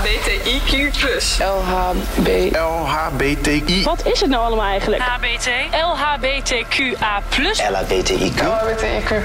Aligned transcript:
LHBTIQ+. 0.00 0.96
LHB. 1.38 2.56
LHBTI. 2.56 3.82
Wat 3.84 4.06
is 4.06 4.20
het 4.20 4.30
nou 4.30 4.44
allemaal 4.44 4.66
eigenlijk? 4.66 5.02
HBT, 5.02 5.48
LHBTQA+. 5.70 7.22
LHBTIQ. 7.70 8.40
LHBTIQ+. 8.40 9.20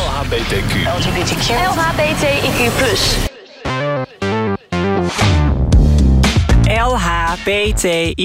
LHBTQ. 0.00 0.74
LHBTIQ+. 1.76 3.29
LHBTIQAP+. 6.84 8.20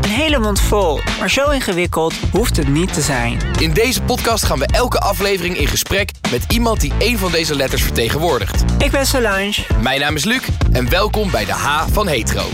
Een 0.00 0.10
hele 0.10 0.38
mond 0.38 0.60
vol, 0.60 1.00
maar 1.18 1.30
zo 1.30 1.50
ingewikkeld 1.50 2.14
hoeft 2.32 2.56
het 2.56 2.68
niet 2.68 2.94
te 2.94 3.00
zijn. 3.00 3.38
In 3.58 3.72
deze 3.72 4.02
podcast 4.02 4.44
gaan 4.44 4.58
we 4.58 4.66
elke 4.66 4.98
aflevering 4.98 5.56
in 5.56 5.66
gesprek 5.66 6.10
met 6.30 6.44
iemand 6.48 6.80
die 6.80 6.92
een 6.98 7.18
van 7.18 7.30
deze 7.30 7.56
letters 7.56 7.82
vertegenwoordigt. 7.82 8.64
Ik 8.78 8.90
ben 8.90 9.06
Solange. 9.06 9.54
Mijn 9.80 10.00
naam 10.00 10.14
is 10.14 10.24
Luc 10.24 10.42
en 10.72 10.90
welkom 10.90 11.30
bij 11.30 11.44
de 11.44 11.52
H 11.52 11.86
van 11.92 12.08
Hetero. 12.08 12.44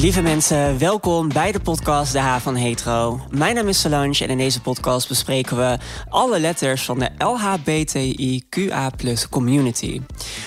Lieve 0.00 0.22
mensen, 0.22 0.78
welkom 0.78 1.32
bij 1.32 1.52
de 1.52 1.60
podcast 1.60 2.12
De 2.12 2.18
H 2.18 2.38
van 2.38 2.56
Hetero. 2.56 3.20
Mijn 3.30 3.54
naam 3.54 3.68
is 3.68 3.80
Solange 3.80 4.18
en 4.20 4.28
in 4.28 4.38
deze 4.38 4.60
podcast 4.60 5.08
bespreken 5.08 5.56
we 5.56 5.78
alle 6.08 6.40
letters 6.40 6.82
van 6.82 6.98
de 6.98 7.08
LHBTIQA 7.18 8.90
community. 9.30 10.00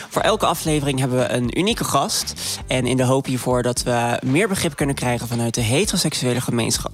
Voor 0.09 0.21
elke 0.21 0.45
aflevering 0.45 0.99
hebben 0.99 1.17
we 1.17 1.29
een 1.29 1.59
unieke 1.59 1.83
gast. 1.83 2.33
En 2.67 2.87
in 2.87 2.97
de 2.97 3.03
hoop 3.03 3.25
hiervoor 3.25 3.63
dat 3.63 3.83
we 3.83 4.19
meer 4.25 4.47
begrip 4.47 4.75
kunnen 4.75 4.95
krijgen 4.95 5.27
vanuit 5.27 5.53
de 5.53 5.61
heteroseksuele 5.61 6.41
gemeenschap. 6.41 6.91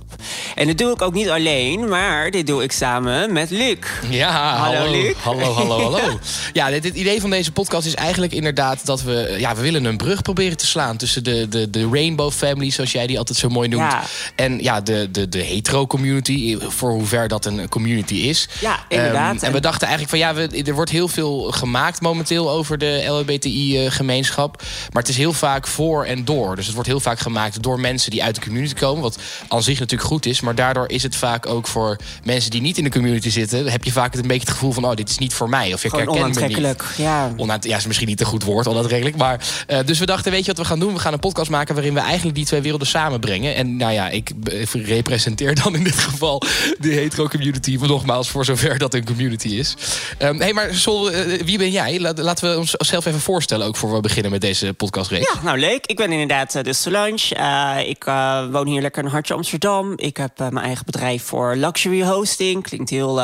En 0.56 0.68
dit 0.68 0.78
doe 0.78 0.94
ik 0.94 1.02
ook 1.02 1.14
niet 1.14 1.30
alleen, 1.30 1.90
maar 1.90 2.32
dit 2.32 2.48
doe 2.48 2.64
ik 2.64 2.72
samen 2.72 3.34
met 3.34 3.50
Luc. 3.50 3.78
Ja, 4.10 4.56
Hallo, 4.58 4.92
Luc. 4.92 5.14
Hallo, 5.22 5.54
hallo, 5.54 5.82
hallo. 5.92 6.20
ja, 6.54 6.70
dit, 6.70 6.84
het 6.84 6.96
idee 6.96 7.22
van 7.22 7.30
deze 7.30 7.52
podcast 7.52 7.88
is 7.88 7.96
eigenlijk 7.96 8.32
inderdaad 8.32 8.86
dat 8.86 9.02
we... 9.02 9.36
Ja, 9.40 9.56
we 9.56 9.62
willen 9.62 9.86
een 9.86 9.98
brug 9.98 10.22
proberen 10.22 10.58
te 10.58 10.66
slaan 10.66 10.98
tussen 10.98 11.24
de, 11.24 11.48
de, 11.48 11.70
de 11.70 11.90
rainbow 11.92 12.32
family, 12.50 12.70
zoals 12.70 12.92
jij 12.92 13.08
die 13.08 13.18
altijd 13.18 13.38
zo 13.38 13.50
mooi 13.50 13.68
noemt. 13.68 13.92
Ja. 13.92 14.04
En 14.36 14.60
ja, 14.60 14.82
de, 14.82 15.08
de, 15.12 15.30
de 15.30 15.42
hetero 15.42 15.88
community, 15.88 16.58
voor 16.60 16.92
hoever 16.92 17.28
dat 17.28 17.46
een 17.46 17.70
community 17.70 18.14
is. 18.16 18.48
Ja, 18.62 18.86
inderdaad. 18.88 19.36
Ehm, 19.36 19.46
en 19.46 19.52
we 19.52 19.60
dachten 19.60 19.88
eigenlijk 19.88 20.10
van 20.10 20.20
ja, 20.20 20.48
we, 20.48 20.64
er 20.64 20.74
wordt 20.74 20.92
heel 20.92 21.08
veel 21.08 21.42
gemaakt 21.52 22.02
momenteel 22.02 22.50
over 22.50 22.78
de 22.78 23.04
LHBTI-gemeenschap. 23.08 24.62
Maar 24.94 25.02
het 25.02 25.12
is 25.12 25.18
heel 25.18 25.34
vaak 25.34 25.68
voor 25.68 26.06
en 26.06 26.26
door. 26.26 26.56
Dus 26.56 26.66
het 26.66 26.74
wordt 26.74 26.90
heel 26.90 27.00
vaak 27.00 27.20
gemaakt 27.20 27.64
door 27.64 27.80
mensen 27.80 28.12
die 28.12 28.24
uit 28.24 28.36
de 28.36 28.42
community 28.42 28.74
komen. 28.74 29.02
Wat 29.02 29.18
aan 29.48 29.64
zich 29.64 29.80
natuurlijk 29.80 30.10
goed 30.10 30.26
is. 30.26 30.42
Maar 30.42 30.56
daardoor 30.56 30.90
is 30.90 31.04
het 31.04 31.16
vaak 31.16 31.46
ook 31.46 31.68
voor 31.68 31.98
mensen 32.24 32.52
die 32.52 32.62
niet 32.62 32.78
in 32.78 32.84
de 32.84 32.90
community 32.90 33.30
zitten. 33.30 33.68
heb 33.68 33.84
je 33.84 33.92
vaak 33.92 34.16
een 34.16 34.22
beetje 34.22 34.40
het 34.40 34.50
gevoel 34.50 34.72
van: 34.72 34.86
oh, 34.86 34.96
dit 34.96 35.10
is 35.10 35.18
niet 35.18 35.34
voor 35.34 35.50
mij. 35.50 35.74
Of 35.74 35.82
je 35.82 35.90
herkent 35.90 36.36
me 36.40 36.48
niet. 36.48 36.84
Ja. 36.98 37.34
Onaant- 37.38 37.64
ja, 37.66 37.78
is 37.78 37.88
misschien 37.88 38.08
niet 38.08 38.20
een 38.20 38.26
goed 38.26 38.44
woord, 38.44 38.68
onaantrekkelijk. 38.68 39.18
Maar, 39.18 39.40
eh, 39.68 39.80
dus 39.86 40.00
we 40.00 40.06
dachten, 40.06 40.32
weet 40.32 40.42
je 40.46 40.48
wat 40.48 40.58
we 40.58 40.66
gaan 40.66 40.80
doen? 40.80 40.94
We 40.94 41.00
gaan 41.00 41.14
een 41.14 41.20
podcast 41.20 41.50
maken 41.50 41.76
waarin 41.76 41.94
we 41.94 42.00
eigenlijk 42.00 42.36
die 42.40 42.48
twee 42.48 42.62
werelden 42.62 42.88
samenbrengen. 42.88 43.56
En 43.56 43.78
nou 43.78 43.94
ja, 43.94 44.10
ik 44.10 44.32
representeer 44.72 45.56
dan 45.64 45.76
in 45.76 45.84
dit 45.84 46.00
geval 46.00 46.42
de 46.80 46.90
hetero 46.90 47.28
community. 47.28 47.78
Nogmaals, 47.82 48.30
voor 48.30 48.46
zover 48.46 48.78
dat 48.78 48.94
een 48.94 49.06
community 49.06 49.48
is. 49.48 49.76
Hé, 50.18 50.38
hey, 50.38 50.54
maar 50.54 50.74
Sol, 50.74 51.12
eh, 51.12 51.42
wie 51.42 51.58
ben 51.58 51.72
jij? 51.72 52.00
Laten 52.00 52.52
we 52.52 52.58
onszelf 52.58 53.06
even 53.06 53.20
voorstellen, 53.20 53.68
ook 53.68 53.78
voor 53.78 53.94
we 53.94 54.00
beginnen 54.00 54.32
met 54.32 54.42
deze 54.42 54.74
podcastreeks. 54.74 55.34
Ja, 55.34 55.42
nou 55.44 55.60
leuk. 55.60 55.86
Ik 55.86 55.96
ben 55.96 56.12
inderdaad 56.12 56.56
eh, 56.56 56.64
dus 56.64 56.82
Solange. 56.82 57.36
Eh, 57.36 57.90
ik 57.90 58.04
woon 58.52 58.68
hier 58.68 58.82
lekker 58.82 59.04
in 59.04 59.10
Hartje 59.10 59.34
Amsterdam. 59.34 59.94
Ik 59.96 60.18
heb 60.18 60.38
mijn 60.38 60.66
eigen 60.66 60.86
bedrijf 60.86 61.24
voor 61.24 61.56
luxury 61.56 62.04
hosting. 62.04 62.64
Klinkt 62.64 62.90
heel... 62.90 63.22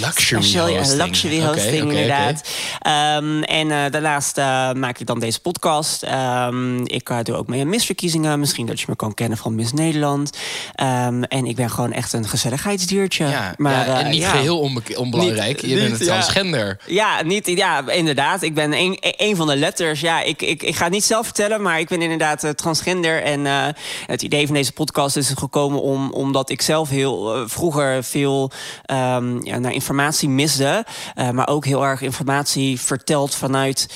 Luxury 0.00 0.42
special. 0.42 0.68
Ja, 0.68 0.78
hosting. 0.78 1.02
luxury 1.02 1.40
hosting, 1.40 1.92
inderdaad. 1.92 2.48
Ehm, 2.80 3.42
en 3.42 3.68
daarnaast 3.90 4.36
maak 4.76 4.98
ik 4.98 5.06
dan 5.06 5.18
deze 5.20 5.40
podcast. 5.40 6.02
Ehm, 6.02 6.84
ik 6.84 7.10
doe 7.22 7.36
ook 7.36 7.46
mee 7.46 7.60
aan 7.60 7.68
misverkiezingen. 7.68 8.38
Misschien 8.44 8.66
dat 8.66 8.80
je 8.80 8.86
me 8.88 8.96
kan 8.96 9.14
kennen 9.14 9.38
van 9.38 9.54
Miss 9.54 9.72
Nederland. 9.72 10.36
Ehm, 10.74 11.22
en 11.22 11.46
ik 11.46 11.56
ben 11.56 11.70
gewoon 11.70 11.92
echt 11.92 12.12
een 12.12 12.28
gezelligheidsdiertje. 12.28 13.26
Ja, 13.26 13.54
maar, 13.56 13.86
ja, 13.88 13.98
en 13.98 14.04
eh, 14.04 14.10
niet 14.10 14.20
ja. 14.20 14.30
geheel 14.30 14.58
onbe- 14.60 14.96
onbelangrijk. 14.98 15.62
Niet- 15.62 15.70
je 15.70 15.76
bent 15.78 16.00
een 16.00 16.06
transgender. 16.06 16.78
Ja, 16.86 17.22
niet, 17.22 17.46
ja, 17.46 17.88
inderdaad. 17.90 18.42
Ik 18.42 18.54
ben 18.54 18.72
een, 18.72 18.96
een 19.00 19.36
van 19.36 19.46
de 19.46 19.56
letters. 19.56 20.00
Ja, 20.00 20.22
ik, 20.22 20.42
ik, 20.42 20.62
ik 20.62 20.76
ga 20.76 20.84
het 20.84 20.92
niet 20.92 21.04
zelf 21.04 21.24
vertellen, 21.24 21.62
maar 21.62 21.78
ik 21.80 21.88
ben 21.88 22.02
inderdaad 22.02 22.44
eh, 22.44 22.50
transgender. 22.50 23.22
En 23.22 23.46
eh, 23.46 23.66
het 24.06 24.22
idee 24.22 24.46
van 24.46 24.54
deze 24.54 24.72
podcast 24.72 25.16
is 25.16 25.28
gekomen 25.34 25.82
om, 25.82 26.10
omdat 26.12 26.50
ik 26.50 26.62
zelf 26.62 26.88
heel 26.88 27.48
vroeger 27.48 28.04
veel 28.04 28.50
ehm, 28.84 29.44
ja, 29.44 29.58
naar 29.58 29.72
informatie 29.72 30.28
misde. 30.28 30.84
eh, 31.14 31.30
maar 31.30 31.48
ook 31.48 31.64
heel 31.64 31.84
erg 31.84 32.00
informatie 32.00 32.80
verteld 32.80 33.34
vanuit 33.34 33.86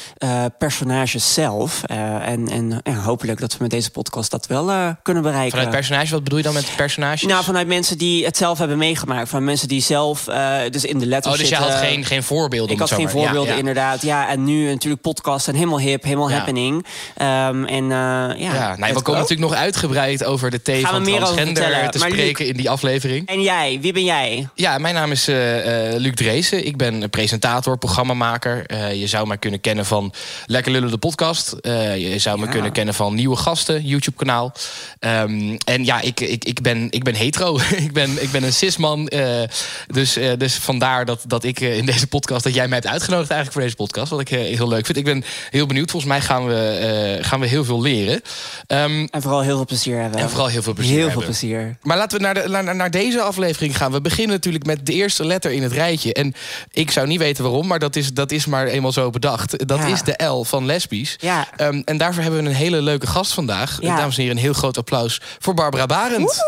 personages 0.58 1.32
zelf. 1.34 1.82
En 1.82 2.48
en 2.48 2.94
hopelijk 2.94 3.40
dat 3.40 3.52
we 3.52 3.58
met 3.60 3.70
deze 3.70 3.90
podcast 3.90 4.30
dat 4.30 4.37
wel 4.46 4.70
eh, 4.70 4.88
kunnen 5.02 5.22
bereiken. 5.22 5.50
Vanuit 5.50 5.70
personage, 5.70 6.10
wat 6.12 6.22
bedoel 6.22 6.38
je 6.38 6.44
dan 6.44 6.54
met 6.54 6.72
personages? 6.76 7.22
nou, 7.22 7.44
vanuit 7.44 7.66
mensen 7.66 7.98
die 7.98 8.24
het 8.24 8.36
zelf 8.36 8.58
hebben 8.58 8.78
meegemaakt. 8.78 9.28
Van 9.28 9.44
mensen 9.44 9.68
die 9.68 9.80
zelf 9.82 10.28
eh, 10.28 10.56
dus 10.70 10.84
in 10.84 10.98
de 10.98 11.06
letters 11.06 11.34
oh, 11.34 11.40
dus 11.40 11.48
je 11.48 11.54
zitten. 11.56 11.74
had 11.74 11.84
geen, 11.84 12.04
geen 12.04 12.22
voorbeelden? 12.22 12.72
Ik 12.74 12.80
had 12.80 12.90
geen 12.90 13.02
maar- 13.02 13.12
voorbeelden, 13.12 13.52
ja. 13.52 13.58
inderdaad. 13.58 14.02
Ja, 14.02 14.28
en 14.28 14.44
nu 14.44 14.68
natuurlijk 14.68 15.02
podcasts 15.02 15.44
zijn 15.44 15.56
helemaal 15.56 15.80
hip, 15.80 16.02
helemaal 16.02 16.30
Ja. 16.30 16.36
happening. 16.36 16.86
Ehm, 17.16 17.64
en 17.64 17.82
eh, 17.82 17.88
ja, 17.88 18.34
Ja, 18.36 18.76
nou, 18.76 18.94
we 18.94 19.02
komen 19.02 19.20
natuurlijk 19.20 19.50
nog 19.50 19.58
uitgebreid 19.58 20.24
over 20.24 20.50
de 20.50 20.62
T 20.62 20.68
Gaan 20.68 21.04
we 21.04 21.10
van 21.10 21.20
transgender 21.20 21.90
te 21.90 21.98
spreken 21.98 22.46
in 22.46 22.56
die 22.56 22.70
aflevering. 22.70 23.26
En 23.28 23.42
jij, 23.42 23.78
wie 23.80 23.92
ben 23.92 24.04
jij? 24.04 24.48
Ja, 24.54 24.78
mijn 24.78 24.94
naam 24.94 25.10
is 25.12 25.26
Luc 25.96 26.14
Dreesen. 26.14 26.66
Ik 26.66 26.76
ben 26.76 27.10
presentator, 27.10 27.78
programmamaker. 27.78 28.74
Je 28.94 29.06
zou 29.06 29.26
mij 29.26 29.38
kunnen 29.38 29.60
kennen 29.60 29.86
van 29.86 30.12
Lekker 30.46 30.72
Lullen 30.72 30.90
de 30.90 30.98
podcast. 30.98 31.56
Je 31.96 32.14
zou 32.16 32.38
me 32.38 32.48
kunnen 32.48 32.72
kennen 32.72 32.94
van 32.94 33.14
Nieuwe 33.14 33.36
Gasten, 33.36 33.86
YouTube-kanaal. 33.86 34.27
Ehm, 34.98 35.56
en 35.64 35.84
ja, 35.84 36.00
ik, 36.00 36.20
ik, 36.20 36.44
ik, 36.44 36.60
ben, 36.62 36.86
ik 36.90 37.02
ben 37.04 37.14
hetero. 37.14 37.58
ik, 37.86 37.92
ben, 37.92 38.22
ik 38.22 38.30
ben 38.30 38.42
een 38.42 38.52
cisman. 38.52 39.08
eh, 39.08 39.42
dus, 39.86 40.16
eh, 40.16 40.30
dus 40.38 40.54
vandaar 40.54 41.04
dat, 41.04 41.20
dat 41.26 41.44
ik 41.44 41.60
eh, 41.60 41.76
in 41.76 41.86
deze 41.86 42.06
podcast... 42.06 42.44
dat 42.44 42.54
jij 42.54 42.68
mij 42.68 42.78
hebt 42.78 42.90
uitgenodigd 42.90 43.30
eigenlijk 43.30 43.52
voor 43.52 43.62
deze 43.62 43.76
podcast. 43.76 44.10
Wat 44.10 44.20
ik 44.20 44.28
heel 44.28 44.68
leuk 44.68 44.86
vind. 44.86 44.98
Ik 44.98 45.04
ben 45.04 45.24
heel 45.50 45.66
benieuwd. 45.66 45.90
Volgens 45.90 46.12
mij 46.12 46.20
gaan 46.20 46.46
we, 46.46 47.18
gaan 47.20 47.40
we 47.40 47.46
heel 47.46 47.64
veel 47.64 47.80
leren. 47.80 48.20
Ehm, 48.66 49.06
En 49.10 49.22
vooral 49.22 49.40
heel 49.42 49.56
veel 49.56 49.64
plezier 49.64 50.00
hebben. 50.00 50.20
en 50.20 50.28
vooral 50.30 50.46
heel 50.48 50.62
veel 50.62 50.72
plezier 50.72 50.94
Heel 50.96 51.06
hebben. 51.06 51.24
veel 51.24 51.30
plezier. 51.38 51.76
Maar 51.82 51.96
laten 51.96 52.18
we 52.18 52.24
naar, 52.24 52.34
de, 52.34 52.48
naar, 52.48 52.76
naar 52.76 52.90
deze 52.90 53.20
aflevering 53.20 53.76
gaan. 53.76 53.92
We 53.92 54.00
beginnen 54.00 54.34
natuurlijk 54.34 54.66
met 54.66 54.86
de 54.86 54.92
eerste 54.92 55.24
letter 55.24 55.50
in 55.52 55.62
het 55.62 55.72
rijtje. 55.72 56.12
En 56.12 56.34
ik 56.72 56.90
zou 56.90 57.06
niet 57.06 57.18
weten 57.18 57.44
waarom, 57.44 57.66
maar 57.66 57.78
dat 57.78 57.96
is, 57.96 58.12
dat 58.12 58.30
is 58.32 58.46
maar 58.46 58.66
eenmaal 58.66 58.92
zo 58.92 59.10
bedacht. 59.10 59.68
Dat 59.68 59.78
Ja. 59.78 59.86
is 59.86 60.02
de 60.02 60.24
L 60.24 60.42
van 60.44 60.66
lesbisch. 60.66 61.16
Ja. 61.20 61.48
Ehm, 61.56 61.82
en 61.84 61.96
daarvoor 61.98 62.22
hebben 62.22 62.42
we 62.42 62.48
een 62.48 62.54
hele 62.54 62.82
leuke 62.82 63.06
gast 63.06 63.32
vandaag. 63.32 63.78
Ja. 63.80 64.07
Dames 64.08 64.16
en 64.16 64.22
heren, 64.22 64.36
een 64.36 64.42
heel 64.52 64.60
groot 64.60 64.78
applaus 64.78 65.20
voor 65.38 65.54
Barbara 65.54 65.86
Barend. 65.86 66.36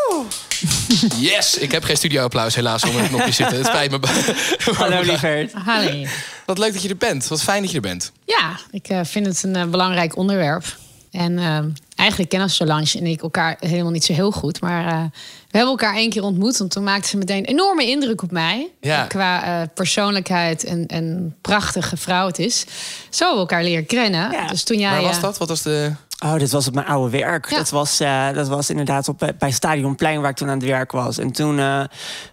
Yes! 1.19 1.59
Ik 1.59 1.73
heb 1.73 1.85
geen 1.85 1.97
studio-applaus 1.97 2.55
helaas 2.55 2.85
onder 2.85 3.01
het 3.01 3.11
knopje 3.11 3.33
zitten. 3.33 3.57
Het 3.57 3.67
spijt 3.67 3.91
me. 3.91 3.99
Hallo 4.79 5.01
lieverd. 5.01 5.53
Hallo. 5.53 6.07
Wat 6.47 6.59
leuk 6.59 6.73
dat 6.73 6.83
je 6.83 6.89
er 6.89 6.97
bent. 6.97 7.29
Wat 7.29 7.43
fijn 7.43 7.61
dat 7.63 7.71
je 7.71 7.77
er 7.77 7.83
bent. 7.83 8.13
Ja, 8.25 8.59
ik 8.71 8.89
eh, 8.89 9.01
vind 9.03 9.27
het 9.27 9.43
een 9.43 9.57
eh, 9.57 9.65
belangrijk 9.67 10.17
onderwerp. 10.17 10.65
En 11.11 11.39
eh, 11.39 11.59
eigenlijk 11.95 12.31
kennen 12.31 12.51
Solange 12.51 12.99
en 12.99 13.07
ik 13.07 13.23
elkaar 13.23 13.57
helemaal 13.61 13.91
niet 13.91 14.05
zo 14.05 14.13
heel 14.13 14.31
goed. 14.31 14.61
Maar 14.61 14.87
eh, 14.87 15.03
we 15.51 15.59
hebben 15.59 15.71
elkaar 15.71 15.95
één 15.95 16.11
keer 16.11 16.23
ontmoet. 16.23 16.61
En 16.61 16.69
toen 16.69 16.85
maakte 16.85 17.09
ze 17.09 17.17
meteen 17.17 17.39
een 17.39 17.45
enorme 17.45 17.87
indruk 17.87 18.23
op 18.23 18.31
mij. 18.31 18.71
Ja. 18.81 19.05
Qua 19.05 19.45
eh, 19.45 19.69
persoonlijkheid 19.75 20.65
en, 20.65 20.87
en 20.87 21.37
prachtige 21.41 21.97
vrouw 21.97 22.27
het 22.27 22.39
is. 22.39 22.65
Zo 23.11 23.25
hebben 23.25 23.35
we 23.35 23.51
elkaar 23.51 23.63
leren 23.63 23.87
kennen. 23.87 24.31
Ja. 24.31 24.47
Dus 24.47 24.63
toen 24.63 24.79
jij, 24.79 24.91
Waar 24.91 25.03
was 25.03 25.21
dat? 25.21 25.39
Wat 25.39 25.49
was 25.49 25.63
de... 25.63 25.93
Oh, 26.25 26.35
dit 26.35 26.51
was 26.51 26.67
op 26.67 26.75
mijn 26.75 26.87
oude 26.87 27.11
werk. 27.11 27.51
Ja. 27.51 27.57
Dat, 27.57 27.71
was, 27.71 28.01
eh, 28.01 28.33
dat 28.33 28.49
was 28.49 28.71
inderdaad 28.71 29.09
op, 29.09 29.23
eh, 29.23 29.29
bij 29.39 29.51
Stadionplein 29.51 30.21
waar 30.21 30.31
ik 30.31 30.37
toen 30.37 30.49
aan 30.49 30.59
het 30.59 30.67
werk 30.67 30.93
was. 30.93 31.19
En 31.19 31.33
toen 31.33 31.59
eh, 31.59 31.85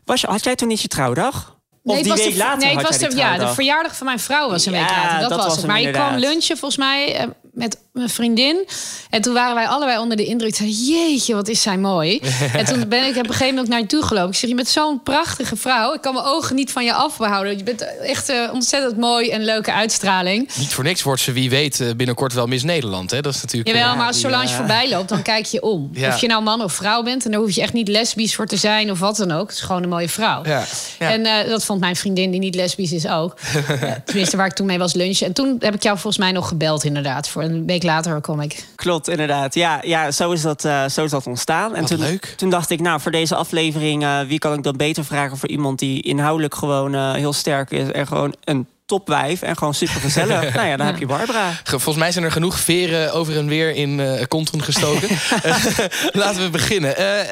was 0.06 0.22
je, 0.22 0.28
had 0.28 0.44
jij 0.44 0.56
toen 0.56 0.68
niet 0.68 0.81
je 0.81 0.88
trouwdag? 0.88 1.56
Of 1.84 1.97
het 1.97 2.08
was 2.08 2.22
de, 2.22 2.38
later 2.38 2.58
nee, 2.58 2.78
het 2.78 2.88
was 2.88 2.97
de, 2.97 3.16
ja, 3.16 3.38
de 3.38 3.47
verjaardag 3.47 3.96
van 3.96 4.06
mijn 4.06 4.20
vrouw 4.20 4.50
was 4.50 4.66
een 4.66 4.74
Ja, 4.74 4.80
week 4.80 4.90
later. 4.90 5.20
Dat, 5.20 5.30
dat 5.30 5.38
was 5.38 5.47
was 5.47 5.58
het. 5.58 5.66
Maar 5.66 5.81
je 5.81 5.92
kwam 5.92 6.16
lunchen 6.16 6.58
volgens 6.58 6.80
mij 6.80 7.30
met 7.52 7.79
mijn 7.97 8.09
vriendin. 8.09 8.67
En 9.09 9.22
toen 9.22 9.34
waren 9.34 9.55
wij 9.55 9.67
allebei 9.67 9.99
onder 9.99 10.17
de 10.17 10.26
indruk. 10.26 10.55
Zei, 10.55 10.70
jeetje, 10.70 11.35
wat 11.35 11.47
is 11.47 11.61
zij 11.61 11.78
mooi. 11.78 12.20
en 12.53 12.66
toen 12.66 12.88
ben 12.88 13.03
ik 13.05 13.16
op 13.16 13.23
een 13.23 13.32
gegeven 13.32 13.47
moment 13.47 13.67
naar 13.67 13.79
je 13.79 13.85
toe 13.85 14.03
gelopen. 14.03 14.29
Ik 14.29 14.35
zeg, 14.35 14.49
je 14.49 14.55
bent 14.55 14.67
zo'n 14.67 15.03
prachtige 15.03 15.55
vrouw. 15.55 15.94
Ik 15.94 16.02
kan 16.02 16.14
mijn 16.14 16.26
ogen 16.26 16.55
niet 16.55 16.72
van 16.72 16.85
je 16.85 16.94
afhouden. 16.94 17.58
Je 17.58 17.64
bent 17.64 17.99
echt 17.99 18.29
eh, 18.29 18.49
ontzettend 18.53 18.97
mooi 18.97 19.29
en 19.29 19.44
leuke 19.44 19.73
uitstraling. 19.73 20.49
Niet 20.58 20.73
voor 20.73 20.84
niks 20.84 21.03
wordt 21.03 21.22
ze, 21.22 21.32
wie 21.32 21.49
weet, 21.49 21.79
eh, 21.79 21.88
binnenkort 21.96 22.34
wel 22.34 22.47
Miss 22.47 22.64
Nederland. 22.64 23.11
Hè? 23.11 23.22
Dat 23.22 23.34
is 23.34 23.41
natuurlijk... 23.41 23.76
Jawel, 23.76 23.91
eh, 23.91 23.97
maar 23.97 24.08
als 24.08 24.20
Solange 24.20 24.49
voorbij 24.49 24.90
loopt, 24.90 25.09
dan 25.09 25.22
kijk 25.22 25.46
je 25.46 25.61
om. 25.61 25.90
Ja. 25.94 26.08
Of 26.08 26.22
je 26.22 26.28
nou 26.28 26.44
man 26.44 26.61
of 26.64 26.73
vrouw 26.73 27.03
bent. 27.03 27.26
En 27.26 27.32
daar 27.32 27.40
hoef 27.40 27.52
je 27.52 27.61
echt 27.61 27.73
niet 27.73 27.88
lesbisch 27.88 28.35
voor 28.35 28.47
te 28.47 28.58
zijn 28.58 28.91
of 28.91 28.99
wat 28.99 29.17
dan 29.17 29.32
ook. 29.32 29.47
Het 29.47 29.58
is 29.58 29.64
gewoon 29.64 29.84
een 29.84 29.90
mooie 29.90 30.09
vrouw. 30.09 30.46
Ja, 30.46 30.64
ja. 30.99 31.11
En 31.11 31.49
dat 31.49 31.66
vond 31.66 31.79
mijn 31.79 31.96
vriendin, 31.96 32.32
die 32.32 32.40
niet 32.40 32.55
lesbisch 32.55 32.91
is, 32.91 33.08
ook. 33.08 33.38
Tenminste, 34.05 34.38
waar 34.38 34.46
ik 34.46 34.53
toen 34.53 34.66
mee 34.66 34.78
was 34.78 34.94
lunchen. 34.94 35.28
En 35.28 35.34
toen 35.34 35.55
heb 35.59 35.73
ik 35.73 35.84
jou 35.84 35.97
volgens 35.97 36.17
mij 36.17 36.32
nog 36.32 36.47
gebeld, 36.47 36.84
inderdaad. 36.84 37.29
Voor 37.29 37.44
een 37.44 37.66
week 37.66 37.84
later 37.87 38.22
kwam 38.22 38.41
ik. 38.41 38.66
Klopt, 38.75 39.07
inderdaad. 39.07 39.53
Ja, 39.53 39.79
ja 39.81 40.11
zo, 40.11 40.31
is 40.31 40.41
dat, 40.41 40.66
eh, 40.66 40.85
zo 40.85 41.03
is 41.03 41.11
dat 41.11 41.28
ontstaan. 41.28 41.75
En 41.75 41.81
Wat 41.81 41.89
toen, 41.89 41.99
leuk. 41.99 42.34
toen 42.37 42.49
dacht 42.49 42.69
ik, 42.69 42.79
nou, 42.79 42.99
voor 43.01 43.11
deze 43.11 43.35
aflevering... 43.35 44.03
eh, 44.03 44.19
wie 44.19 44.39
kan 44.39 44.53
ik 44.53 44.63
dan 44.63 44.78
beter 44.78 45.05
vragen 45.05 45.37
voor 45.37 45.49
iemand 45.49 45.79
die 45.79 46.01
inhoudelijk 46.01 46.55
gewoon 46.55 46.95
eh, 46.95 47.13
heel 47.13 47.34
sterk 47.34 47.72
is... 47.72 47.91
en 47.91 48.07
gewoon 48.07 48.34
een 48.43 48.67
topwijf 48.87 49.41
en 49.41 49.57
gewoon 49.57 49.73
super 49.73 50.01
gezellig. 50.01 50.53
nou 50.55 50.67
ja, 50.67 50.78
dan 50.78 50.85
heb 50.85 50.97
je 50.97 51.05
Barbara. 51.05 51.51
Ge- 51.51 51.79
Volgens 51.79 51.95
mij 51.97 52.11
zijn 52.11 52.25
er 52.25 52.31
genoeg 52.31 52.59
veren 52.59 53.13
over 53.13 53.37
en 53.37 53.47
weer 53.47 53.75
in 53.75 53.99
eh 53.99 54.23
Konteren 54.28 54.63
gestoken. 54.63 55.09
Eh, 55.43 55.55
Laten 56.23 56.41
we 56.43 56.49
beginnen. 56.49 56.97
Eh, 56.97 57.28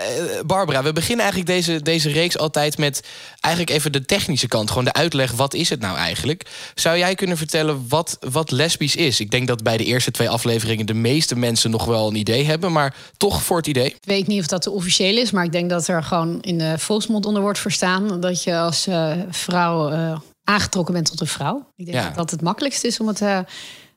Barbara, 0.45 0.83
we 0.83 0.93
beginnen 0.93 1.25
eigenlijk 1.25 1.53
deze, 1.55 1.81
deze 1.81 2.09
reeks 2.09 2.37
altijd 2.37 2.77
met 2.77 3.03
eigenlijk 3.41 3.75
even 3.75 3.91
de 3.91 4.05
technische 4.05 4.47
kant. 4.47 4.69
Gewoon 4.69 4.83
de 4.85 4.93
uitleg, 4.93 5.31
wat 5.31 5.53
is 5.53 5.69
het 5.69 5.79
nou 5.79 5.97
eigenlijk? 5.97 6.45
Zou 6.75 6.97
jij 6.97 7.15
kunnen 7.15 7.37
vertellen 7.37 7.85
wat, 7.89 8.17
wat 8.29 8.51
lesbisch 8.51 8.95
is? 8.95 9.19
Ik 9.19 9.31
denk 9.31 9.47
dat 9.47 9.63
bij 9.63 9.77
de 9.77 9.83
eerste 9.85 10.11
twee 10.11 10.29
afleveringen 10.29 10.85
de 10.85 10.93
meeste 10.93 11.35
mensen 11.35 11.71
nog 11.71 11.85
wel 11.85 12.07
een 12.07 12.15
idee 12.15 12.45
hebben. 12.45 12.71
Maar 12.71 12.95
toch 13.17 13.43
voor 13.43 13.57
het 13.57 13.67
idee. 13.67 13.85
Ik 13.85 13.95
weet 14.01 14.27
niet 14.27 14.39
of 14.39 14.47
dat 14.47 14.63
de 14.63 14.71
officieel 14.71 15.17
is, 15.17 15.31
maar 15.31 15.43
ik 15.43 15.51
denk 15.51 15.69
dat 15.69 15.87
er 15.87 16.03
gewoon 16.03 16.41
in 16.41 16.57
de 16.57 16.73
volksmond 16.77 17.25
onder 17.25 17.41
wordt 17.41 17.59
verstaan 17.59 18.19
dat 18.21 18.43
je 18.43 18.57
als 18.57 18.87
eh, 18.87 19.11
vrouw 19.29 19.89
eh, 19.89 20.17
aangetrokken 20.45 20.93
bent 20.93 21.05
tot 21.09 21.21
een 21.21 21.27
vrouw. 21.27 21.71
Ik 21.75 21.85
denk 21.85 21.97
Ja. 21.97 22.05
dat 22.05 22.15
dat 22.15 22.31
het 22.31 22.41
makkelijkst 22.41 22.83
is 22.83 22.99
om 22.99 23.07
het 23.07 23.21
eh, 23.21 23.39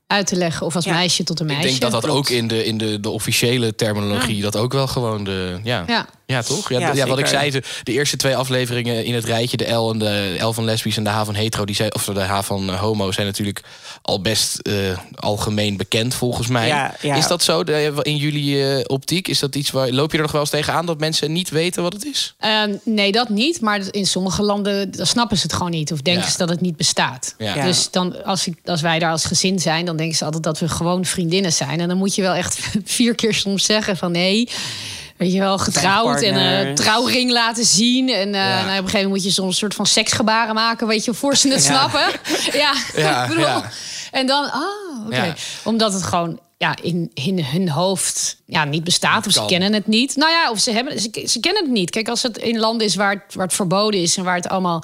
uit 0.06 0.26
te 0.26 0.36
leggen, 0.36 0.66
of 0.66 0.74
als 0.74 0.84
Ja. 0.84 0.92
meisje 0.92 1.24
tot 1.24 1.40
een 1.40 1.46
meisje. 1.46 1.62
Ik 1.62 1.68
denk 1.68 1.80
dat 1.80 1.90
dat 1.90 2.02
klopt. 2.10 2.18
ook 2.18 2.28
in 2.36 2.48
de, 2.48 2.64
in 2.64 2.78
de, 2.78 3.00
de 3.00 3.10
officiële 3.10 3.74
terminologie... 3.74 4.42
dat 4.42 4.56
ook 4.56 4.72
wel 4.72 4.86
gewoon 4.86 5.24
de... 5.24 5.60
Ja, 5.62 6.06
ja. 6.28 6.42
Toch? 6.42 6.68
Ja, 6.68 6.92
Ja, 6.94 7.06
wat 7.06 7.18
ik 7.18 7.26
zei, 7.26 7.50
de, 7.50 7.62
de 7.82 7.92
eerste 7.92 8.16
twee 8.16 8.36
afleveringen 8.36 9.04
in 9.04 9.14
het 9.14 9.24
rijtje... 9.24 9.56
de 9.56 9.72
L 9.72 9.90
en 9.92 9.98
de 9.98 10.36
L 10.40 10.52
van 10.52 10.64
lesbisch 10.64 10.96
en 10.96 11.04
de 11.04 11.10
H 11.10 11.24
van 11.24 11.34
hetero... 11.34 11.64
Die 11.64 11.74
zijn, 11.74 11.94
of 11.94 12.04
de 12.04 12.20
H 12.20 12.42
van 12.42 12.70
eh, 12.70 12.80
homo 12.80 13.12
zijn 13.12 13.26
natuurlijk 13.26 13.62
al 14.02 14.20
best 14.20 14.58
eh, 14.58 14.74
algemeen 15.14 15.76
bekend 15.76 16.14
volgens 16.14 16.46
mij. 16.48 16.66
Ja, 16.66 16.94
ja. 17.00 17.14
Is 17.14 17.26
dat 17.26 17.42
zo 17.42 17.64
de- 17.64 17.98
in 18.02 18.16
jullie 18.16 18.72
eh, 18.72 18.84
optiek? 18.86 19.28
Is 19.28 19.38
dat 19.38 19.54
iets 19.54 19.70
waar, 19.70 19.90
loop 19.90 20.10
je 20.10 20.16
er 20.16 20.22
nog 20.22 20.32
wel 20.32 20.40
eens 20.40 20.50
tegenaan 20.50 20.86
dat 20.86 20.98
mensen 20.98 21.32
niet 21.32 21.48
weten 21.50 21.82
wat 21.82 21.92
het 21.92 22.04
is? 22.06 22.34
Ehm, 22.38 22.74
nee, 22.84 23.12
dat 23.12 23.28
niet. 23.28 23.60
Maar 23.60 23.80
in 23.90 24.06
sommige 24.06 24.42
landen 24.42 24.90
dan 24.90 25.06
snappen 25.06 25.36
ze 25.36 25.42
het 25.42 25.52
gewoon 25.52 25.70
niet. 25.70 25.92
Of 25.92 26.00
denken 26.00 26.22
Ja. 26.24 26.30
ze 26.30 26.38
dat 26.38 26.48
het 26.48 26.60
niet 26.60 26.76
bestaat. 26.76 27.34
Ja. 27.38 27.54
Ja. 27.54 27.64
Dus 27.64 27.90
dan, 27.90 28.24
als, 28.24 28.46
ik, 28.46 28.56
als 28.64 28.80
wij 28.80 28.98
daar 28.98 29.10
als 29.10 29.24
gezin 29.24 29.58
zijn, 29.58 29.84
dan 29.84 29.96
denken 29.96 30.16
ze 30.16 30.24
altijd 30.24 30.42
dat 30.42 30.58
we 30.58 30.68
gewoon 30.68 31.04
vriendinnen 31.04 31.52
zijn. 31.52 31.80
En 31.80 31.88
dan 31.88 31.96
moet 31.96 32.14
je 32.14 32.22
wel 32.22 32.34
echt 32.34 32.58
vier 32.84 33.14
keer 33.14 33.34
soms 33.34 33.64
zeggen 33.64 33.96
van 33.96 34.12
nee. 34.12 34.48
Weet 35.18 35.32
je 35.32 35.38
wel, 35.38 35.58
getrouwd 35.58 36.22
en 36.22 36.34
een 36.34 36.52
partners. 36.54 36.80
trouwring 36.80 37.30
laten 37.30 37.64
zien. 37.64 38.08
En 38.08 38.34
eh, 38.34 38.40
Ja. 38.40 38.48
nou, 38.48 38.62
op 38.62 38.68
een 38.68 38.74
gegeven 38.74 38.92
moment 39.08 39.24
moet 39.24 39.34
je 39.34 39.42
een 39.42 39.52
soort 39.52 39.74
van 39.74 39.86
seksgebaren 39.86 40.54
maken, 40.54 40.86
weet 40.86 41.04
je, 41.04 41.14
voor 41.14 41.36
ze 41.36 41.48
het 41.48 41.62
snappen. 41.62 42.00
Ja, 42.52 42.72
ik 43.22 43.28
bedoel. 43.28 43.62
En 44.12 44.26
dan, 44.26 44.50
ah, 44.50 45.06
oké. 45.06 45.34
Omdat 45.64 45.92
het 45.92 46.02
gewoon 46.02 46.40
ja, 46.58 46.76
in, 46.82 47.10
in 47.14 47.44
hun 47.44 47.68
hoofd 47.70 48.36
ja, 48.46 48.64
niet 48.64 48.84
bestaat. 48.84 49.26
Of 49.26 49.32
ze 49.32 49.44
kennen 49.46 49.72
het 49.72 49.86
niet. 49.86 50.16
Nou 50.16 50.30
ja, 50.30 50.50
of 50.50 50.58
ze, 50.58 50.70
hebben, 50.72 51.00
ze, 51.00 51.24
ze 51.26 51.40
kennen 51.40 51.62
het 51.62 51.72
niet. 51.72 51.90
Kijk, 51.90 52.08
als 52.08 52.22
het 52.22 52.38
in 52.38 52.58
landen 52.58 52.86
is 52.86 52.94
waar 52.94 53.10
het, 53.12 53.34
waar 53.34 53.46
het 53.46 53.54
verboden 53.54 54.00
is... 54.00 54.16
en 54.16 54.24
waar 54.24 54.36
het 54.36 54.48
allemaal 54.48 54.82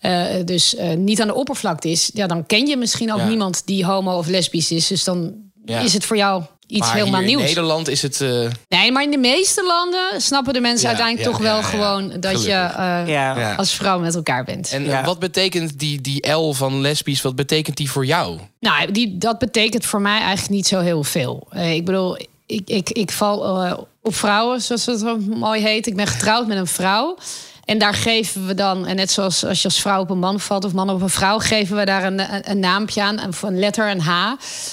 eh, 0.00 0.24
dus 0.44 0.74
eh, 0.74 0.88
niet 0.96 1.20
aan 1.20 1.26
de 1.26 1.34
oppervlakte 1.34 1.88
is... 1.90 2.10
Ja, 2.14 2.26
dan 2.26 2.46
ken 2.46 2.66
je 2.66 2.76
misschien 2.76 3.12
ook 3.12 3.18
Ja. 3.18 3.26
niemand 3.28 3.62
die 3.66 3.84
homo 3.84 4.16
of 4.18 4.26
lesbisch 4.26 4.70
is. 4.70 4.86
Dus 4.86 5.04
dan 5.04 5.34
Ja. 5.64 5.78
is 5.80 5.92
het 5.92 6.04
voor 6.04 6.16
jou 6.16 6.42
iets 6.66 6.86
maar 6.86 6.94
helemaal 6.96 7.20
hier 7.20 7.28
in 7.30 7.36
nieuws. 7.36 7.48
Nederland 7.48 7.88
is 7.88 8.02
het... 8.02 8.20
eh, 8.20 8.50
Nee, 8.68 8.92
maar 8.92 9.02
in 9.02 9.10
de 9.10 9.18
meeste 9.18 9.64
landen 9.66 10.20
snappen 10.22 10.52
de 10.54 10.60
mensen 10.60 10.82
Ja, 10.82 10.88
uiteindelijk 10.88 11.26
ja, 11.26 11.32
toch 11.32 11.42
wel 11.42 11.56
ja, 11.56 11.62
ja. 11.62 11.68
gewoon... 11.68 12.20
dat 12.20 12.44
je 12.44 12.50
Gelukkig. 12.74 13.42
eh, 13.42 13.58
als 13.58 13.72
vrouw 13.72 13.98
met 13.98 14.14
elkaar 14.14 14.44
bent. 14.44 14.70
en 14.72 14.82
eh, 14.82 14.88
Ja. 14.88 15.04
wat 15.04 15.18
betekent 15.18 15.78
die, 15.78 16.00
die 16.00 16.30
L 16.32 16.52
van 16.52 16.80
lesbisch, 16.80 17.22
wat 17.22 17.36
betekent 17.36 17.76
die 17.76 17.90
voor 17.90 18.06
jou? 18.06 18.38
Nou, 18.60 18.92
die, 18.92 19.18
dat 19.18 19.38
betekent 19.38 19.86
voor 19.86 20.00
mij 20.00 20.18
eigenlijk 20.18 20.50
niet 20.50 20.66
zo 20.66 20.80
heel 20.80 21.04
veel. 21.04 21.46
Eh, 21.50 21.74
ik 21.74 21.84
bedoel, 21.84 22.16
ik, 22.46 22.62
ik, 22.66 22.90
ik 22.90 23.10
val 23.10 23.38
op 24.02 24.14
vrouwen, 24.14 24.60
zoals 24.62 24.86
het 24.86 25.00
zo 25.00 25.18
mooi 25.18 25.62
heet. 25.62 25.86
Ik 25.86 25.96
ben 25.96 26.06
getrouwd 26.06 26.46
met 26.46 26.56
een 26.58 26.66
vrouw. 26.66 27.16
En 27.64 27.78
daar 27.78 27.94
geven 27.94 28.46
we 28.46 28.54
dan, 28.54 28.86
en 28.86 28.96
net 28.96 29.10
zoals 29.10 29.44
als 29.44 29.62
je 29.62 29.68
als 29.68 29.80
vrouw 29.80 30.00
op 30.00 30.10
een 30.10 30.18
man 30.18 30.40
valt 30.40 30.64
of 30.64 30.72
man 30.72 30.90
op 30.90 31.02
een 31.02 31.08
vrouw, 31.08 31.38
geven 31.38 31.76
we 31.76 31.84
daar 31.84 32.04
een, 32.04 32.18
een, 32.34 32.50
een 32.50 32.58
naampje 32.58 33.02
aan, 33.02 33.20
een, 33.20 33.32
een 33.42 33.58
letter, 33.58 33.90
een 33.90 34.00
H. 34.00 34.32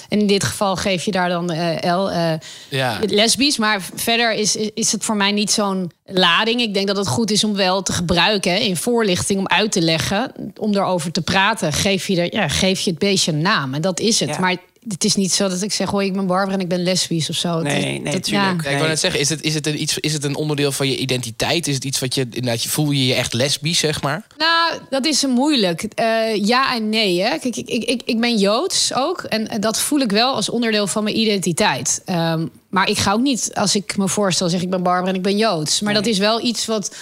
En 0.09 0.19
in 0.19 0.27
dit 0.27 0.43
geval 0.43 0.75
geef 0.75 1.03
je 1.03 1.11
daar 1.11 1.29
dan 1.29 1.51
eh, 1.51 1.95
L, 1.97 2.09
eh, 2.09 2.33
Ja. 2.69 2.97
lesbisch. 3.07 3.57
Maar 3.57 3.81
verder 3.95 4.33
is, 4.33 4.55
is, 4.55 4.69
is 4.73 4.91
het 4.91 5.03
voor 5.03 5.15
mij 5.15 5.31
niet 5.31 5.51
zo'n 5.51 5.91
lading. 6.05 6.61
Ik 6.61 6.73
denk 6.73 6.87
dat 6.87 6.97
het 6.97 7.07
goed 7.07 7.31
is 7.31 7.43
om 7.43 7.55
wel 7.55 7.81
te 7.81 7.93
gebruiken 7.93 8.51
hè, 8.51 8.57
in 8.57 8.77
voorlichting, 8.77 9.39
om 9.39 9.47
uit 9.47 9.71
te 9.71 9.81
leggen, 9.81 10.31
om 10.57 10.75
erover 10.75 11.11
te 11.11 11.21
praten. 11.21 11.73
Geef 11.73 12.07
je, 12.07 12.21
er, 12.21 12.33
ja, 12.35 12.47
geef 12.47 12.79
je 12.79 12.89
het 12.89 12.99
beestje 12.99 13.31
een 13.31 13.41
naam. 13.41 13.73
En 13.73 13.81
dat 13.81 13.99
is 13.99 14.19
het. 14.19 14.29
Ja. 14.29 14.39
Maar 14.39 14.55
het 14.87 15.03
is 15.03 15.15
niet 15.15 15.31
zo 15.33 15.47
dat 15.49 15.61
ik 15.61 15.73
zeg, 15.73 15.89
hoi, 15.89 16.07
ik 16.07 16.13
ben 16.13 16.25
Barbara 16.27 16.53
en 16.55 16.59
ik 16.59 16.67
ben 16.67 16.83
lesbisch 16.83 17.29
of 17.29 17.35
zo. 17.35 17.59
Nee, 17.61 17.99
nee, 17.99 18.13
dat- 18.13 18.23
tuurlijk. 18.23 18.45
Ja, 18.49 18.51
ik 18.51 18.63
Nee. 18.63 18.75
wou 18.75 18.87
net 18.87 18.99
zeggen, 18.99 19.19
is 19.19 19.29
het, 19.29 19.41
is, 19.41 19.53
het 19.53 19.67
een 19.67 19.81
iets, 19.81 19.97
is 19.99 20.13
het 20.13 20.23
een 20.23 20.35
onderdeel 20.35 20.71
van 20.71 20.87
je 20.87 20.97
identiteit? 20.97 21.67
Is 21.67 21.75
het 21.75 21.83
iets 21.83 21.99
wat 21.99 22.15
je 22.15 22.21
inderdaad, 22.21 22.63
je- 22.63 22.69
voel 22.69 22.91
je 22.91 23.05
je 23.05 23.13
echt 23.13 23.33
lesbisch, 23.33 23.79
zeg 23.79 24.01
maar? 24.01 24.25
Nou, 24.37 24.79
dat 24.89 25.05
is 25.05 25.25
moeilijk. 25.25 25.83
Eh, 25.83 26.35
ja 26.45 26.75
en 26.75 26.89
nee. 26.89 27.21
Hè. 27.21 27.29
Kijk, 27.29 27.55
ik, 27.55 27.67
ik, 27.69 27.83
ik, 27.83 28.01
ik 28.05 28.19
ben 28.19 28.37
Joods 28.37 28.93
ook. 28.93 29.21
En 29.21 29.61
dat 29.61 29.79
voel 29.79 29.99
ik 29.99 30.11
wel 30.11 30.35
als 30.35 30.49
onderdeel 30.49 30.87
van 30.87 31.03
mijn 31.03 31.17
identiteit. 31.19 32.01
Ehm, 32.05 32.47
maar 32.69 32.89
ik 32.89 32.97
ga 32.97 33.11
ook 33.13 33.21
niet, 33.21 33.51
als 33.53 33.75
ik 33.75 33.97
me 33.97 34.07
voorstel, 34.07 34.49
zeg 34.49 34.61
ik 34.61 34.69
ben 34.69 34.83
Barbara 34.83 35.09
en 35.11 35.15
ik 35.15 35.21
ben 35.23 35.37
Joods. 35.37 35.81
Maar 35.81 35.93
dat 35.93 36.05
is 36.05 36.17
wel 36.17 36.41
iets 36.45 36.65
wat, 36.65 36.95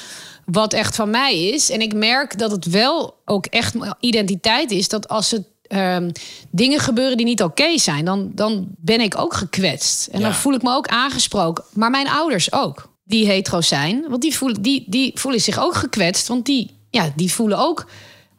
wat 0.45 0.73
echt 0.73 0.95
van 0.95 1.09
mij 1.09 1.43
is. 1.47 1.69
En 1.69 1.81
ik 1.81 1.93
merk 1.93 2.37
dat 2.39 2.51
het 2.51 2.65
wel 2.65 3.15
ook 3.25 3.45
echt 3.45 3.73
mijn 3.73 3.95
identiteit 3.99 4.71
is. 4.71 4.87
Dat 4.87 5.07
als 5.07 5.31
het 5.31 5.43
ehm, 5.69 6.09
dingen 6.51 6.79
gebeuren 6.79 7.17
die 7.17 7.25
niet 7.25 7.43
oké 7.43 7.77
zijn, 7.77 8.05
dan, 8.05 8.31
dan 8.33 8.67
ben 8.77 9.01
ik 9.01 9.17
ook 9.17 9.33
gekwetst. 9.33 10.07
En 10.07 10.21
dan 10.21 10.33
voel 10.33 10.53
ik 10.53 10.61
me 10.61 10.75
ook 10.75 10.87
aangesproken. 10.87 11.63
Maar 11.73 11.89
mijn 11.89 12.09
ouders 12.09 12.51
ook, 12.51 12.89
die 13.03 13.27
hetero 13.27 13.61
zijn. 13.61 14.05
Want 14.09 14.21
die 14.21 14.37
voelen, 14.37 14.61
die, 14.61 14.83
die 14.87 15.11
voelen 15.15 15.41
zich 15.41 15.59
ook 15.59 15.75
gekwetst. 15.75 16.27
Want 16.27 16.45
die, 16.45 16.79
ja, 16.89 17.11
die 17.15 17.33
voelen 17.33 17.57
ook... 17.57 17.85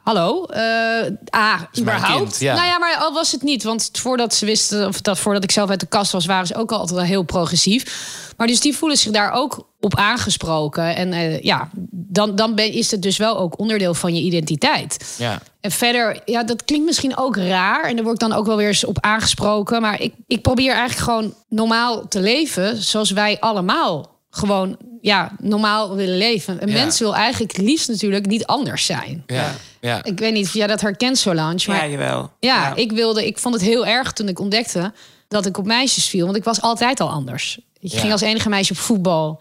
Hallo, 0.03 0.45
eh 0.45 1.37
A, 1.37 1.69
überhaupt. 1.79 2.17
kind, 2.17 2.41
ja. 2.41 2.55
Nou 2.55 2.67
ja, 2.67 2.79
maar 2.79 2.97
al 2.97 3.13
was 3.13 3.33
het 3.33 3.43
niet. 3.43 3.63
Want 3.63 3.91
voordat 3.93 4.35
ze 4.35 4.47
wisten, 4.47 4.89
of 4.89 5.01
dat 5.01 5.19
voordat 5.19 5.45
ik 5.45 5.51
zelf 5.51 5.71
uit 5.71 5.81
de 5.81 5.87
kast 5.87 6.13
was, 6.13 6.27
waren 6.27 6.47
ze 6.47 6.55
ook 6.55 6.73
altijd 6.73 6.91
wel 6.91 7.09
heel 7.09 7.23
progressief. 7.23 8.33
Maar 8.37 8.47
dus 8.47 8.61
die 8.61 8.77
voelen 8.77 8.99
zich 8.99 9.13
daar 9.13 9.33
ook 9.33 9.69
op 9.81 9.97
aangesproken. 9.97 10.97
En 10.97 11.13
eh, 11.13 11.41
ja, 11.41 11.71
dan, 12.13 12.35
dan 12.37 12.55
ben, 12.55 12.73
is 12.73 12.91
het 12.91 13.03
dus 13.03 13.17
wel 13.17 13.39
ook 13.39 13.59
onderdeel 13.59 13.95
van 13.95 14.15
je 14.15 14.21
identiteit. 14.21 15.15
Ja. 15.19 15.41
En 15.61 15.71
verder, 15.71 16.21
ja, 16.25 16.43
dat 16.45 16.65
klinkt 16.65 16.87
misschien 16.87 17.17
ook 17.17 17.37
raar. 17.37 17.85
En 17.85 17.95
daar 17.95 18.05
word 18.05 18.23
ik 18.23 18.29
dan 18.29 18.39
ook 18.39 18.47
wel 18.47 18.57
weer 18.57 18.67
eens 18.69 18.85
op 18.85 18.99
aangesproken. 19.01 19.81
Maar 19.81 20.01
ik, 20.01 20.15
ik 20.27 20.43
probeer 20.43 20.73
eigenlijk 20.73 21.01
gewoon 21.01 21.35
normaal 21.49 22.09
te 22.09 22.21
leven 22.21 22.83
zoals 22.83 23.11
wij 23.11 23.37
allemaal 23.41 24.19
gewoon 24.31 24.77
ja, 25.01 25.33
normaal 25.41 25.95
willen 25.97 26.17
leven. 26.17 26.63
Een 26.63 26.69
Ja. 26.69 26.75
mens 26.75 26.99
wil 26.99 27.15
eigenlijk 27.15 27.57
liefst 27.57 27.89
natuurlijk 27.89 28.27
niet 28.27 28.47
anders 28.47 28.87
zijn. 28.87 29.23
Ja. 29.27 29.55
ja. 29.81 30.05
Ik 30.05 30.19
weet 30.19 30.33
niet 30.33 30.47
of 30.47 30.55
jij 30.55 30.67
dat 30.67 30.81
herkent, 30.81 31.19
Solange. 31.19 31.65
Maar 31.67 31.77
Ja, 31.85 31.91
jawel. 31.91 32.31
ja, 32.41 32.75
ik 32.75 32.93
wilde, 32.93 33.27
ik 33.27 33.39
vond 33.39 33.55
het 33.55 33.65
heel 33.65 33.87
erg 33.87 34.13
toen 34.13 34.29
ik 34.29 34.39
ontdekte 34.39 34.93
dat 35.29 35.47
ik 35.47 35.59
op 35.59 35.67
meisjes 35.67 36.07
viel. 36.07 36.25
Want 36.25 36.37
ik 36.37 36.45
was 36.45 36.61
altijd 36.61 37.01
al 37.01 37.09
anders. 37.09 37.59
Ik 37.81 37.93
Ja. 37.93 37.99
ging 38.01 38.13
als 38.13 38.21
enige 38.21 38.49
meisje 38.49 38.73
op 38.73 38.79
voetbal. 38.79 39.41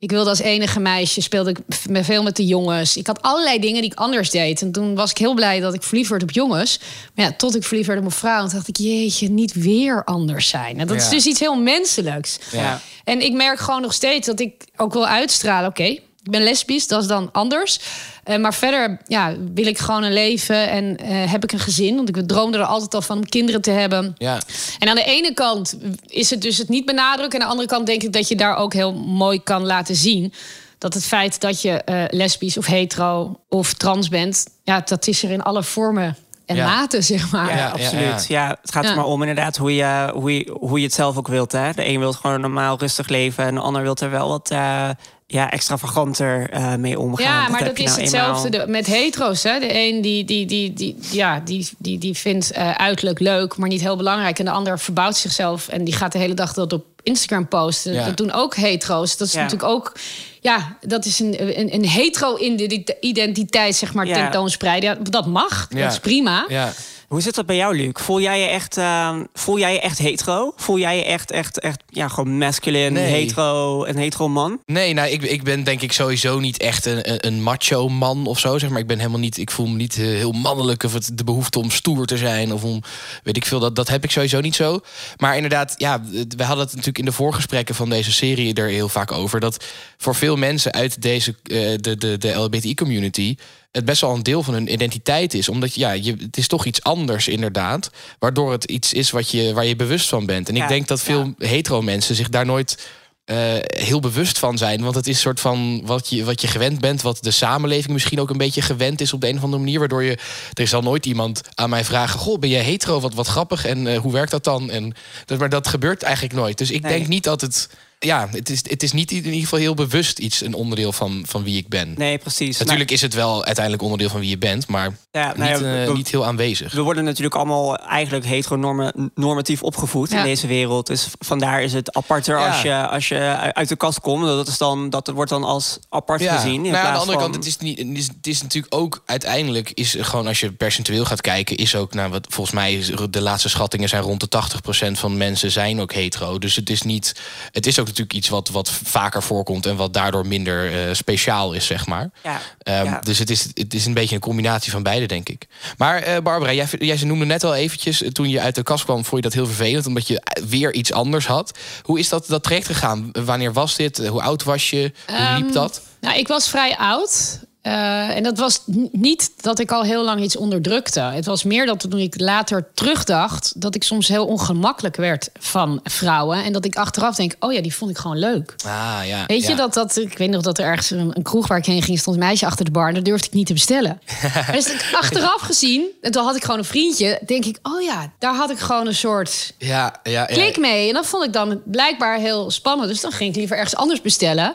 Ik 0.00 0.10
wilde 0.10 0.30
als 0.30 0.38
enige 0.38 0.80
meisje, 0.80 1.20
speelde 1.20 1.50
ik 1.50 1.58
veel 2.04 2.22
met 2.22 2.36
de 2.36 2.46
jongens. 2.46 2.96
Ik 2.96 3.06
had 3.06 3.22
allerlei 3.22 3.58
dingen 3.58 3.82
die 3.82 3.90
ik 3.90 3.98
anders 3.98 4.30
deed. 4.30 4.62
En 4.62 4.72
toen 4.72 4.94
was 4.94 5.10
ik 5.10 5.18
heel 5.18 5.34
blij 5.34 5.60
dat 5.60 5.74
ik 5.74 5.82
verliefd 5.82 6.10
werd 6.10 6.22
op 6.22 6.30
jongens. 6.30 6.80
Maar 7.14 7.24
ja, 7.24 7.32
tot 7.32 7.56
ik 7.56 7.64
verliefd 7.64 7.86
werd 7.86 7.98
op 7.98 8.04
een 8.04 8.10
vrouw. 8.10 8.42
En 8.42 8.48
toen 8.48 8.54
dacht 8.54 8.68
ik, 8.68 8.76
jeetje, 8.76 9.28
niet 9.28 9.52
weer 9.52 10.04
anders 10.04 10.48
zijn. 10.48 10.78
En 10.78 10.86
dat 10.86 10.96
is 10.96 11.08
dus 11.08 11.26
iets 11.26 11.40
heel 11.40 11.56
menselijks. 11.56 12.38
Ja. 12.52 12.80
En 13.04 13.20
ik 13.20 13.32
merk 13.32 13.58
gewoon 13.58 13.80
nog 13.80 13.92
steeds 13.92 14.26
dat 14.26 14.40
ik 14.40 14.64
ook 14.76 14.92
wil 14.92 15.06
uitstralen. 15.06 15.68
Oké, 15.68 15.84
ik 15.84 16.30
ben 16.30 16.42
lesbisch, 16.42 16.86
dat 16.86 17.02
is 17.02 17.08
dan 17.08 17.32
anders. 17.32 17.80
Eh, 18.28 18.38
maar 18.38 18.54
verder 18.54 18.98
ja, 19.06 19.34
wil 19.54 19.66
ik 19.66 19.78
gewoon 19.78 20.02
een 20.02 20.12
leven 20.12 20.68
en 20.68 20.96
eh, 20.96 21.30
heb 21.30 21.44
ik 21.44 21.52
een 21.52 21.58
gezin. 21.58 21.96
Want 21.96 22.16
ik 22.16 22.28
droomde 22.28 22.58
er 22.58 22.64
altijd 22.64 22.94
al 22.94 23.02
van 23.02 23.16
om 23.16 23.28
kinderen 23.28 23.60
te 23.60 23.70
hebben. 23.70 24.14
ja. 24.18 24.38
En 24.78 24.88
aan 24.88 24.94
de 24.94 25.04
ene 25.04 25.34
kant 25.34 25.78
is 26.06 26.30
het 26.30 26.42
dus 26.42 26.58
het 26.58 26.68
niet 26.68 26.84
benadrukken. 26.84 27.38
En 27.38 27.44
aan 27.44 27.50
de 27.50 27.56
andere 27.56 27.68
kant 27.74 27.86
denk 27.86 28.02
ik 28.02 28.12
dat 28.12 28.28
je 28.28 28.36
daar 28.36 28.56
ook 28.56 28.72
heel 28.72 28.94
mooi 28.94 29.42
kan 29.42 29.66
laten 29.66 29.96
zien. 29.96 30.32
Dat 30.78 30.94
het 30.94 31.04
feit 31.04 31.40
dat 31.40 31.62
je 31.62 31.70
eh, 31.70 32.04
lesbisch 32.10 32.58
of 32.58 32.66
hetero 32.66 33.40
of 33.48 33.72
trans 33.72 34.08
bent... 34.08 34.46
ja, 34.62 34.80
dat 34.84 35.06
is 35.06 35.22
er 35.22 35.30
in 35.30 35.42
alle 35.42 35.62
vormen 35.62 36.16
en 36.46 36.56
Ja. 36.56 36.64
maten, 36.66 37.04
zeg 37.04 37.30
maar. 37.30 37.48
Ja, 37.48 37.56
Ja, 37.56 37.56
ja, 37.56 37.68
absoluut. 37.70 38.26
Ja, 38.26 38.58
het 38.62 38.72
gaat 38.72 38.84
Ja. 38.84 38.90
er 38.90 38.96
maar 38.96 39.04
om 39.04 39.20
inderdaad 39.20 39.56
hoe 39.56 39.74
je, 39.74 40.10
hoe, 40.14 40.34
je, 40.34 40.56
hoe 40.60 40.78
je 40.78 40.84
het 40.84 40.94
zelf 40.94 41.16
ook 41.16 41.28
wilt. 41.28 41.52
Hè. 41.52 41.72
De 41.72 41.86
een 41.88 41.98
wil 41.98 42.12
gewoon 42.12 42.40
normaal 42.40 42.78
rustig 42.78 43.08
leven... 43.08 43.44
en 43.44 43.54
de 43.54 43.60
ander 43.60 43.82
wil 43.82 43.96
er 43.96 44.10
wel 44.10 44.28
wat 44.28 44.50
eh, 44.50 44.88
ja, 45.30 45.50
extravaganter 45.50 46.50
eh, 46.50 46.74
mee 46.74 46.98
omgaan. 46.98 47.26
Ja, 47.42 47.48
maar 47.48 47.64
dat 47.64 47.78
is 47.78 47.84
nou 47.84 48.00
hetzelfde 48.00 48.50
eenmaal. 48.52 48.68
met 48.68 48.86
hetero's. 48.86 49.42
Hè? 49.42 49.58
De 49.58 49.74
een 49.78 50.00
die, 50.00 50.24
die, 50.24 50.46
die, 50.46 50.72
die, 50.72 50.96
ja, 51.10 51.40
die, 51.40 51.68
die, 51.78 51.98
die 51.98 52.14
vindt 52.14 52.50
eh, 52.50 52.70
uiterlijk 52.70 53.18
leuk, 53.20 53.56
maar 53.56 53.68
niet 53.68 53.80
heel 53.80 53.96
belangrijk. 53.96 54.38
En 54.38 54.44
de 54.44 54.50
ander 54.50 54.78
verbouwt 54.78 55.16
zichzelf 55.16 55.68
en 55.68 55.84
die 55.84 55.94
gaat 55.94 56.12
de 56.12 56.18
hele 56.18 56.34
dag 56.34 56.52
dat 56.52 56.72
op 56.72 56.84
Instagram 57.02 57.48
posten. 57.48 57.92
Ja. 57.92 58.04
Dat 58.04 58.16
doen 58.16 58.32
ook 58.32 58.56
hetero's. 58.56 59.16
Dat 59.16 59.26
is 59.28 59.32
Ja. 59.34 59.42
natuurlijk 59.42 59.70
ook... 59.70 59.92
Ja, 60.40 60.76
dat 60.80 61.04
is 61.04 61.18
een, 61.18 61.58
een, 61.60 61.74
een 61.74 61.84
hetero-identiteit, 61.88 63.74
zeg 63.76 63.94
maar, 63.94 64.06
Ja. 64.06 64.14
tentoonspreiden. 64.14 64.90
Ja, 64.90 64.96
dat 65.10 65.26
mag, 65.26 65.66
Ja. 65.70 65.82
dat 65.82 65.92
is 65.92 65.98
prima. 65.98 66.44
ja. 66.48 66.72
Hoe 67.08 67.20
zit 67.20 67.34
dat 67.34 67.46
bij 67.46 67.56
jou, 67.56 67.76
Luc? 67.76 67.90
Voel 67.92 68.20
jij 68.20 68.40
je 68.40 68.46
echt, 68.46 68.76
eh, 68.76 69.16
voel 69.34 69.58
jij 69.58 69.72
je 69.72 69.80
echt 69.80 69.98
hetero? 69.98 70.52
Voel 70.56 70.78
jij 70.78 70.96
je 70.96 71.04
echt, 71.04 71.30
echt, 71.30 71.60
echt, 71.60 71.82
ja, 71.90 72.08
gewoon 72.08 72.38
masculine, 72.38 72.90
Nee. 72.90 73.10
hetero, 73.12 73.84
een 73.84 73.96
hetero 73.96 74.28
man? 74.28 74.60
Nee, 74.66 74.94
nou, 74.94 75.08
ik, 75.08 75.22
ik 75.22 75.42
ben 75.42 75.64
denk 75.64 75.80
ik 75.80 75.92
sowieso 75.92 76.38
niet 76.38 76.58
echt 76.58 76.86
een, 76.86 77.26
een- 77.26 77.42
macho 77.42 77.88
man 77.88 78.26
of 78.26 78.38
zo. 78.38 78.58
Zeg 78.58 78.70
maar. 78.70 78.78
Ik 78.78 78.86
ben 78.86 78.98
helemaal 78.98 79.18
niet. 79.18 79.38
Ik 79.38 79.50
voel 79.50 79.66
me 79.66 79.76
niet 79.76 79.96
eh, 79.98 80.04
heel 80.04 80.32
mannelijk 80.32 80.82
of 80.82 80.92
het 80.92 81.10
de 81.18 81.24
behoefte 81.24 81.58
om 81.58 81.70
stoer 81.70 82.06
te 82.06 82.16
zijn 82.16 82.52
of 82.52 82.64
om 82.64 82.82
weet 83.22 83.36
ik 83.36 83.46
veel. 83.46 83.60
Dat, 83.60 83.76
dat 83.76 83.88
heb 83.88 84.04
ik 84.04 84.10
sowieso 84.10 84.40
niet 84.40 84.54
zo. 84.56 84.80
Maar 85.16 85.34
inderdaad, 85.34 85.74
ja, 85.76 86.00
we 86.36 86.44
hadden 86.44 86.64
het 86.64 86.70
natuurlijk 86.70 86.98
in 86.98 87.04
de 87.04 87.12
voorgesprekken 87.12 87.74
van 87.74 87.88
deze 87.88 88.12
serie 88.12 88.54
er 88.54 88.68
heel 88.68 88.88
vaak 88.88 89.12
over. 89.12 89.40
Dat 89.40 89.64
voor 89.96 90.14
veel 90.14 90.36
mensen 90.36 90.72
uit 90.72 91.02
deze 91.02 91.34
eh, 91.42 91.56
de, 91.80 91.96
de, 91.96 92.18
de 92.18 92.32
LGBTI-community 92.32 93.36
het 93.70 93.84
best 93.84 94.00
wel 94.00 94.14
een 94.14 94.22
deel 94.22 94.42
van 94.42 94.54
hun 94.54 94.72
identiteit 94.72 95.34
is. 95.34 95.48
Omdat 95.48 95.74
ja, 95.74 95.90
je, 95.92 96.14
het 96.20 96.36
is 96.36 96.46
toch 96.46 96.64
iets 96.64 96.82
anders 96.82 97.28
inderdaad. 97.28 97.90
Waardoor 98.18 98.52
het 98.52 98.64
iets 98.64 98.92
is 98.92 99.10
wat 99.10 99.30
je, 99.30 99.52
waar 99.54 99.64
je 99.66 99.76
bewust 99.76 100.08
van 100.08 100.26
bent. 100.26 100.48
En 100.48 100.56
ik 100.56 100.62
Ja, 100.62 100.68
denk 100.68 100.88
dat 100.88 101.00
veel 101.00 101.34
hetero 101.38 101.82
mensen 101.82 102.14
zich 102.14 102.28
daar 102.28 102.46
nooit 102.46 102.88
eh, 103.24 103.36
heel 103.60 104.00
bewust 104.00 104.38
van 104.38 104.58
zijn. 104.58 104.82
Want 104.82 104.94
het 104.94 105.06
is 105.06 105.14
een 105.14 105.20
soort 105.20 105.40
van 105.40 105.82
wat 105.84 106.08
je, 106.08 106.24
wat 106.24 106.40
je 106.40 106.46
gewend 106.46 106.80
bent, 106.80 107.02
wat 107.02 107.18
de 107.22 107.30
samenleving 107.30 107.92
misschien 107.92 108.20
ook 108.20 108.30
een 108.30 108.36
beetje 108.38 108.62
gewend 108.62 109.00
is 109.00 109.12
op 109.12 109.20
de 109.20 109.28
een 109.28 109.36
of 109.36 109.42
andere 109.42 109.62
manier. 109.62 109.78
Waardoor 109.78 110.02
je. 110.02 110.18
Er 110.52 110.66
zal 110.68 110.82
nooit 110.82 111.06
iemand 111.06 111.40
aan 111.54 111.70
mij 111.70 111.84
vragen: 111.84 112.18
Goh, 112.20 112.38
ben 112.38 112.48
je 112.50 112.56
hetero? 112.56 113.00
Wat, 113.00 113.14
wat 113.14 113.26
grappig. 113.26 113.64
En 113.64 113.86
eh, 113.86 113.98
hoe 113.98 114.12
werkt 114.12 114.30
dat 114.30 114.44
dan? 114.44 114.70
En, 114.70 114.94
dat, 115.24 115.38
maar 115.38 115.48
dat 115.48 115.68
gebeurt 115.68 116.02
eigenlijk 116.02 116.34
nooit. 116.34 116.58
Dus 116.58 116.70
ik 116.70 116.82
Nee. 116.82 116.92
denk 116.92 117.08
niet 117.08 117.24
dat 117.24 117.40
het. 117.40 117.68
Ja, 118.00 118.28
het 118.30 118.50
is, 118.50 118.60
het 118.70 118.82
is 118.82 118.92
niet 118.92 119.10
in 119.10 119.24
ieder 119.24 119.40
geval 119.40 119.58
heel 119.58 119.74
bewust 119.74 120.18
iets, 120.18 120.40
een 120.40 120.54
onderdeel 120.54 120.92
van, 120.92 121.22
van 121.26 121.42
wie 121.42 121.56
ik 121.56 121.68
ben. 121.68 121.94
Nee, 121.96 122.18
precies. 122.18 122.58
Natuurlijk 122.58 122.90
is 122.90 123.00
het 123.00 123.14
wel 123.14 123.44
uiteindelijk 123.44 123.82
onderdeel 123.84 124.08
van 124.08 124.20
wie 124.20 124.28
je 124.28 124.38
bent, 124.38 124.66
maar 124.68 124.82
Nou, 125.12 125.26
ja, 125.26 125.34
nou 125.36 125.50
niet, 125.52 125.60
ja, 125.60 125.84
eh, 125.86 125.92
niet 125.94 126.08
heel 126.08 126.26
aanwezig. 126.26 126.72
We 126.72 126.80
worden 126.82 127.04
natuurlijk 127.04 127.34
allemaal 127.34 127.76
eigenlijk 127.76 128.24
heteronormatief 128.26 129.62
opgevoed 129.62 130.10
Ja. 130.10 130.18
in 130.18 130.24
deze 130.24 130.46
wereld. 130.46 130.86
Dus 130.86 131.06
vandaar 131.18 131.62
is 131.62 131.72
het 131.72 131.94
aparter 131.94 132.38
Ja. 132.38 132.48
als, 132.48 132.62
je, 132.62 132.88
als 132.88 133.08
je 133.08 133.18
uit 133.52 133.68
de 133.68 133.76
kast 133.76 134.00
komt. 134.00 134.24
Dat, 134.24 134.48
is 134.48 134.58
dan, 134.58 134.90
dat 134.90 135.08
wordt 135.08 135.30
dan 135.30 135.44
als 135.44 135.78
apart 135.88 136.22
gezien. 136.22 136.64
In 136.64 136.72
Nou, 136.72 136.86
aan 136.86 136.92
de 136.92 136.98
andere 136.98 137.18
van- 137.18 137.22
kant, 137.30 137.34
het 137.34 137.46
is, 137.46 137.58
niet, 137.58 137.78
het, 137.78 137.88
is, 137.96 138.06
het 138.06 138.26
is 138.26 138.42
natuurlijk 138.42 138.74
ook 138.74 139.02
uiteindelijk 139.06 139.70
is 139.70 139.96
gewoon 140.00 140.26
als 140.26 140.40
je 140.40 140.52
percentueel 140.52 141.04
gaat 141.04 141.20
kijken, 141.20 141.56
is 141.56 141.74
ook, 141.74 141.94
nou, 141.94 142.10
wat 142.10 142.26
volgens 142.28 142.54
mij 142.54 142.74
is 142.74 142.90
de 143.10 143.20
laatste 143.20 143.48
schattingen 143.48 143.88
zijn 143.88 144.02
rond 144.02 144.20
de 144.20 144.28
80% 144.28 144.98
van 144.98 145.16
mensen 145.16 145.50
zijn 145.50 145.80
ook 145.80 145.92
hetero. 145.92 146.38
Dus 146.38 146.56
het 146.56 146.70
is 146.70 146.82
niet, 146.82 147.14
het 147.52 147.66
is 147.66 147.78
ook 147.78 147.87
natuurlijk 147.88 148.16
iets 148.16 148.28
wat, 148.28 148.48
wat 148.48 148.70
vaker 148.70 149.22
voorkomt 149.22 149.66
en 149.66 149.76
wat 149.76 149.92
daardoor 149.92 150.26
minder 150.26 150.72
eh, 150.88 150.94
speciaal 150.94 151.52
is, 151.52 151.66
zeg 151.66 151.86
maar. 151.86 152.10
Ja, 152.24 152.40
Ehm, 152.62 152.84
ja. 152.84 153.00
Dus 153.04 153.18
het 153.18 153.30
is, 153.30 153.46
het 153.54 153.74
is 153.74 153.86
een 153.86 153.94
beetje 153.94 154.14
een 154.14 154.20
combinatie 154.20 154.72
van 154.72 154.82
beide, 154.82 155.06
denk 155.06 155.28
ik. 155.28 155.46
Maar 155.76 156.02
eh, 156.02 156.22
Barbara, 156.22 156.52
jij, 156.52 156.66
jij 156.78 156.96
ze 156.96 157.06
noemde 157.06 157.24
net 157.24 157.44
al 157.44 157.54
eventjes, 157.54 158.02
eh, 158.02 158.10
toen 158.10 158.28
je 158.28 158.40
uit 158.40 158.54
de 158.54 158.62
kast 158.62 158.84
kwam, 158.84 159.04
vond 159.04 159.16
je 159.16 159.28
dat 159.28 159.32
heel 159.32 159.46
vervelend, 159.46 159.86
omdat 159.86 160.06
je 160.08 160.22
weer 160.48 160.74
iets 160.74 160.92
anders 160.92 161.26
had. 161.26 161.58
Hoe 161.82 161.98
is 161.98 162.08
dat, 162.08 162.26
dat 162.26 162.42
traject 162.42 162.66
gegaan? 162.66 163.10
Wanneer 163.12 163.52
was 163.52 163.76
dit? 163.76 164.06
Hoe 164.06 164.22
oud 164.22 164.42
was 164.44 164.70
je? 164.70 164.92
Hoe 165.06 165.16
liep 165.36 165.44
Ehm, 165.44 165.52
dat? 165.52 165.80
Nou, 166.00 166.18
ik 166.18 166.28
was 166.28 166.48
vrij 166.48 166.76
oud. 166.76 167.40
Eh, 167.62 168.16
en 168.16 168.22
dat 168.22 168.38
was 168.38 168.62
niet 168.92 169.30
dat 169.40 169.58
ik 169.58 169.70
al 169.70 169.82
heel 169.82 170.04
lang 170.04 170.22
iets 170.22 170.36
onderdrukte. 170.36 171.00
Het 171.00 171.26
was 171.26 171.44
meer 171.44 171.66
dat 171.66 171.80
toen 171.80 171.98
ik 171.98 172.20
later 172.20 172.68
terugdacht... 172.74 173.60
dat 173.60 173.74
ik 173.74 173.82
soms 173.82 174.08
heel 174.08 174.26
ongemakkelijk 174.26 174.96
werd 174.96 175.30
van 175.38 175.80
vrouwen. 175.82 176.44
En 176.44 176.52
dat 176.52 176.64
ik 176.64 176.76
achteraf 176.76 177.16
denk, 177.16 177.34
oh 177.38 177.52
ja, 177.52 177.62
die 177.62 177.74
vond 177.74 177.90
ik 177.90 177.98
gewoon 177.98 178.18
leuk. 178.18 178.54
Ah, 178.66 179.00
ja. 179.04 179.24
Weet 179.26 179.46
je 179.46 179.54
dat, 179.54 179.74
dat... 179.74 179.96
Ik 179.96 180.18
weet 180.18 180.30
nog 180.30 180.42
dat 180.42 180.58
er 180.58 180.64
ergens 180.64 180.90
een, 180.90 181.10
een 181.12 181.22
kroeg 181.22 181.46
waar 181.46 181.58
ik 181.58 181.66
heen 181.66 181.82
ging... 181.82 181.98
stond 181.98 182.16
een 182.16 182.22
meisje 182.22 182.46
achter 182.46 182.64
de 182.64 182.70
bar 182.70 182.88
en 182.88 182.94
dat 182.94 183.04
durfde 183.04 183.26
ik 183.26 183.32
niet 183.32 183.46
te 183.46 183.52
bestellen. 183.52 184.00
dus 184.52 184.72
ik 184.72 184.90
achteraf 184.92 185.40
gezien, 185.40 185.86
en 186.02 186.10
toen 186.10 186.24
had 186.24 186.36
ik 186.36 186.42
gewoon 186.44 186.58
een 186.58 186.64
vriendje... 186.64 187.20
denk 187.26 187.44
ik, 187.44 187.58
oh 187.62 187.82
ja, 187.82 188.12
daar 188.18 188.34
had 188.34 188.50
ik 188.50 188.58
gewoon 188.58 188.86
een 188.86 188.94
soort 188.94 189.54
Ja, 189.58 190.00
ja, 190.02 190.10
ja. 190.10 190.24
klik 190.24 190.58
mee. 190.58 190.88
En 190.88 190.94
dat 190.94 191.06
vond 191.06 191.24
ik 191.24 191.32
dan 191.32 191.60
blijkbaar 191.64 192.18
heel 192.18 192.50
spannend. 192.50 192.88
Dus 192.88 193.00
dan 193.00 193.12
ging 193.12 193.30
ik 193.30 193.36
liever 193.36 193.56
ergens 193.56 193.76
anders 193.76 194.00
bestellen. 194.00 194.54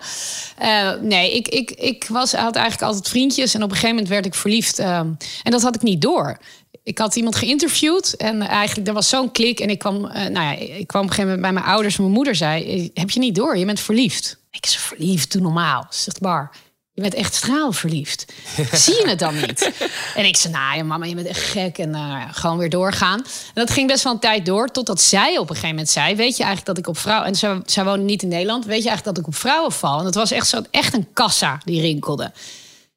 Eh, 0.57 0.91
nee, 1.01 1.35
ik, 1.35 1.47
ik, 1.47 1.71
ik 1.71 2.05
was, 2.09 2.31
had 2.31 2.55
eigenlijk 2.55 2.91
altijd 2.93 3.09
vriendjes. 3.09 3.53
En 3.53 3.63
op 3.63 3.69
een 3.69 3.75
gegeven 3.75 3.95
moment 3.95 4.13
werd 4.13 4.25
ik 4.25 4.35
verliefd. 4.35 4.79
eh, 4.79 4.97
en 4.97 5.17
dat 5.43 5.61
had 5.61 5.75
ik 5.75 5.81
niet 5.81 6.01
door. 6.01 6.37
Ik 6.83 6.97
had 6.97 7.15
iemand 7.15 7.35
geïnterviewd 7.35 8.13
en 8.17 8.41
eigenlijk 8.41 8.87
er 8.87 8.93
was 8.93 9.09
zo'n 9.09 9.31
klik. 9.31 9.59
En 9.59 9.69
ik 9.69 9.79
kwam, 9.79 10.05
eh, 10.05 10.21
nou 10.29 10.45
ja, 10.45 10.51
ik 10.51 10.87
kwam 10.87 11.01
op 11.03 11.09
een 11.09 11.13
gegeven 11.15 11.23
moment 11.23 11.41
bij 11.41 11.51
mijn 11.53 11.65
ouders. 11.65 11.97
Mijn 11.97 12.11
moeder 12.11 12.35
zei: 12.35 12.63
"Eh, 12.65 12.89
Heb 12.93 13.09
je 13.09 13.19
niet 13.19 13.35
door? 13.35 13.57
Je 13.57 13.65
bent 13.65 13.79
verliefd. 13.79 14.37
Ik 14.51 14.65
zei: 14.65 14.83
Verliefd, 14.83 15.31
doe 15.31 15.41
normaal. 15.41 15.87
Zegt 15.89 16.19
Bar. 16.19 16.51
Je 16.95 17.01
bent 17.01 17.13
echt 17.13 17.33
straalverliefd. 17.33 18.25
Zie 18.71 18.93
je 18.93 19.07
het 19.07 19.19
dan 19.19 19.35
niet? 19.35 19.71
En 20.15 20.25
ik 20.25 20.35
zei, 20.37 20.53
nou 20.53 20.77
ja, 20.77 20.83
mama, 20.83 21.05
je 21.05 21.15
bent 21.15 21.27
echt 21.27 21.41
gek. 21.41 21.77
En 21.77 21.95
eh, 21.95 22.21
gewoon 22.31 22.57
weer 22.57 22.69
doorgaan. 22.69 23.19
En 23.19 23.25
dat 23.53 23.69
ging 23.71 23.87
best 23.87 24.03
wel 24.03 24.13
een 24.13 24.19
tijd 24.19 24.45
door. 24.45 24.67
Totdat 24.71 25.01
zij 25.01 25.31
op 25.37 25.41
een 25.41 25.55
gegeven 25.55 25.69
moment 25.69 25.89
zei... 25.89 26.15
weet 26.15 26.37
je 26.37 26.43
eigenlijk 26.43 26.65
dat 26.65 26.77
ik 26.77 26.87
op 26.87 26.97
vrouwen... 26.97 27.27
En 27.27 27.35
zij, 27.35 27.61
zij 27.65 27.83
woonde 27.83 28.03
niet 28.03 28.21
in 28.23 28.27
Nederland. 28.27 28.65
Weet 28.65 28.83
je 28.83 28.87
eigenlijk 28.89 29.15
dat 29.17 29.25
ik 29.27 29.33
op 29.33 29.39
vrouwen 29.39 29.71
val? 29.71 29.97
En 29.97 30.03
dat 30.03 30.15
was 30.15 30.31
echt, 30.31 30.47
zo, 30.47 30.61
echt 30.71 30.93
een 30.93 31.07
kassa 31.13 31.57
die 31.65 31.81
rinkelde. 31.81 32.31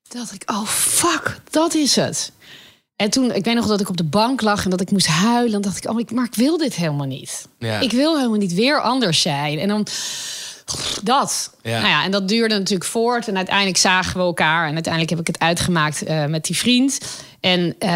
Toen 0.09 0.21
dacht 0.21 0.33
ik, 0.35 0.51
oh 0.51 0.67
fuck, 0.67 1.41
dat 1.51 1.75
is 1.75 1.97
het. 1.97 2.33
En 2.97 3.11
toen, 3.11 3.33
ik 3.33 3.45
weet 3.45 3.55
nog 3.55 3.67
dat 3.67 3.81
ik 3.81 3.89
op 3.89 3.97
de 3.97 4.05
bank 4.05 4.41
lag 4.43 4.65
en 4.65 4.71
dat 4.71 4.81
ik 4.81 4.91
moest 4.91 5.07
huilen. 5.07 5.53
Dan 5.53 5.61
dacht 5.61 5.77
ik, 5.85 5.91
oh, 5.91 6.01
ik- 6.01 6.11
maar 6.11 6.25
ik 6.25 6.35
wil 6.35 6.57
dit 6.59 6.75
helemaal 6.75 7.07
niet. 7.07 7.49
Ja. 7.59 7.81
Ik 7.81 7.93
wil 7.93 8.17
helemaal 8.17 8.39
niet 8.39 8.55
weer 8.55 8.81
anders 8.81 9.21
zijn. 9.21 9.59
En 9.59 9.69
dan 9.69 9.87
dat. 11.03 11.55
Ja. 11.63 11.77
Nou 11.79 11.89
ja, 11.89 12.05
en 12.05 12.11
dat 12.11 12.29
duurde 12.29 12.59
natuurlijk 12.59 12.91
voort. 12.91 13.29
En 13.29 13.37
uiteindelijk 13.37 13.77
zagen 13.77 14.17
we 14.17 14.21
elkaar. 14.23 14.67
En 14.69 14.73
uiteindelijk 14.75 15.11
heb 15.11 15.21
ik 15.21 15.27
het 15.27 15.39
uitgemaakt 15.39 16.03
eh, 16.03 16.25
met 16.25 16.45
die 16.45 16.57
vriend. 16.57 16.99
En 17.47 17.75
eh, 17.79 17.89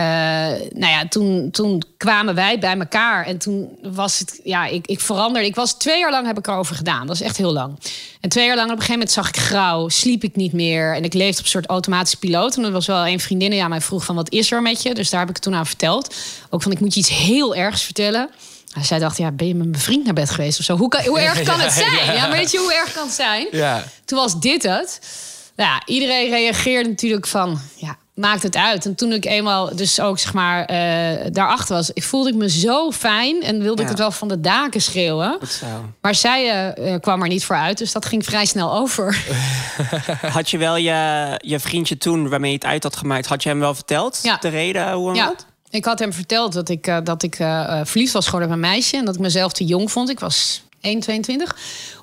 nou 0.72 0.92
ja, 0.92 1.08
toen, 1.08 1.50
toen 1.50 1.82
kwamen 1.96 2.34
wij 2.34 2.58
bij 2.58 2.78
elkaar. 2.78 3.26
En 3.26 3.38
toen 3.38 3.78
was 3.82 4.18
het, 4.18 4.40
ja, 4.44 4.66
ik, 4.66 4.86
ik 4.86 5.00
veranderde. 5.00 5.48
Ik 5.48 5.54
was 5.54 5.74
twee 5.74 5.98
jaar 5.98 6.10
lang 6.10 6.26
heb 6.26 6.38
ik 6.38 6.46
erover 6.46 6.76
gedaan. 6.76 7.06
Dat 7.06 7.16
is 7.16 7.22
echt 7.22 7.36
heel 7.36 7.52
lang. 7.52 7.78
En 8.20 8.28
twee 8.28 8.46
jaar 8.46 8.56
lang, 8.56 8.70
op 8.70 8.76
een 8.76 8.82
gegeven 8.82 8.98
moment 8.98 9.12
zag 9.12 9.28
ik 9.28 9.36
grauw, 9.36 9.88
sliep 9.88 10.24
ik 10.24 10.36
niet 10.36 10.52
meer. 10.52 10.94
En 10.94 11.04
ik 11.04 11.14
leefde 11.14 11.38
op 11.38 11.44
een 11.44 11.50
soort 11.50 11.66
automatische 11.66 12.18
piloot. 12.18 12.56
En 12.56 12.64
er 12.64 12.70
was 12.70 12.86
wel 12.86 13.06
een 13.06 13.20
vriendin 13.20 13.50
die 13.50 13.62
aan 13.62 13.68
mij 13.68 13.80
vroeg 13.80 14.04
van, 14.04 14.14
wat 14.14 14.32
is 14.32 14.52
er 14.52 14.62
met 14.62 14.82
je? 14.82 14.94
Dus 14.94 15.10
daar 15.10 15.20
heb 15.20 15.28
ik 15.28 15.34
het 15.34 15.44
toen 15.44 15.54
aan 15.54 15.66
verteld. 15.66 16.14
Ook 16.50 16.62
van, 16.62 16.72
ik 16.72 16.80
moet 16.80 16.94
je 16.94 17.00
iets 17.00 17.08
heel 17.08 17.54
ergs 17.54 17.82
vertellen. 17.82 18.30
En 18.74 18.84
zij 18.84 18.98
dacht, 18.98 19.16
ja, 19.16 19.30
ben 19.30 19.46
je 19.46 19.54
met 19.54 19.68
mijn 19.68 19.82
vriend 19.82 20.04
naar 20.04 20.14
bed 20.14 20.30
geweest 20.30 20.58
of 20.58 20.64
zo? 20.64 20.76
Hoe, 20.76 20.88
kan, 20.88 21.04
hoe 21.04 21.20
erg 21.30 21.42
kan 21.42 21.60
het 21.60 21.72
zijn? 21.72 22.14
Ja, 22.14 22.26
maar 22.26 22.36
weet 22.36 22.50
je 22.50 22.58
hoe 22.58 22.74
erg 22.74 22.92
kan 22.92 23.06
het 23.06 23.14
zijn? 23.14 23.46
Ja. 23.50 23.84
Toen 24.04 24.18
was 24.18 24.40
dit 24.40 24.62
het. 24.62 25.00
Nou 25.56 25.70
ja, 25.70 25.82
iedereen 25.86 26.30
reageerde 26.30 26.88
natuurlijk 26.88 27.26
van, 27.26 27.60
ja, 27.76 27.96
maakt 28.20 28.42
het 28.42 28.56
uit. 28.56 28.86
En 28.86 28.94
toen 28.94 29.12
ik 29.12 29.24
eenmaal 29.24 29.76
dus 29.76 30.00
ook, 30.00 30.18
zeg 30.18 30.32
maar, 30.32 30.64
eh, 30.64 31.26
daarachter 31.32 31.74
was... 31.74 31.90
Ik 31.90 32.02
voelde 32.02 32.28
ik 32.28 32.34
me 32.34 32.50
zo 32.50 32.90
fijn 32.90 33.42
en 33.42 33.62
wilde 33.62 33.82
ik 33.82 33.88
het 33.88 33.98
wel 33.98 34.10
van 34.10 34.28
de 34.28 34.40
daken 34.40 34.82
schreeuwen. 34.82 35.38
Maar 36.00 36.14
zij 36.14 36.50
eh, 36.50 36.94
eh, 36.94 37.00
kwam 37.00 37.22
er 37.22 37.28
niet 37.28 37.44
voor 37.44 37.56
uit, 37.56 37.78
dus 37.78 37.92
dat 37.92 38.06
ging 38.06 38.24
vrij 38.24 38.44
snel 38.44 38.74
over. 38.74 39.24
Had 40.32 40.50
je 40.50 40.58
wel 40.58 40.76
je, 40.76 41.32
je 41.44 41.60
vriendje 41.60 41.98
toen, 41.98 42.28
waarmee 42.28 42.50
je 42.50 42.56
het 42.56 42.66
uit 42.66 42.82
had 42.82 42.96
gemaakt, 42.96 43.26
had 43.26 43.42
je 43.42 43.48
hem 43.48 43.60
wel 43.60 43.74
verteld? 43.74 44.18
Ja. 44.22 44.36
De 44.40 44.48
reden 44.48 44.92
hoe 44.92 45.10
en 45.10 45.16
Ja, 45.16 45.26
wat? 45.26 45.46
ik 45.70 45.84
had 45.84 45.98
hem 45.98 46.12
verteld 46.12 46.52
dat 46.52 46.68
ik, 46.68 46.86
eh, 46.86 46.98
dat 47.04 47.22
ik 47.22 47.38
eh, 47.38 47.80
eh, 47.80 47.86
verliefd 47.86 48.12
was 48.12 48.24
geworden 48.24 48.48
op 48.48 48.54
een 48.54 48.60
meisje... 48.60 48.96
en 48.96 49.04
dat 49.04 49.14
ik 49.14 49.20
mezelf 49.20 49.52
te 49.52 49.64
jong 49.64 49.90
vond. 49.90 50.08
Ik 50.08 50.20
was 50.20 50.62
1,22. 50.80 51.56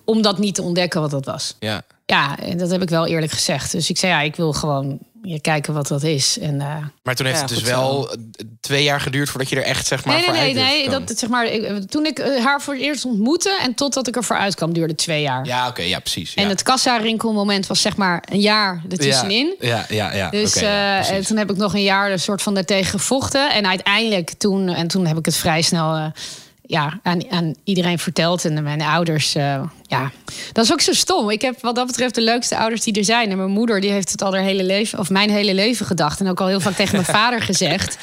Om 0.06 0.22
dat 0.22 0.38
niet 0.38 0.56
te 0.56 0.62
ontdekken 0.62 1.02
wat 1.02 1.12
dat 1.12 1.26
was. 1.26 1.56
Ja. 1.60 1.84
Ja, 2.06 2.40
en 2.40 2.58
dat 2.58 2.70
heb 2.70 2.82
ik 2.82 2.90
wel 2.90 3.08
eerlijk 3.08 3.32
gezegd. 3.32 3.72
Dus 3.72 3.90
ik 3.90 3.98
zei, 3.98 4.12
ja, 4.12 4.22
ik 4.22 4.36
wil 4.36 4.54
gewoon 4.54 5.00
ja, 5.22 5.38
kijken 5.42 5.74
wat 5.74 5.88
dat 5.88 6.04
is. 6.04 6.40
En, 6.40 6.62
eh, 6.62 6.76
Maar 7.04 7.16
toen 7.16 7.26
heeft 7.26 7.38
Ja, 7.38 7.46
het 7.46 7.54
dus 7.54 7.58
goed 7.58 7.68
wel 7.68 8.12
eh, 8.12 8.18
twee 8.60 8.84
jaar 8.84 9.02
geduurd 9.02 9.30
voordat 9.30 9.50
je 9.50 9.56
er 9.56 9.64
echt 9.64 9.88
zeg 9.88 10.06
maar 10.06 10.16
nee, 10.16 10.30
nee, 10.30 10.54
voor 10.54 10.64
nee, 10.64 10.88
nee. 10.88 10.90
Dat, 10.90 11.18
zeg 11.20 11.30
maar, 11.30 11.46
ik, 11.46 11.90
toen 11.90 12.06
ik 12.06 12.20
eh, 12.20 12.46
haar 12.46 12.62
voor 12.62 12.74
het 12.74 12.84
eerst 12.84 13.06
ontmoette 13.06 13.60
en 13.62 13.74
totdat 13.74 14.08
ik 14.08 14.16
er 14.16 14.24
voor 14.24 14.36
uitkwam, 14.36 14.74
duurde 14.74 14.96
twee 14.96 15.22
jaar. 15.22 15.46
Ja, 15.46 15.68
oké, 15.68 15.82
ja, 15.82 16.00
precies. 16.00 16.34
Ja. 16.34 16.44
En 16.44 16.50
het 16.50 16.64
kassa-rinkelmoment 16.64 17.68
was 17.68 17.82
zeg 17.82 17.98
maar 17.98 18.24
een 18.32 18.40
jaar 18.40 18.84
ertussenin. 18.90 19.56
Ja, 19.60 19.86
ja, 19.90 20.14
ja. 20.14 20.30
Dus 20.30 20.54
ja, 20.54 20.90
eh, 20.90 20.96
precies. 20.96 21.16
en 21.16 21.26
toen 21.26 21.38
heb 21.38 21.50
ik 21.52 21.58
nog 21.58 21.74
een 21.74 21.84
jaar 21.84 22.12
een 22.12 22.20
soort 22.20 22.42
van 22.42 22.54
daartegen 22.54 23.00
gevochten. 23.00 23.52
En 23.52 23.68
uiteindelijk 23.68 24.32
toen, 24.38 24.70
en 24.70 24.88
toen 24.88 25.06
heb 25.06 25.18
ik 25.18 25.26
het 25.26 25.36
vrij 25.36 25.62
snel 25.62 25.96
eh, 25.96 26.06
ja, 26.68 27.00
aan, 27.04 27.32
aan 27.32 27.56
iedereen 27.64 28.00
verteld. 28.00 28.46
En 28.46 28.64
mijn 28.64 28.82
ouders, 28.82 29.36
eh, 29.36 29.64
ja, 29.82 30.12
dat 30.54 30.64
is 30.66 30.72
ook 30.72 30.82
zo 30.82 30.94
stom. 30.94 31.30
Ik 31.30 31.42
heb 31.42 31.62
wat 31.62 31.76
dat 31.76 31.88
betreft 31.88 32.16
de 32.16 32.22
leukste 32.22 32.58
ouders 32.58 32.82
die 32.82 32.94
er 32.94 33.04
zijn. 33.04 33.32
En 33.32 33.38
mijn 33.38 33.50
moeder 33.50 33.82
die 33.82 33.92
heeft 33.92 34.12
het 34.12 34.22
al 34.22 34.34
haar 34.34 34.44
hele 34.44 34.64
leven, 34.64 35.00
of 35.00 35.10
mijn 35.10 35.30
hele 35.30 35.54
leven 35.54 35.86
gedacht. 35.86 36.20
En 36.20 36.28
ook 36.28 36.42
al 36.42 36.48
heel 36.48 36.60
vaak 36.60 36.76
tegen 36.76 36.96
mijn 36.96 37.18
vader 37.20 37.42
gezegd. 37.42 37.98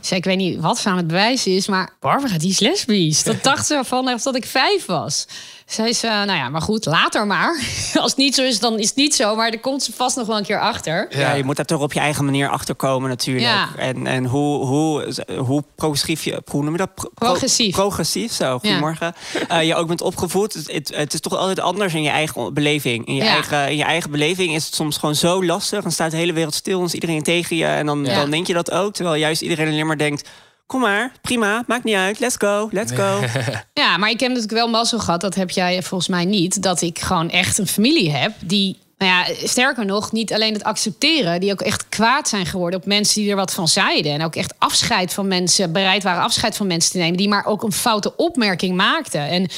Zei, 0.00 0.18
ik 0.18 0.24
weet 0.24 0.36
niet 0.36 0.60
wat 0.60 0.78
ze 0.78 0.88
aan 0.88 0.96
het 0.96 1.06
bewijzen 1.06 1.52
is, 1.52 1.66
maar 1.66 1.90
Barbara, 2.00 2.38
die 2.38 2.50
is 2.50 2.60
lesbisch. 2.60 3.22
Dat 3.22 3.42
dacht 3.42 3.66
ze 3.66 3.80
vanaf 3.84 4.22
dat 4.22 4.36
ik 4.36 4.46
vijf 4.46 4.86
was. 4.86 5.26
Zei 5.66 5.92
ze, 5.92 6.06
nou 6.06 6.32
ja, 6.32 6.48
maar 6.48 6.60
goed, 6.62 6.84
later 6.86 7.26
maar. 7.26 7.60
Als 7.94 8.10
het 8.10 8.16
niet 8.16 8.34
zo 8.34 8.42
is, 8.42 8.60
dan 8.60 8.78
is 8.78 8.86
het 8.88 8.96
niet 8.96 9.14
zo. 9.14 9.36
Maar 9.36 9.48
er 9.50 9.60
komt 9.60 9.82
ze 9.82 9.92
vast 9.92 10.16
nog 10.16 10.26
wel 10.26 10.36
een 10.36 10.44
keer 10.44 10.60
achter. 10.60 11.06
Ja, 11.10 11.32
je 11.32 11.44
moet 11.44 11.56
daar 11.56 11.64
toch 11.64 11.80
op 11.80 11.92
je 11.92 12.00
eigen 12.00 12.24
manier 12.24 12.48
achterkomen 12.48 13.08
natuurlijk. 13.08 13.46
Ja. 13.46 13.68
En, 13.76 14.06
en 14.06 14.24
hoe, 14.24 14.66
hoe, 14.66 15.14
hoe 15.38 15.64
progressief 15.74 16.24
je, 16.24 16.42
hoe 16.50 16.62
noem 16.62 16.72
je 16.72 16.78
dat? 16.78 16.94
Pro- 16.94 17.10
Progressief. 17.14 17.74
progressief, 17.74 18.32
zo, 18.32 18.58
goedemorgen. 18.58 19.14
Eh, 19.48 19.66
je 19.66 19.74
ook 19.74 19.86
bent 19.86 20.00
opgevoed. 20.00 20.54
Het, 20.54 20.72
het, 20.72 20.92
het 20.96 21.14
is 21.14 21.20
toch 21.20 21.36
altijd 21.36 21.60
anders 21.60 21.94
in 21.94 22.02
je 22.02 22.10
eigen 22.10 22.54
beleving. 22.54 23.06
In 23.06 23.14
je, 23.14 23.22
Ja. 23.24 23.30
eigen, 23.32 23.68
in 23.70 23.76
je 23.76 23.84
eigen 23.84 24.10
beleving 24.10 24.54
is 24.54 24.64
het 24.64 24.74
soms 24.74 24.96
gewoon 24.98 25.14
zo 25.14 25.44
lastig. 25.44 25.82
Dan 25.82 25.92
staat 25.92 26.10
de 26.10 26.16
hele 26.16 26.32
wereld 26.32 26.54
stil 26.54 26.78
en 26.78 26.84
is 26.86 26.94
iedereen 26.94 27.22
tegen 27.22 27.56
je. 27.56 27.64
En 27.66 27.86
dan, 27.86 28.04
Ja. 28.04 28.14
dan 28.20 28.30
denk 28.30 28.46
je 28.46 28.52
dat 28.54 28.70
ook. 28.70 28.94
Terwijl 28.94 29.16
juist 29.16 29.42
iedereen 29.42 29.68
alleen 29.68 29.86
maar 29.86 29.98
denkt... 29.98 30.28
kom 30.66 30.80
maar, 30.80 31.12
prima, 31.20 31.64
maakt 31.66 31.84
niet 31.84 31.94
uit, 31.94 32.18
let's 32.18 32.36
go, 32.38 32.68
let's 32.72 32.92
go. 32.92 33.20
Ja, 33.82 33.96
maar 33.96 34.10
ik 34.10 34.20
heb 34.20 34.28
natuurlijk 34.28 34.58
wel 34.58 34.68
mazzel 34.68 34.98
gehad, 34.98 35.20
dat 35.20 35.34
heb 35.34 35.50
jij 35.50 35.82
volgens 35.82 36.08
mij 36.08 36.24
niet, 36.24 36.62
dat 36.62 36.82
ik 36.82 36.98
gewoon 36.98 37.30
echt 37.30 37.58
een 37.58 37.66
familie 37.66 38.10
heb 38.10 38.32
die. 38.40 38.84
Nou 38.98 39.12
ja, 39.12 39.46
sterker 39.46 39.84
nog, 39.84 40.12
niet 40.12 40.32
alleen 40.32 40.52
het 40.52 40.64
accepteren, 40.64 41.40
die 41.40 41.52
ook 41.52 41.60
echt 41.60 41.88
kwaad 41.88 42.28
zijn 42.28 42.46
geworden 42.46 42.80
op 42.80 42.86
mensen 42.86 43.20
die 43.20 43.30
er 43.30 43.36
wat 43.36 43.54
van 43.54 43.68
zeiden. 43.68 44.12
En 44.12 44.24
ook 44.24 44.36
echt 44.36 44.54
afscheid 44.58 45.12
van 45.12 45.28
mensen, 45.28 45.72
bereid 45.72 46.02
waren 46.02 46.22
afscheid 46.22 46.56
van 46.56 46.66
mensen 46.66 46.90
te 46.90 46.98
nemen, 46.98 47.16
die 47.16 47.28
maar 47.28 47.46
ook 47.46 47.62
een 47.62 47.72
foute 47.72 48.16
opmerking 48.16 48.76
maakten. 48.76 49.20
En 49.20 49.48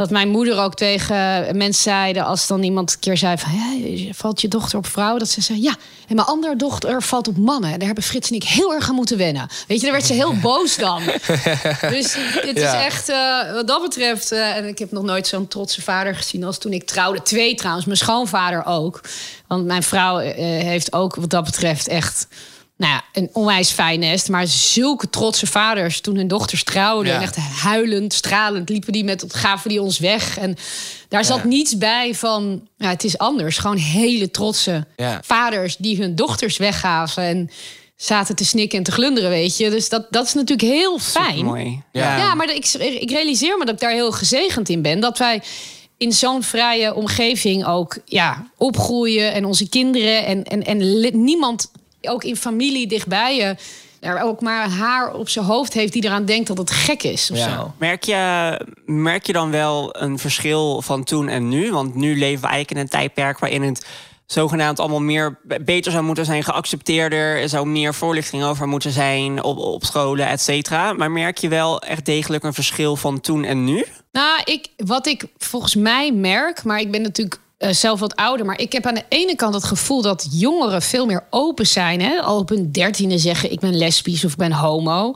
dat 0.00 0.10
mijn 0.10 0.28
moeder 0.28 0.58
ook 0.58 0.74
tegen 0.74 1.16
mensen 1.56 1.82
zeiden... 1.82 2.24
als 2.24 2.46
dan 2.46 2.62
iemand 2.62 2.92
een 2.92 2.98
keer 2.98 3.16
zei 3.16 3.38
van... 3.38 3.52
Ja, 3.52 4.12
valt 4.12 4.40
je 4.40 4.48
dochter 4.48 4.78
op 4.78 4.86
vrouwen? 4.86 5.18
Dat 5.18 5.28
ze 5.28 5.40
zei, 5.40 5.62
ja. 5.62 5.76
En 6.08 6.14
mijn 6.14 6.26
andere 6.26 6.56
dochter 6.56 7.02
valt 7.02 7.28
op 7.28 7.36
mannen. 7.36 7.72
En 7.72 7.76
daar 7.78 7.86
hebben 7.86 8.04
Frits 8.04 8.28
en 8.30 8.34
ik 8.36 8.44
heel 8.44 8.74
erg 8.74 8.88
aan 8.88 8.94
moeten 8.94 9.16
wennen. 9.16 9.48
Weet 9.66 9.78
je, 9.78 9.82
daar 9.84 9.94
werd 9.94 10.06
ze 10.06 10.12
heel 10.12 10.34
boos 10.36 10.76
dan. 10.76 11.02
dus 11.94 12.16
het 12.16 12.58
Ja. 12.58 12.74
is 12.78 12.84
echt, 12.84 13.08
eh, 13.08 13.52
wat 13.52 13.66
dat 13.66 13.82
betreft... 13.82 14.32
eh, 14.32 14.56
en 14.56 14.68
ik 14.68 14.78
heb 14.78 14.90
nog 14.92 15.02
nooit 15.02 15.26
zo'n 15.26 15.48
trotse 15.48 15.82
vader 15.82 16.14
gezien 16.14 16.44
als 16.44 16.58
toen 16.58 16.72
ik 16.72 16.84
trouwde. 16.84 17.22
Twee 17.22 17.54
trouwens, 17.54 17.86
mijn 17.86 17.98
schoonvader 17.98 18.64
ook. 18.66 19.00
Want 19.46 19.64
mijn 19.64 19.82
vrouw 19.82 20.18
eh, 20.18 20.34
heeft 20.44 20.92
ook 20.92 21.14
wat 21.14 21.30
dat 21.30 21.44
betreft 21.44 21.88
echt... 21.88 22.26
Nou 22.80 22.92
ja, 22.92 23.02
een 23.12 23.30
onwijs 23.32 23.70
fijn 23.70 24.00
nest. 24.00 24.28
Maar 24.28 24.46
zulke 24.46 25.10
trotse 25.10 25.46
vaders 25.46 26.00
toen 26.00 26.16
hun 26.16 26.28
dochters 26.28 26.64
trouwden. 26.64 27.12
Ja. 27.12 27.18
En 27.18 27.22
echt 27.22 27.36
huilend, 27.36 28.12
stralend 28.12 28.68
liepen 28.68 28.92
die 28.92 29.04
met, 29.04 29.24
gaven 29.28 29.68
die 29.68 29.82
ons 29.82 29.98
weg. 29.98 30.38
En 30.38 30.56
daar 31.08 31.24
zat 31.24 31.38
Ja. 31.38 31.46
niets 31.46 31.78
bij 31.78 32.14
van, 32.14 32.68
ja, 32.76 32.88
het 32.88 33.04
is 33.04 33.18
anders. 33.18 33.58
Gewoon 33.58 33.76
hele 33.76 34.30
trotse 34.30 34.86
Ja. 34.96 35.20
vaders 35.24 35.76
die 35.76 35.96
hun 35.96 36.14
dochters 36.14 36.56
weggaven. 36.56 37.22
En 37.22 37.50
zaten 37.96 38.36
te 38.36 38.44
snikken 38.44 38.78
en 38.78 38.84
te 38.84 38.92
glunderen, 38.92 39.30
weet 39.30 39.56
je. 39.56 39.70
Dus 39.70 39.88
dat, 39.88 40.06
dat 40.10 40.26
is 40.26 40.34
natuurlijk 40.34 40.68
heel 40.68 40.98
fijn. 40.98 41.44
Mooi. 41.44 41.82
Ja. 41.92 42.16
Ja, 42.16 42.34
maar 42.34 42.54
ik, 42.54 42.66
ik 43.00 43.10
realiseer 43.10 43.58
me 43.58 43.64
dat 43.64 43.74
ik 43.74 43.80
daar 43.80 43.92
heel 43.92 44.12
gezegend 44.12 44.68
in 44.68 44.82
ben. 44.82 45.00
Dat 45.00 45.18
wij 45.18 45.42
in 45.98 46.12
zo'n 46.12 46.42
vrije 46.42 46.94
omgeving 46.94 47.66
ook 47.66 47.98
ja, 48.04 48.46
opgroeien. 48.56 49.32
En 49.32 49.44
onze 49.44 49.68
kinderen 49.68 50.26
en, 50.26 50.44
en, 50.44 50.62
en 50.64 50.78
niemand, 51.24 51.70
ook 52.02 52.24
in 52.24 52.36
familie 52.36 52.86
dichtbij 52.86 53.36
je... 53.36 53.56
er 54.00 54.20
ook 54.22 54.40
maar 54.40 54.68
haar 54.68 55.14
op 55.14 55.28
zijn 55.28 55.44
hoofd 55.44 55.72
heeft 55.72 55.92
die 55.92 56.04
eraan 56.04 56.24
denkt 56.24 56.46
dat 56.48 56.58
het 56.58 56.70
gek 56.70 57.02
is 57.02 57.30
of 57.30 57.36
Ja. 57.38 57.56
zo. 57.56 57.72
Merk 57.78 58.02
je, 58.04 58.60
merk 58.84 59.26
je 59.26 59.32
dan 59.32 59.50
wel 59.50 59.96
een 60.02 60.18
verschil 60.18 60.82
van 60.82 61.04
toen 61.04 61.28
en 61.28 61.48
nu? 61.48 61.72
Want 61.72 61.94
nu 61.94 62.18
leven 62.18 62.40
we 62.42 62.48
eigenlijk 62.48 62.70
in 62.70 62.76
een 62.76 62.88
tijdperk 62.88 63.38
waarin 63.38 63.62
het 63.62 63.86
zogenaamd 64.26 64.80
allemaal 64.80 65.00
meer 65.00 65.38
beter 65.64 65.92
zou 65.92 66.04
moeten 66.04 66.24
zijn, 66.24 66.42
geaccepteerder. 66.44 67.40
Er 67.40 67.48
zou 67.48 67.66
meer 67.66 67.94
voorlichting 67.94 68.42
over 68.44 68.68
moeten 68.68 68.90
zijn 68.90 69.42
op, 69.42 69.58
op 69.58 69.84
scholen, 69.84 70.26
et 70.28 70.40
cetera. 70.40 70.92
Maar 70.92 71.10
merk 71.10 71.38
je 71.38 71.48
wel 71.48 71.82
echt 71.82 72.04
degelijk 72.04 72.44
een 72.44 72.54
verschil 72.54 72.96
van 72.96 73.20
toen 73.20 73.44
en 73.44 73.64
nu? 73.64 73.84
Nou, 74.12 74.40
ik, 74.44 74.66
wat 74.76 75.06
ik 75.06 75.24
volgens 75.38 75.74
mij 75.74 76.12
merk, 76.12 76.64
maar 76.64 76.80
ik 76.80 76.90
ben 76.90 77.02
natuurlijk 77.02 77.40
eh, 77.60 77.70
zelf 77.72 78.00
wat 78.00 78.16
ouder, 78.16 78.46
maar 78.46 78.58
ik 78.60 78.72
heb 78.72 78.86
aan 78.86 78.94
de 78.94 79.04
ene 79.08 79.36
kant 79.36 79.54
het 79.54 79.64
gevoel 79.64 80.02
dat 80.02 80.26
jongeren 80.30 80.82
veel 80.82 81.06
meer 81.06 81.24
open 81.30 81.66
zijn. 81.66 82.00
Hè? 82.00 82.20
Al 82.20 82.38
op 82.38 82.48
hun 82.48 82.72
dertiende 82.72 83.18
zeggen 83.18 83.52
ik 83.52 83.60
ben 83.60 83.76
lesbisch 83.76 84.24
of 84.24 84.30
ik 84.30 84.36
ben 84.38 84.52
homo. 84.52 85.14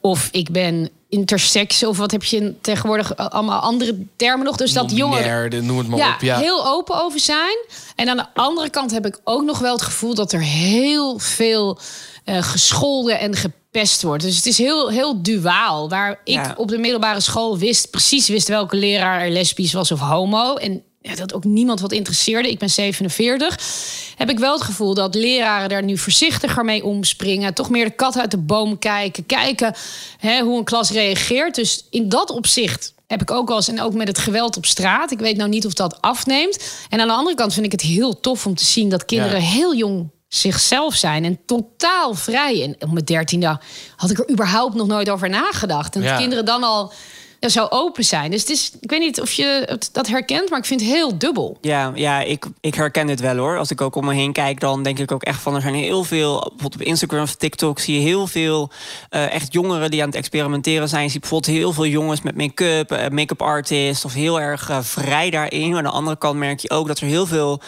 Of 0.00 0.28
ik 0.32 0.50
ben 0.50 0.90
intersex 1.08 1.84
of 1.84 1.96
wat 1.96 2.10
heb 2.10 2.24
je 2.24 2.54
tegenwoordig 2.60 3.16
allemaal 3.16 3.60
andere 3.60 4.06
termen 4.16 4.46
nog. 4.46 4.56
Dus 4.56 4.72
dat 4.72 4.90
jongeren 4.90 5.66
noem 5.66 5.78
het 5.78 5.88
maar 5.88 5.98
ja, 5.98 6.14
op. 6.14 6.20
Ja. 6.20 6.38
heel 6.38 6.66
open 6.66 7.02
over 7.02 7.20
zijn. 7.20 7.56
En 7.96 8.08
aan 8.08 8.16
de 8.16 8.26
andere 8.34 8.70
kant 8.70 8.90
heb 8.90 9.06
ik 9.06 9.20
ook 9.24 9.42
nog 9.44 9.58
wel 9.58 9.72
het 9.72 9.82
gevoel 9.82 10.14
dat 10.14 10.32
er 10.32 10.42
heel 10.42 11.18
veel 11.18 11.78
eh, 12.24 12.42
gescholden 12.42 13.18
en 13.18 13.36
gepest 13.36 14.02
wordt. 14.02 14.22
Dus 14.22 14.36
het 14.36 14.46
is 14.46 14.58
heel, 14.58 14.88
heel 14.88 15.22
duaal. 15.22 15.88
Waar 15.88 16.20
ik 16.24 16.34
Ja. 16.34 16.54
op 16.56 16.68
de 16.68 16.78
middelbare 16.78 17.20
school 17.20 17.58
wist, 17.58 17.90
precies 17.90 18.28
wist 18.28 18.48
welke 18.48 18.76
leraar 18.76 19.20
er 19.20 19.30
lesbisch 19.30 19.72
was 19.72 19.92
of 19.92 20.00
homo. 20.00 20.54
En 20.54 20.82
ja, 21.08 21.14
dat 21.14 21.34
ook 21.34 21.44
niemand 21.44 21.80
wat 21.80 21.92
interesseerde. 21.92 22.50
Ik 22.50 22.58
ben 22.58 22.70
47. 22.70 23.58
Heb 24.16 24.30
ik 24.30 24.38
wel 24.38 24.52
het 24.52 24.62
gevoel 24.62 24.94
dat 24.94 25.14
leraren 25.14 25.68
daar 25.68 25.82
nu 25.82 25.98
voorzichtiger 25.98 26.64
mee 26.64 26.84
omspringen. 26.84 27.54
Toch 27.54 27.70
meer 27.70 27.84
de 27.84 27.90
kat 27.90 28.18
uit 28.18 28.30
de 28.30 28.36
boom 28.38 28.78
kijken. 28.78 29.26
Kijken 29.26 29.74
hè, 30.18 30.40
hoe 30.40 30.58
een 30.58 30.64
klas 30.64 30.90
reageert. 30.90 31.54
Dus 31.54 31.84
in 31.90 32.08
dat 32.08 32.30
opzicht 32.30 32.94
heb 33.06 33.20
ik 33.22 33.30
ook 33.30 33.48
wel 33.48 33.56
eens. 33.56 33.68
En 33.68 33.80
ook 33.80 33.94
met 33.94 34.08
het 34.08 34.18
geweld 34.18 34.56
op 34.56 34.66
straat. 34.66 35.10
Ik 35.10 35.18
weet 35.18 35.36
nou 35.36 35.48
niet 35.48 35.66
of 35.66 35.72
dat 35.72 36.00
afneemt. 36.00 36.64
En 36.88 37.00
aan 37.00 37.06
de 37.08 37.14
andere 37.14 37.36
kant 37.36 37.52
vind 37.52 37.66
ik 37.66 37.72
het 37.72 37.80
heel 37.80 38.20
tof 38.20 38.46
om 38.46 38.54
te 38.54 38.64
zien 38.64 38.88
dat 38.88 39.04
kinderen 39.04 39.40
Ja. 39.40 39.46
heel 39.48 39.74
jong 39.76 40.10
zichzelf 40.28 40.94
zijn 40.94 41.24
en 41.24 41.38
totaal 41.46 42.14
vrij. 42.14 42.62
En 42.62 42.74
op 42.78 42.92
mijn 42.92 43.04
dertiende 43.04 43.58
had 43.96 44.10
ik 44.10 44.18
er 44.18 44.30
überhaupt 44.30 44.74
nog 44.74 44.86
nooit 44.86 45.10
over 45.10 45.28
nagedacht. 45.28 45.96
En 45.96 46.02
Ja. 46.02 46.08
dat 46.10 46.18
kinderen 46.18 46.44
dan 46.44 46.62
al 46.62 46.92
zo 47.50 47.66
open 47.70 48.04
zijn. 48.04 48.30
Dus 48.30 48.40
het 48.40 48.50
is, 48.50 48.72
ik 48.80 48.90
weet 48.90 49.00
niet 49.00 49.20
of 49.20 49.32
je 49.32 49.78
dat 49.92 50.06
herkent, 50.06 50.50
maar 50.50 50.58
ik 50.58 50.64
vind 50.64 50.80
het 50.80 50.90
heel 50.90 51.18
dubbel. 51.18 51.58
Ja, 51.60 51.92
ja 51.94 52.20
ik, 52.20 52.46
ik 52.60 52.74
herken 52.74 53.06
dit 53.06 53.20
wel 53.20 53.36
hoor. 53.36 53.58
Als 53.58 53.70
ik 53.70 53.80
ook 53.80 53.94
om 53.94 54.04
me 54.04 54.14
heen 54.14 54.32
kijk, 54.32 54.60
dan 54.60 54.82
denk 54.82 54.98
ik 54.98 55.12
ook 55.12 55.22
echt 55.22 55.40
van... 55.40 55.54
er 55.54 55.60
zijn 55.60 55.74
heel 55.74 56.04
veel, 56.04 56.38
bijvoorbeeld 56.38 56.74
op 56.74 56.82
Instagram 56.82 57.22
of 57.22 57.34
TikTok... 57.34 57.78
zie 57.78 57.94
je 57.94 58.00
heel 58.00 58.26
veel 58.26 58.70
eh, 59.08 59.32
echt 59.34 59.52
jongeren 59.52 59.90
die 59.90 60.00
aan 60.00 60.08
het 60.08 60.16
experimenteren 60.16 60.88
zijn. 60.88 61.04
Je 61.04 61.10
ziet 61.10 61.20
bijvoorbeeld 61.20 61.56
heel 61.56 61.72
veel 61.72 61.86
jongens 61.86 62.22
met 62.22 62.36
make-up, 62.36 62.92
eh, 62.92 63.08
make-up 63.08 63.42
artist... 63.42 64.04
of 64.04 64.12
heel 64.12 64.40
erg 64.40 64.70
eh, 64.70 64.78
vrij 64.80 65.30
daarin. 65.30 65.76
Aan 65.76 65.82
de 65.82 65.90
andere 65.90 66.18
kant 66.18 66.38
merk 66.38 66.60
je 66.60 66.70
ook 66.70 66.86
dat 66.86 66.98
er 66.98 67.06
heel 67.06 67.26
veel... 67.26 67.60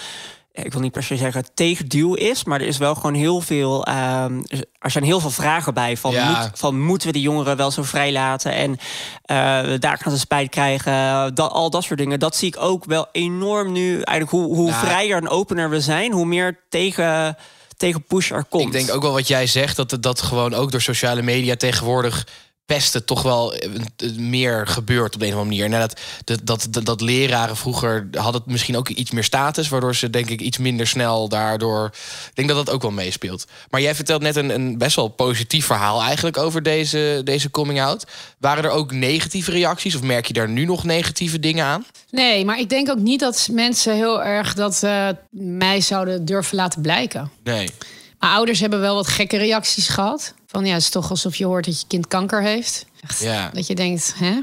Ik 0.62 0.72
wil 0.72 0.80
niet 0.80 0.92
per 0.92 1.02
se 1.02 1.16
zeggen 1.16 1.44
tegenduw 1.54 2.14
is, 2.14 2.44
maar 2.44 2.60
er 2.60 2.66
is 2.66 2.78
wel 2.78 2.94
gewoon 2.94 3.14
heel 3.14 3.40
veel. 3.40 3.84
ehm, 3.86 4.40
er 4.78 4.90
zijn 4.90 5.04
heel 5.04 5.20
veel 5.20 5.30
vragen 5.30 5.74
bij. 5.74 5.96
Van, 5.96 6.12
Ja. 6.12 6.28
moet, 6.40 6.50
van 6.58 6.80
moeten 6.80 7.06
we 7.06 7.12
die 7.12 7.22
jongeren 7.22 7.56
wel 7.56 7.70
zo 7.70 7.82
vrij 7.82 8.12
laten? 8.12 8.52
En 8.52 8.78
eh, 9.24 9.78
daar 9.78 9.98
gaan 9.98 10.12
ze 10.12 10.18
spijt 10.18 10.50
krijgen. 10.50 11.34
Dat, 11.34 11.50
al 11.52 11.70
dat 11.70 11.84
soort 11.84 11.98
dingen. 11.98 12.18
Dat 12.18 12.36
zie 12.36 12.48
ik 12.48 12.56
ook 12.60 12.84
wel 12.84 13.06
enorm 13.12 13.72
nu. 13.72 13.92
Eigenlijk 13.92 14.30
hoe, 14.30 14.56
hoe 14.56 14.68
Ja. 14.70 14.78
vrijer 14.80 15.16
en 15.16 15.28
opener 15.28 15.70
we 15.70 15.80
zijn, 15.80 16.12
hoe 16.12 16.26
meer 16.26 16.58
tegen, 16.68 17.36
tegen 17.76 18.02
push 18.04 18.30
er 18.30 18.44
komt. 18.44 18.64
Ik 18.64 18.72
denk 18.72 18.94
ook 18.96 19.02
wel 19.02 19.12
wat 19.12 19.28
jij 19.28 19.46
zegt, 19.46 19.76
dat 19.76 19.96
dat 20.00 20.20
gewoon 20.22 20.54
ook 20.54 20.70
door 20.70 20.80
sociale 20.82 21.22
media 21.22 21.56
tegenwoordig 21.56 22.26
pesten 22.68 23.04
toch 23.04 23.22
wel 23.22 23.54
eh, 23.54 23.70
eh, 23.96 24.16
meer 24.16 24.66
gebeurt 24.66 25.14
op 25.14 25.20
de 25.20 25.26
een 25.26 25.33
of 25.33 25.38
andere 25.38 25.61
manier. 25.61 25.74
En 25.74 25.81
dat, 25.81 26.00
dat, 26.24 26.40
dat, 26.44 26.66
dat, 26.70 26.85
dat 26.85 27.00
leraren 27.00 27.57
vroeger 27.57 28.09
hadden 28.12 28.40
het 28.40 28.50
misschien 28.50 28.76
ook 28.76 28.88
iets 28.88 29.11
meer 29.11 29.24
status, 29.24 29.68
waardoor 29.68 29.94
ze 29.94 30.11
denk 30.11 30.31
ik 30.31 30.40
iets 30.40 30.59
minder 30.59 30.87
snel 30.87 31.28
daardoor. 31.28 31.90
Ik 32.28 32.35
denk 32.35 32.48
dat 32.48 32.66
dat 32.66 32.74
ook 32.74 32.83
wel 32.83 32.90
meespeelt. 32.90 33.46
Maar 33.70 33.81
jij 33.81 33.94
vertelt 33.94 34.22
net 34.22 34.37
een, 34.37 34.50
een 34.50 34.78
best 34.78 34.96
wel 34.96 35.09
positief 35.09 35.66
verhaal 35.66 36.02
eigenlijk 36.02 36.37
over 36.37 36.62
deze, 36.62 37.20
deze 37.24 37.50
coming 37.50 37.81
out. 37.81 38.07
Waren 38.38 38.64
er 38.64 38.70
ook 38.70 38.92
negatieve 38.92 39.50
reacties 39.50 39.94
of 39.94 40.02
merk 40.02 40.26
je 40.26 40.33
daar 40.33 40.48
nu 40.48 40.64
nog 40.64 40.85
negatieve 40.85 41.38
dingen 41.38 41.64
aan? 41.64 41.85
Nee, 42.11 42.44
maar 42.44 42.59
ik 42.59 42.68
denk 42.68 42.90
ook 42.90 42.98
niet 42.98 43.20
dat 43.20 43.48
mensen 43.52 43.94
heel 43.94 44.22
erg 44.22 44.54
dat 44.54 44.83
eh, 44.83 45.09
mij 45.31 45.81
zouden 45.81 46.24
durven 46.24 46.57
laten 46.57 46.83
blijken. 46.83 47.31
Nee. 47.44 47.70
Mijn 48.18 48.33
ouders 48.33 48.61
hebben 48.61 48.81
wel 48.81 48.94
wat 48.94 49.07
gekke 49.07 49.37
reacties 49.37 49.88
gehad. 49.88 50.35
Van 50.50 50.64
ja, 50.64 50.72
het 50.72 50.82
is 50.82 50.88
toch 50.88 51.11
alsof 51.11 51.37
je 51.37 51.44
hoort 51.44 51.64
dat 51.64 51.80
je 51.80 51.87
kind 51.87 52.06
kanker 52.06 52.42
heeft. 52.42 52.87
Echt, 53.00 53.20
Ja. 53.20 53.50
Dat 53.52 53.66
je 53.66 53.74
denkt, 53.74 54.14
hè? 54.16 54.40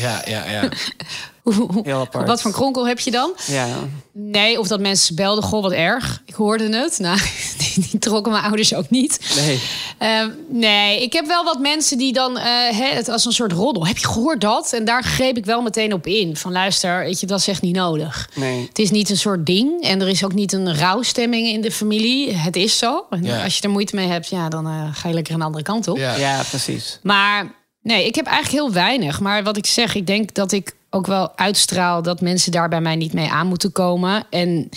Ja, 0.00 0.22
ja, 0.26 0.50
ja. 0.50 0.68
Heel 1.82 2.00
apart. 2.00 2.26
Wat 2.28 2.42
voor 2.42 2.52
kronkel 2.52 2.86
heb 2.86 2.98
je 3.00 3.10
dan? 3.10 3.32
Ja. 3.46 3.66
Nee, 4.12 4.58
of 4.60 4.68
dat 4.68 4.80
mensen 4.80 5.14
belden, 5.14 5.44
goh, 5.44 5.62
wat 5.62 5.72
erg. 5.72 6.22
Ik 6.26 6.34
hoorde 6.34 6.76
het. 6.76 6.98
Nou, 6.98 7.18
die, 7.58 7.86
die 7.90 7.98
trokken 8.00 8.32
mijn 8.32 8.44
ouders 8.44 8.74
ook 8.74 8.90
niet. 8.90 9.34
Nee. 9.36 9.60
Ehm, 9.98 10.30
nee, 10.48 11.02
ik 11.02 11.12
heb 11.12 11.26
wel 11.26 11.44
wat 11.44 11.58
mensen 11.58 11.98
die 11.98 12.12
dan 12.12 12.38
eh, 12.38 12.44
hè, 12.70 12.86
het 12.94 13.08
als 13.08 13.24
een 13.24 13.32
soort 13.32 13.52
roddel. 13.52 13.86
Heb 13.86 13.98
je 13.98 14.06
gehoord 14.06 14.40
dat? 14.40 14.72
En 14.72 14.84
daar 14.84 15.02
greep 15.04 15.36
ik 15.36 15.44
wel 15.44 15.62
meteen 15.62 15.92
op 15.92 16.06
in. 16.06 16.36
Van 16.36 16.52
luister, 16.52 16.98
weet 17.04 17.20
je, 17.20 17.26
dat 17.26 17.38
is 17.38 17.48
echt 17.48 17.62
niet 17.62 17.74
nodig. 17.76 18.30
Nee. 18.34 18.66
Het 18.68 18.78
is 18.78 18.90
niet 18.90 19.10
een 19.10 19.16
soort 19.16 19.46
ding. 19.46 19.82
En 19.82 20.00
er 20.00 20.08
is 20.08 20.24
ook 20.24 20.34
niet 20.34 20.52
een 20.52 20.76
rouwstemming 20.76 21.46
in 21.48 21.60
de 21.60 21.70
familie. 21.70 22.32
Het 22.32 22.56
is 22.56 22.78
zo. 22.78 23.06
En 23.10 23.22
Ja. 23.24 23.42
als 23.44 23.56
je 23.56 23.62
er 23.62 23.70
moeite 23.70 23.94
mee 23.96 24.08
hebt, 24.08 24.28
ja, 24.28 24.48
dan 24.48 24.66
eh, 24.66 24.88
ga 24.92 25.08
je 25.08 25.14
lekker 25.14 25.34
een 25.34 25.42
andere 25.42 25.64
kant 25.64 25.88
op. 25.88 25.96
Ja. 25.96 26.16
Ja, 26.16 26.42
precies. 26.48 26.98
Maar 27.02 27.54
nee, 27.82 28.06
ik 28.06 28.14
heb 28.14 28.26
eigenlijk 28.26 28.64
heel 28.64 28.72
weinig. 28.72 29.20
Maar 29.20 29.42
wat 29.44 29.56
ik 29.56 29.66
zeg, 29.66 29.94
ik 29.94 30.06
denk 30.06 30.34
dat 30.34 30.52
ik 30.52 30.72
ook 30.94 31.06
wel 31.06 31.36
uitstraal 31.36 32.02
dat 32.02 32.20
mensen 32.20 32.52
daar 32.52 32.68
bij 32.68 32.80
mij 32.80 32.96
niet 32.96 33.12
mee 33.12 33.30
aan 33.30 33.46
moeten 33.46 33.72
komen. 33.72 34.24
En 34.30 34.68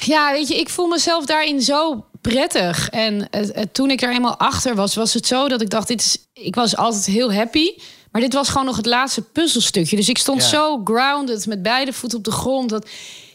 ja, 0.00 0.32
weet 0.32 0.48
je, 0.48 0.58
ik 0.58 0.68
voel 0.68 0.86
mezelf 0.86 1.26
daarin 1.26 1.62
zo 1.62 2.04
prettig. 2.20 2.88
En 2.90 3.28
toen 3.72 3.90
ik 3.90 4.02
er 4.02 4.12
eenmaal 4.12 4.36
achter 4.36 4.74
was, 4.74 4.94
was 4.94 5.14
het 5.14 5.26
zo 5.26 5.48
dat 5.48 5.60
ik 5.60 5.70
dacht, 5.70 5.88
dit 5.88 6.00
is, 6.00 6.18
ik 6.32 6.54
was 6.54 6.76
altijd 6.76 7.06
heel 7.06 7.32
happy. 7.32 7.70
Maar 8.10 8.20
dit 8.20 8.32
was 8.32 8.48
gewoon 8.48 8.66
nog 8.66 8.76
het 8.76 8.86
laatste 8.86 9.22
puzzelstukje. 9.22 9.96
Dus 9.96 10.08
ik 10.08 10.18
stond 10.18 10.42
Ja. 10.42 10.48
zo 10.48 10.80
grounded 10.84 11.46
met 11.46 11.62
beide 11.62 11.92
voeten 11.92 12.18
op 12.18 12.24
de 12.24 12.30
grond. 12.30 12.70
Dat, 12.70 12.88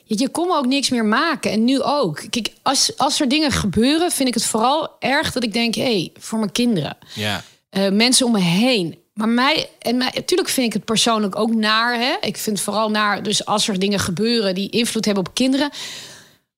je, 0.03 0.19
je 0.19 0.29
kon 0.29 0.51
ook 0.51 0.65
niks 0.65 0.89
meer 0.89 1.05
maken. 1.05 1.51
En 1.51 1.63
nu 1.63 1.81
ook. 1.81 2.23
Kijk, 2.29 2.49
als, 2.63 2.91
als 2.97 3.19
er 3.21 3.27
dingen 3.27 3.51
gebeuren, 3.51 4.11
vind 4.11 4.27
ik 4.27 4.33
het 4.33 4.45
vooral 4.45 4.89
erg 4.99 5.31
dat 5.31 5.43
ik 5.43 5.53
denk: 5.53 5.75
hé, 5.75 5.83
hey, 5.83 6.11
voor 6.19 6.39
mijn 6.39 6.51
kinderen 6.51 6.97
ja. 7.13 7.43
eh, 7.69 7.89
mensen 7.91 8.25
om 8.25 8.31
me 8.31 8.39
heen. 8.39 8.97
Maar 9.17 9.29
mij, 9.29 9.69
en 9.79 9.97
mij, 9.97 10.11
natuurlijk 10.13 10.49
vind 10.49 10.67
ik 10.67 10.73
het 10.73 10.85
persoonlijk 10.85 11.35
ook 11.35 11.55
naar. 11.55 11.95
Hè? 11.99 12.15
Ik 12.21 12.37
vind 12.37 12.55
het 12.55 12.65
vooral 12.65 12.89
naar, 12.89 13.23
dus 13.23 13.45
als 13.45 13.67
er 13.67 13.79
dingen 13.79 13.99
gebeuren 13.99 14.55
die 14.55 14.69
invloed 14.69 15.05
hebben 15.05 15.25
op 15.27 15.33
kinderen. 15.33 15.69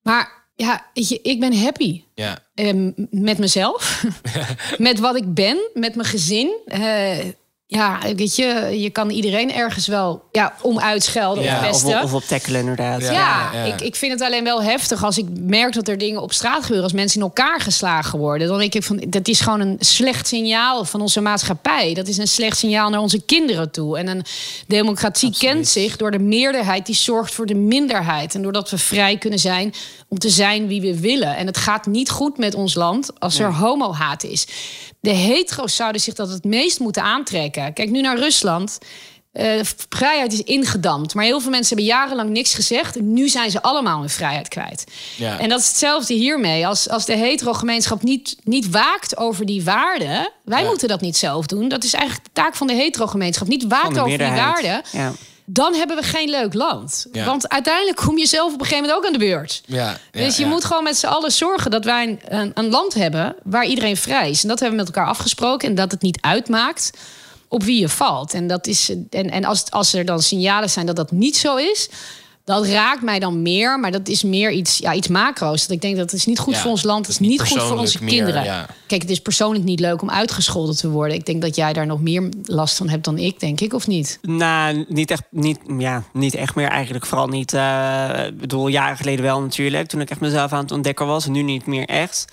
Maar 0.02 0.32
ja, 0.54 0.86
je, 0.92 1.20
ik 1.22 1.40
ben 1.40 1.62
happy. 1.62 2.02
Ja. 2.14 2.38
Ehm, 2.54 2.90
met 3.10 3.38
mezelf, 3.38 4.04
met 4.78 4.98
wat 4.98 5.16
ik 5.16 5.34
ben, 5.34 5.70
met 5.74 5.94
mijn 5.94 6.08
gezin. 6.08 6.52
Eh, 6.66 7.18
ja, 7.72 7.98
weet 8.16 8.36
je, 8.36 8.76
je 8.80 8.90
kan 8.90 9.10
iedereen 9.10 9.52
ergens 9.54 9.86
wel 9.86 10.22
ja, 10.32 10.54
om 10.62 10.78
uitschelden 10.78 11.44
Ja, 11.44 11.54
of 11.54 11.66
pesten. 11.66 12.02
of 12.02 12.14
op 12.14 12.22
tackelen, 12.22 12.60
inderdaad. 12.60 13.00
Ja, 13.00 13.12
Ja, 13.12 13.50
ja. 13.52 13.64
Ik, 13.64 13.80
ik 13.80 13.96
vind 13.96 14.12
het 14.12 14.22
alleen 14.22 14.44
wel 14.44 14.62
heftig 14.62 15.04
als 15.04 15.18
ik 15.18 15.26
merk 15.40 15.72
dat 15.72 15.88
er 15.88 15.98
dingen 15.98 16.22
op 16.22 16.32
straat 16.32 16.60
gebeuren. 16.60 16.84
Als 16.84 16.92
mensen 16.92 17.20
in 17.20 17.26
elkaar 17.26 17.60
geslagen 17.60 18.18
worden. 18.18 18.48
Dan 18.48 18.58
denk 18.58 18.74
ik 18.74 18.82
van, 18.82 19.04
dat 19.08 19.28
is 19.28 19.40
gewoon 19.40 19.60
een 19.60 19.76
slecht 19.78 20.26
signaal 20.26 20.84
van 20.84 21.00
onze 21.00 21.20
maatschappij. 21.20 21.94
Dat 21.94 22.08
is 22.08 22.18
een 22.18 22.28
slecht 22.28 22.58
signaal 22.58 22.90
naar 22.90 23.00
onze 23.00 23.22
kinderen 23.22 23.70
toe. 23.70 23.98
En 23.98 24.08
een 24.08 24.24
democratie 24.66 25.34
kent 25.38 25.68
zich 25.68 25.96
door 25.96 26.10
de 26.10 26.18
meerderheid 26.18 26.86
die 26.86 26.94
zorgt 26.94 27.34
voor 27.34 27.46
de 27.46 27.54
minderheid. 27.54 28.34
En 28.34 28.42
doordat 28.42 28.70
we 28.70 28.78
vrij 28.78 29.18
kunnen 29.18 29.38
zijn 29.38 29.74
om 30.08 30.18
te 30.18 30.30
zijn 30.30 30.66
wie 30.66 30.80
we 30.80 31.00
willen. 31.00 31.36
En 31.36 31.46
het 31.46 31.56
gaat 31.56 31.86
niet 31.86 32.10
goed 32.10 32.38
met 32.38 32.54
ons 32.54 32.74
land 32.74 33.10
als 33.20 33.38
er 33.38 33.54
homohaat 33.54 34.24
is. 34.24 34.46
De 35.00 35.10
hetero's 35.10 35.76
zouden 35.76 36.00
zich 36.00 36.14
dat 36.14 36.28
het 36.28 36.44
meest 36.44 36.80
moeten 36.80 37.02
aantrekken. 37.02 37.59
Kijk 37.68 37.90
nu 37.90 38.00
naar 38.00 38.18
Rusland. 38.18 38.78
Eh, 39.32 39.60
vrijheid 39.88 40.32
is 40.32 40.42
ingedampt. 40.42 41.14
Maar 41.14 41.24
heel 41.24 41.40
veel 41.40 41.50
mensen 41.50 41.76
hebben 41.76 41.94
jarenlang 41.94 42.30
niks 42.30 42.54
gezegd. 42.54 42.96
En 42.96 43.12
nu 43.12 43.28
zijn 43.28 43.50
ze 43.50 43.62
allemaal 43.62 44.00
hun 44.00 44.08
vrijheid 44.08 44.48
kwijt. 44.48 44.84
Ja. 45.16 45.38
En 45.38 45.48
dat 45.48 45.60
is 45.60 45.68
hetzelfde 45.68 46.14
hiermee. 46.14 46.66
Als, 46.66 46.88
als 46.88 47.04
de 47.04 47.16
hetero-gemeenschap 47.16 48.02
niet, 48.02 48.36
niet 48.44 48.70
waakt 48.70 49.16
over 49.16 49.46
die 49.46 49.64
waarden... 49.64 50.30
wij 50.44 50.62
Ja. 50.62 50.68
moeten 50.68 50.88
dat 50.88 51.00
niet 51.00 51.16
zelf 51.16 51.46
doen. 51.46 51.68
Dat 51.68 51.84
is 51.84 51.92
eigenlijk 51.92 52.24
de 52.24 52.30
taak 52.32 52.54
van 52.54 52.66
de 52.66 52.72
hetero-gemeenschap. 52.74 53.48
Niet 53.48 53.66
waakt 53.66 53.98
over 53.98 54.18
die 54.18 54.28
waarden. 54.28 54.82
Ja. 54.92 55.12
Dan 55.44 55.74
hebben 55.74 55.96
we 55.96 56.02
geen 56.02 56.28
leuk 56.30 56.54
land. 56.54 57.06
Ja. 57.12 57.24
Want 57.24 57.48
uiteindelijk 57.48 57.96
kom 57.96 58.18
je 58.18 58.26
zelf 58.26 58.52
op 58.52 58.60
een 58.60 58.66
gegeven 58.66 58.82
moment 58.88 58.98
ook 58.98 59.06
aan 59.06 59.18
de 59.18 59.26
beurt. 59.26 59.62
Ja, 59.66 59.76
ja, 60.12 60.24
dus 60.24 60.36
je 60.36 60.42
ja. 60.42 60.48
moet 60.48 60.64
gewoon 60.64 60.82
met 60.82 60.96
z'n 60.96 61.06
allen 61.06 61.32
zorgen 61.32 61.70
dat 61.70 61.84
wij 61.84 62.02
een, 62.08 62.38
een, 62.38 62.50
een 62.54 62.68
land 62.70 62.94
hebben 62.94 63.34
waar 63.42 63.66
iedereen 63.66 63.96
vrij 63.96 64.30
is. 64.30 64.42
En 64.42 64.48
dat 64.48 64.60
hebben 64.60 64.78
we 64.78 64.84
met 64.84 64.94
elkaar 64.94 65.10
afgesproken. 65.10 65.68
En 65.68 65.74
dat 65.74 65.90
het 65.90 66.02
niet 66.02 66.18
uitmaakt 66.20 66.90
op 67.50 67.62
wie 67.62 67.80
je 67.80 67.88
valt. 67.88 68.34
En, 68.34 68.46
dat 68.46 68.66
is, 68.66 68.92
en, 69.10 69.30
en 69.30 69.44
als, 69.44 69.70
als 69.70 69.92
er 69.92 70.04
dan 70.04 70.22
signalen 70.22 70.70
zijn 70.70 70.86
dat 70.86 70.96
dat 70.96 71.10
niet 71.10 71.36
zo 71.36 71.56
is. 71.56 71.88
Dat 72.44 72.66
raakt 72.66 73.02
mij 73.02 73.18
dan 73.18 73.42
meer, 73.42 73.80
maar 73.80 73.90
dat 73.90 74.08
is 74.08 74.22
meer 74.22 74.50
iets, 74.50 74.78
ja, 74.78 74.94
iets 74.94 75.08
macro's. 75.08 75.60
Dat 75.60 75.70
ik 75.70 75.80
denk 75.80 75.96
dat 75.96 76.10
het 76.10 76.20
is 76.20 76.26
niet 76.26 76.38
goed 76.38 76.54
Ja, 76.54 76.60
voor 76.60 76.70
ons 76.70 76.82
land, 76.82 77.06
het 77.06 77.14
het 77.16 77.24
is 77.24 77.28
niet 77.28 77.40
goed 77.40 77.62
voor 77.62 77.78
onze 77.78 77.98
meer, 78.00 78.14
kinderen. 78.14 78.44
ja. 78.44 78.66
Kijk, 78.86 79.02
het 79.02 79.10
is 79.10 79.20
persoonlijk 79.20 79.64
niet 79.64 79.80
leuk 79.80 80.02
om 80.02 80.10
uitgescholden 80.10 80.76
te 80.76 80.90
worden. 80.90 81.16
Ik 81.16 81.26
denk 81.26 81.42
dat 81.42 81.56
jij 81.56 81.72
daar 81.72 81.86
nog 81.86 82.00
meer 82.00 82.28
last 82.42 82.76
van 82.76 82.88
hebt 82.88 83.04
dan 83.04 83.18
ik, 83.18 83.40
denk 83.40 83.60
ik, 83.60 83.72
of 83.72 83.86
niet? 83.86 84.18
Nou, 84.22 84.84
niet 84.88 85.10
echt, 85.10 85.22
niet, 85.30 85.58
ja, 85.78 86.02
niet 86.12 86.34
echt 86.34 86.54
meer 86.54 86.68
eigenlijk. 86.68 87.06
Vooral 87.06 87.26
niet, 87.28 87.52
eh, 87.52 88.26
ik 88.26 88.38
bedoel, 88.38 88.68
jaren 88.68 88.96
geleden 88.96 89.24
wel 89.24 89.40
natuurlijk. 89.40 89.88
Toen 89.88 90.00
ik 90.00 90.10
echt 90.10 90.20
mezelf 90.20 90.52
aan 90.52 90.62
het 90.62 90.72
ontdekken 90.72 91.06
was. 91.06 91.26
Nu 91.26 91.42
niet 91.42 91.66
meer 91.66 91.84
echt. 91.84 92.24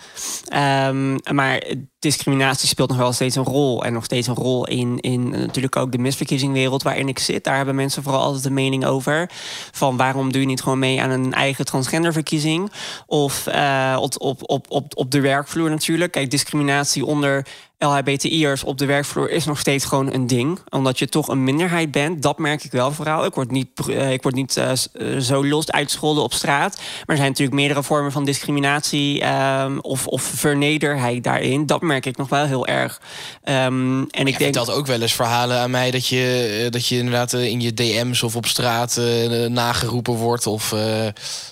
Ehm, 0.47 1.17
maar 1.31 1.63
discriminatie 1.99 2.67
speelt 2.67 2.89
nog 2.89 2.97
wel 2.97 3.13
steeds 3.13 3.35
een 3.35 3.43
rol. 3.43 3.83
En 3.83 3.93
nog 3.93 4.03
steeds 4.03 4.27
een 4.27 4.35
rol 4.35 4.67
in, 4.67 4.99
in 4.99 5.33
eh, 5.33 5.39
natuurlijk 5.39 5.75
ook 5.75 5.91
de 5.91 5.97
misverkiezingwereld 5.97 6.83
waarin 6.83 7.07
ik 7.07 7.19
zit. 7.19 7.43
Daar 7.43 7.55
hebben 7.55 7.75
mensen 7.75 8.03
vooral 8.03 8.21
altijd 8.21 8.45
een 8.45 8.53
mening 8.53 8.85
over. 8.85 9.29
Van 9.71 9.97
waarom 9.97 10.31
doe 10.31 10.41
je 10.41 10.47
niet 10.47 10.61
gewoon 10.61 10.79
mee 10.79 11.01
aan 11.01 11.09
een 11.09 11.33
eigen 11.33 11.65
transgenderverkiezing? 11.65 12.71
Of 13.05 13.47
eh, 13.47 13.97
op, 13.99 14.13
op, 14.17 14.49
op, 14.49 14.65
op, 14.69 14.97
op 14.97 15.11
de 15.11 15.19
werkvloer 15.19 15.69
natuurlijk. 15.69 16.11
Kijk, 16.11 16.31
discriminatie 16.31 17.05
onder 17.05 17.45
LHBTI'ers 17.79 18.63
op 18.63 18.77
de 18.77 18.85
werkvloer 18.85 19.29
is 19.29 19.45
nog 19.45 19.59
steeds 19.59 19.85
gewoon 19.85 20.13
een 20.13 20.27
ding. 20.27 20.59
Omdat 20.69 20.99
je 20.99 21.07
toch 21.07 21.27
een 21.27 21.43
minderheid 21.43 21.91
bent. 21.91 22.21
Dat 22.21 22.37
merk 22.37 22.63
ik 22.63 22.71
wel 22.71 22.91
vooral. 22.91 23.25
Ik 23.25 23.33
word 23.33 23.51
niet, 23.51 23.67
eh, 23.89 24.11
ik 24.11 24.23
word 24.23 24.35
niet 24.35 24.57
eh, 24.57 24.71
eh, 24.71 25.17
zo 25.19 25.45
los 25.45 25.71
uitgescholden 25.71 26.23
op 26.23 26.33
straat. 26.33 26.75
Maar 26.75 27.05
er 27.05 27.15
zijn 27.15 27.29
natuurlijk 27.29 27.57
meerdere 27.57 27.83
vormen 27.83 28.11
van 28.11 28.25
discriminatie 28.25 29.21
ehm, 29.21 29.77
of, 29.77 30.07
of 30.07 30.21
vernederheid 30.21 31.23
daarin. 31.23 31.65
Dat 31.65 31.81
merk 31.81 32.05
ik 32.05 32.17
nog 32.17 32.29
wel 32.29 32.45
heel 32.45 32.67
erg. 32.67 33.01
Ehm, 33.43 33.99
en 33.99 34.07
ik 34.07 34.17
Je 34.17 34.23
denk 34.23 34.37
vertelt 34.37 34.71
ook 34.71 34.87
wel 34.87 35.01
eens 35.01 35.13
verhalen 35.13 35.59
aan 35.59 35.71
mij 35.71 35.91
dat 35.91 36.07
je, 36.07 36.67
dat 36.69 36.87
je 36.87 36.97
inderdaad 36.97 37.33
in 37.33 37.61
je 37.61 37.73
DM's 37.73 38.23
of 38.23 38.35
op 38.35 38.45
straat 38.45 38.97
eh, 38.97 39.45
nageroepen 39.45 40.13
wordt 40.13 40.47
of 40.47 40.71
eh, 40.71 41.05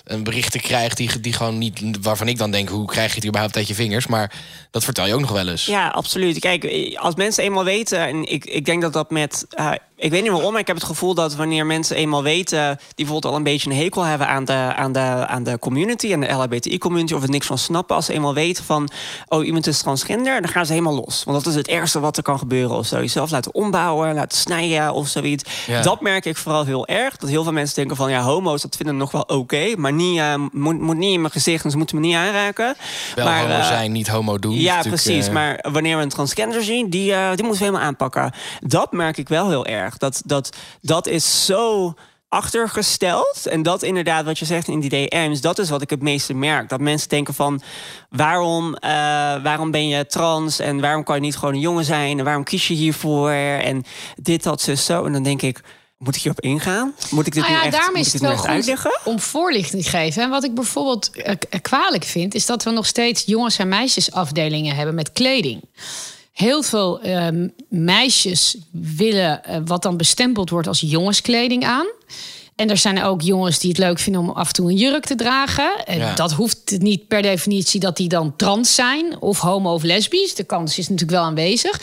een 0.04 0.24
berichten 0.24 0.60
krijgt 0.60 0.96
die, 0.96 1.20
die 1.20 1.32
gewoon 1.32 1.58
niet, 1.58 1.80
waarvan 2.00 2.28
ik 2.28 2.38
dan 2.38 2.50
denk, 2.50 2.68
hoe 2.68 2.86
krijg 2.86 3.08
je 3.08 3.16
het 3.16 3.26
überhaupt 3.26 3.56
uit 3.56 3.68
je 3.68 3.74
vingers? 3.74 4.06
Maar 4.06 4.32
dat 4.70 4.84
vertel 4.84 5.06
je 5.06 5.14
ook 5.14 5.20
nog 5.20 5.32
wel 5.32 5.48
eens. 5.48 5.64
Ja, 5.64 5.88
absoluut. 5.88 6.15
Kijk, 6.38 6.94
als 6.96 7.14
mensen 7.14 7.44
eenmaal 7.44 7.64
weten, 7.64 7.98
en 7.98 8.24
ik, 8.24 8.44
ik 8.44 8.64
denk 8.64 8.82
dat 8.82 8.92
dat 8.92 9.10
met. 9.10 9.46
Ik 9.98 10.10
weet 10.10 10.22
niet 10.22 10.30
waarom, 10.30 10.50
maar 10.52 10.60
ik 10.60 10.66
heb 10.66 10.76
het 10.76 10.84
gevoel 10.84 11.14
dat 11.14 11.34
wanneer 11.34 11.66
mensen 11.66 11.96
eenmaal 11.96 12.22
weten. 12.22 12.76
die 12.76 12.94
bijvoorbeeld 12.96 13.32
al 13.32 13.38
een 13.38 13.44
beetje 13.44 13.70
een 13.70 13.76
hekel 13.76 14.02
hebben 14.02 14.28
aan 14.28 14.44
de, 14.44 14.52
aan 14.52 14.92
de, 14.92 14.98
aan 15.26 15.42
de 15.42 15.58
community, 15.58 16.12
aan 16.12 16.20
de 16.20 16.32
LHBTI-community, 16.32 17.14
of 17.14 17.22
er 17.22 17.30
niks 17.30 17.46
van 17.46 17.58
snappen. 17.58 17.96
als 17.96 18.06
ze 18.06 18.12
eenmaal 18.12 18.34
weten 18.34 18.64
van. 18.64 18.88
oh, 19.28 19.46
iemand 19.46 19.66
is 19.66 19.78
transgender, 19.78 20.40
dan 20.40 20.50
gaan 20.50 20.66
ze 20.66 20.72
helemaal 20.72 20.94
los. 20.94 21.24
Want 21.24 21.44
dat 21.44 21.52
is 21.52 21.58
het 21.58 21.68
ergste 21.68 22.00
wat 22.00 22.16
er 22.16 22.22
kan 22.22 22.38
gebeuren. 22.38 22.76
Of 22.76 22.86
zo. 22.86 22.96
Jezelf 22.96 23.30
laten 23.30 23.54
ombouwen, 23.54 24.14
laten 24.14 24.38
snijden 24.38 24.92
of 24.92 25.08
zoiets. 25.08 25.44
Ja. 25.66 25.82
Dat 25.82 26.00
merk 26.00 26.24
ik 26.24 26.36
vooral 26.36 26.64
heel 26.64 26.86
erg. 26.86 27.16
Dat 27.16 27.28
heel 27.28 27.42
veel 27.42 27.52
mensen 27.52 27.74
denken 27.74 27.96
van 27.96 28.10
ja, 28.10 28.20
homo's, 28.20 28.62
dat 28.62 28.76
vinden 28.76 28.96
nog 28.96 29.10
wel 29.10 29.22
oké. 29.22 29.74
maar 29.76 29.92
niet, 29.92 30.18
eh, 30.18 30.34
moet, 30.52 30.80
moet 30.80 30.96
niet 30.96 31.12
in 31.12 31.20
mijn 31.20 31.32
gezicht 31.32 31.64
en 31.64 31.70
ze 31.70 31.76
moeten 31.76 31.96
me 32.00 32.06
niet 32.06 32.16
aanraken. 32.16 32.74
Wel 33.14 33.24
maar, 33.24 33.40
homo 33.40 33.54
eh, 33.54 33.66
zijn, 33.66 33.92
niet 33.92 34.08
homo 34.08 34.38
doen. 34.38 34.54
ja, 34.60 34.80
precies. 34.82 35.26
eh, 35.26 35.32
Maar 35.32 35.58
wanneer 35.72 35.96
we 35.96 36.02
een 36.02 36.08
transgender 36.08 36.62
zien, 36.62 36.90
die, 36.90 37.12
die 37.12 37.44
moeten 37.44 37.48
we 37.50 37.56
helemaal 37.64 37.80
aanpakken. 37.80 38.32
Dat 38.60 38.92
merk 38.92 39.16
ik 39.16 39.28
wel 39.28 39.48
heel 39.48 39.66
erg. 39.66 39.85
Dat, 39.94 40.22
dat, 40.24 40.56
dat 40.80 41.06
is 41.06 41.44
zo 41.44 41.94
achtergesteld. 42.28 43.46
En 43.46 43.62
dat 43.62 43.82
inderdaad, 43.82 44.24
wat 44.24 44.38
je 44.38 44.44
zegt 44.44 44.68
in 44.68 44.80
die 44.80 44.90
DM's, 44.90 45.40
dat 45.40 45.58
is 45.58 45.68
wat 45.68 45.82
ik 45.82 45.90
het 45.90 46.02
meeste 46.02 46.34
merk. 46.34 46.68
Dat 46.68 46.80
mensen 46.80 47.08
denken 47.08 47.34
van, 47.34 47.60
waarom, 48.10 48.74
eh, 48.74 48.90
waarom 49.42 49.70
ben 49.70 49.88
je 49.88 50.06
trans? 50.06 50.58
En 50.58 50.80
waarom 50.80 51.04
kan 51.04 51.14
je 51.14 51.20
niet 51.20 51.36
gewoon 51.36 51.54
een 51.54 51.60
jongen 51.60 51.84
zijn? 51.84 52.18
En 52.18 52.24
waarom 52.24 52.44
kies 52.44 52.68
je 52.68 52.74
hiervoor? 52.74 53.30
En 53.30 53.84
dit, 54.16 54.42
dat, 54.42 54.60
zus, 54.60 54.84
zo. 54.84 55.04
En 55.04 55.12
dan 55.12 55.22
denk 55.22 55.42
ik, 55.42 55.60
moet 55.98 56.16
ik 56.16 56.22
hierop 56.22 56.40
ingaan? 56.40 56.94
Moet 57.10 57.26
ik 57.26 57.32
dit 57.32 57.42
Nou 57.42 57.54
nu 57.54 57.58
ja, 57.58 57.64
echt, 57.64 57.76
daarom 57.76 57.96
is 57.96 58.12
het 58.12 58.22
wel 58.22 58.30
nu 58.30 58.36
goed 58.36 58.46
uitleggen? 58.46 58.98
om 59.04 59.20
voorlichting 59.20 59.82
te 59.82 59.90
geven. 59.90 60.22
En 60.22 60.30
wat 60.30 60.44
ik 60.44 60.54
bijvoorbeeld 60.54 61.10
eh, 61.10 61.34
kwalijk 61.62 62.04
vind, 62.04 62.34
is 62.34 62.46
dat 62.46 62.62
we 62.62 62.70
nog 62.70 62.86
steeds 62.86 63.22
jongens- 63.26 63.58
en 63.58 63.68
meisjesafdelingen 63.68 64.76
hebben 64.76 64.94
met 64.94 65.12
kleding. 65.12 65.60
Heel 66.36 66.62
veel 66.62 67.00
ehm, 67.00 67.48
meisjes 67.68 68.56
willen 68.70 69.44
eh, 69.44 69.60
wat 69.64 69.82
dan 69.82 69.96
bestempeld 69.96 70.50
wordt 70.50 70.68
als 70.68 70.80
jongenskleding 70.80 71.64
aan. 71.64 71.86
En 72.56 72.70
er 72.70 72.76
zijn 72.76 73.02
ook 73.02 73.22
jongens 73.22 73.58
die 73.58 73.70
het 73.70 73.78
leuk 73.78 73.98
vinden 73.98 74.20
om 74.22 74.30
af 74.30 74.46
en 74.46 74.52
toe 74.52 74.70
een 74.70 74.76
jurk 74.76 75.04
te 75.06 75.14
dragen. 75.14 75.84
En 75.84 75.98
Ja. 75.98 76.14
dat 76.14 76.32
hoeft 76.32 76.74
niet 76.78 77.08
per 77.08 77.22
definitie 77.22 77.80
dat 77.80 77.96
die 77.96 78.08
dan 78.08 78.36
trans 78.36 78.74
zijn 78.74 79.20
of 79.20 79.38
homo 79.40 79.72
of 79.72 79.82
lesbisch. 79.82 80.34
De 80.34 80.44
kans 80.44 80.78
is 80.78 80.88
natuurlijk 80.88 81.18
wel 81.18 81.26
aanwezig. 81.26 81.80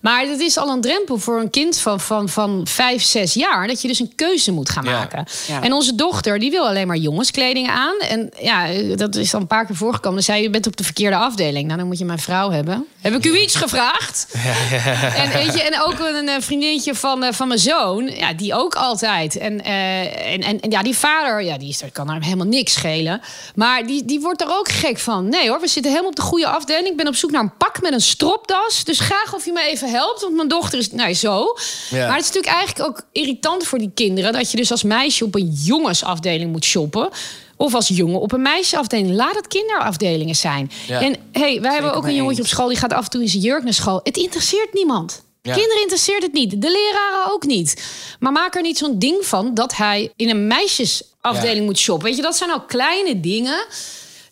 Maar 0.00 0.26
het 0.26 0.40
is 0.40 0.56
al 0.56 0.68
een 0.68 0.80
drempel 0.80 1.18
voor 1.18 1.40
een 1.40 1.50
kind 1.50 1.78
van, 1.78 2.00
van, 2.00 2.28
van 2.28 2.60
vijf, 2.64 3.02
zes 3.02 3.34
jaar... 3.34 3.66
dat 3.66 3.82
je 3.82 3.88
dus 3.88 3.98
een 4.00 4.12
keuze 4.14 4.52
moet 4.52 4.70
gaan 4.70 4.84
maken. 4.84 5.24
Ja. 5.46 5.62
En 5.62 5.72
onze 5.72 5.94
dochter 5.94 6.38
die 6.38 6.50
wil 6.50 6.66
alleen 6.68 6.86
maar 6.86 6.96
jongenskleding 6.96 7.68
aan. 7.68 7.98
En 8.08 8.30
ja, 8.40 8.66
dat 8.96 9.16
is 9.16 9.30
dan 9.30 9.40
een 9.40 9.46
paar 9.46 9.66
keer 9.66 9.76
voorgekomen. 9.76 10.14
Dan 10.14 10.22
zei 10.24 10.38
je, 10.38 10.44
je 10.44 10.50
bent 10.50 10.66
op 10.66 10.76
de 10.76 10.84
verkeerde 10.84 11.16
afdeling. 11.16 11.66
Nou, 11.66 11.78
dan 11.78 11.86
moet 11.88 11.98
je 11.98 12.04
mijn 12.04 12.18
vrouw 12.18 12.50
hebben. 12.50 12.86
Heb 13.00 13.14
ik 13.14 13.24
u 13.24 13.38
iets 13.38 13.54
gevraagd? 13.56 14.26
En, 15.16 15.30
weet 15.32 15.54
je, 15.54 15.62
en 15.62 15.82
ook 15.82 15.98
een 15.98 16.28
eh, 16.28 16.34
vriendinnetje 16.40 16.94
van, 16.94 17.22
eh, 17.22 17.32
van 17.32 17.48
mijn 17.48 17.60
zoon. 17.60 18.06
Ja, 18.06 18.32
die 18.32 18.54
ook 18.54 18.74
altijd. 18.74 19.36
En, 19.36 19.64
eh, 19.64 20.12
en, 20.14 20.40
en, 20.40 20.60
en 20.60 20.70
ja, 20.70 20.82
die 20.82 20.96
vader, 20.96 21.42
ja, 21.42 21.58
die 21.58 21.68
is, 21.68 21.82
kan 21.92 22.10
hem 22.10 22.22
helemaal 22.22 22.46
niks 22.46 22.72
schelen. 22.72 23.20
Maar 23.54 23.86
die, 23.86 24.04
die 24.04 24.20
wordt 24.20 24.40
er 24.40 24.58
ook 24.58 24.68
gek 24.68 24.98
van. 24.98 25.28
Nee 25.28 25.48
hoor, 25.48 25.60
we 25.60 25.68
zitten 25.68 25.90
helemaal 25.90 26.10
op 26.10 26.16
de 26.16 26.22
goede 26.22 26.46
afdeling. 26.46 26.86
Ik 26.86 26.96
ben 26.96 27.08
op 27.08 27.14
zoek 27.14 27.30
naar 27.30 27.42
een 27.42 27.56
pak 27.56 27.82
met 27.82 27.92
een 27.92 28.00
stropdas. 28.00 28.84
Dus 28.84 29.00
graag 29.00 29.34
of 29.34 29.44
je 29.44 29.52
me 29.52 29.62
even 29.62 29.90
helpt. 29.90 30.20
Want 30.20 30.34
mijn 30.34 30.48
dochter 30.48 30.78
is, 30.78 30.90
nou 30.90 31.14
zo. 31.14 31.56
Ja. 31.90 32.06
Maar 32.06 32.16
het 32.16 32.24
is 32.24 32.32
natuurlijk 32.32 32.54
eigenlijk 32.54 32.88
ook 32.88 33.02
irritant 33.12 33.66
voor 33.66 33.78
die 33.78 33.90
kinderen... 33.94 34.32
dat 34.32 34.50
je 34.50 34.56
dus 34.56 34.70
als 34.70 34.82
meisje 34.82 35.24
op 35.24 35.34
een 35.34 35.50
jongensafdeling 35.50 36.52
moet 36.52 36.64
shoppen... 36.64 37.08
Of 37.56 37.74
als 37.74 37.88
jongen 37.88 38.20
op 38.20 38.32
een 38.32 38.42
meisjesafdeling. 38.42 39.10
Laat 39.10 39.34
het 39.34 39.46
kinderafdelingen 39.46 40.36
zijn. 40.36 40.70
Ja. 40.86 41.00
En 41.00 41.16
hey, 41.32 41.60
wij 41.60 41.72
hebben 41.72 41.94
ook 41.94 42.04
een 42.04 42.14
jongetje 42.14 42.42
eens. 42.42 42.50
op 42.50 42.56
school... 42.56 42.68
die 42.68 42.76
gaat 42.76 42.92
af 42.92 43.04
en 43.04 43.10
toe 43.10 43.22
in 43.22 43.28
zijn 43.28 43.42
jurk 43.42 43.62
naar 43.64 43.72
school. 43.72 44.00
Het 44.02 44.16
interesseert 44.16 44.72
niemand. 44.72 45.23
Ja. 45.44 45.54
Kinderen 45.54 45.80
interesseert 45.80 46.22
het 46.22 46.32
niet. 46.32 46.50
De 46.50 46.70
leraren 46.70 47.32
ook 47.32 47.44
niet. 47.46 47.84
Maar 48.18 48.32
maak 48.32 48.54
er 48.54 48.62
niet 48.62 48.78
zo'n 48.78 48.98
ding 48.98 49.26
van 49.26 49.54
dat 49.54 49.76
hij 49.76 50.12
in 50.16 50.30
een 50.30 50.46
meisjesafdeling 50.46 51.58
Ja. 51.58 51.62
moet 51.64 51.78
shoppen. 51.78 52.06
Weet 52.06 52.16
je, 52.16 52.22
dat 52.22 52.36
zijn 52.36 52.50
al 52.50 52.60
kleine 52.60 53.20
dingen 53.20 53.64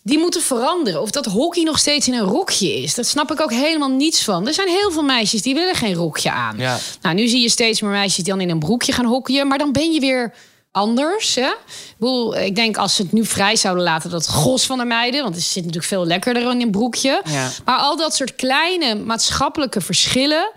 die 0.03 0.19
moeten 0.19 0.41
veranderen. 0.41 1.01
Of 1.01 1.11
dat 1.11 1.25
hockey 1.25 1.63
nog 1.63 1.79
steeds 1.79 2.07
in 2.07 2.13
een 2.13 2.25
rokje 2.25 2.73
is. 2.81 2.95
Dat 2.95 3.05
snap 3.07 3.31
ik 3.31 3.41
ook 3.41 3.51
helemaal 3.51 3.89
niets 3.89 4.23
van. 4.23 4.47
Er 4.47 4.53
zijn 4.53 4.67
heel 4.67 4.91
veel 4.91 5.03
meisjes 5.03 5.41
die 5.41 5.53
willen 5.53 5.75
geen 5.75 5.93
rokje 5.93 6.31
aan. 6.31 6.57
Ja. 6.57 6.77
Nou, 7.01 7.15
nu 7.15 7.27
zie 7.27 7.41
je 7.41 7.49
steeds 7.49 7.81
meer 7.81 7.91
meisjes 7.91 8.15
die 8.23 8.33
dan 8.33 8.41
in 8.41 8.49
een 8.49 8.59
broekje 8.59 8.91
gaan 8.91 9.05
hockeyen. 9.05 9.47
Maar 9.47 9.57
dan 9.57 9.71
ben 9.71 9.91
je 9.91 9.99
weer 9.99 10.33
anders. 10.71 11.35
Hè? 11.35 11.47
Ik, 11.47 11.95
bedoel, 11.97 12.37
ik 12.37 12.55
denk 12.55 12.77
als 12.77 12.95
ze 12.95 13.01
het 13.01 13.11
nu 13.11 13.25
vrij 13.25 13.55
zouden 13.55 13.83
laten, 13.83 14.09
dat 14.09 14.27
gos 14.29 14.65
van 14.65 14.77
de 14.77 14.85
meiden. 14.85 15.23
Want 15.23 15.35
het 15.35 15.43
zit 15.43 15.55
natuurlijk 15.55 15.85
veel 15.85 16.05
lekkerder 16.05 16.51
in 16.51 16.61
een 16.61 16.71
broekje. 16.71 17.21
Ja. 17.29 17.49
Maar 17.65 17.77
al 17.77 17.97
dat 17.97 18.15
soort 18.15 18.35
kleine 18.35 18.95
maatschappelijke 18.95 19.81
verschillen. 19.81 20.51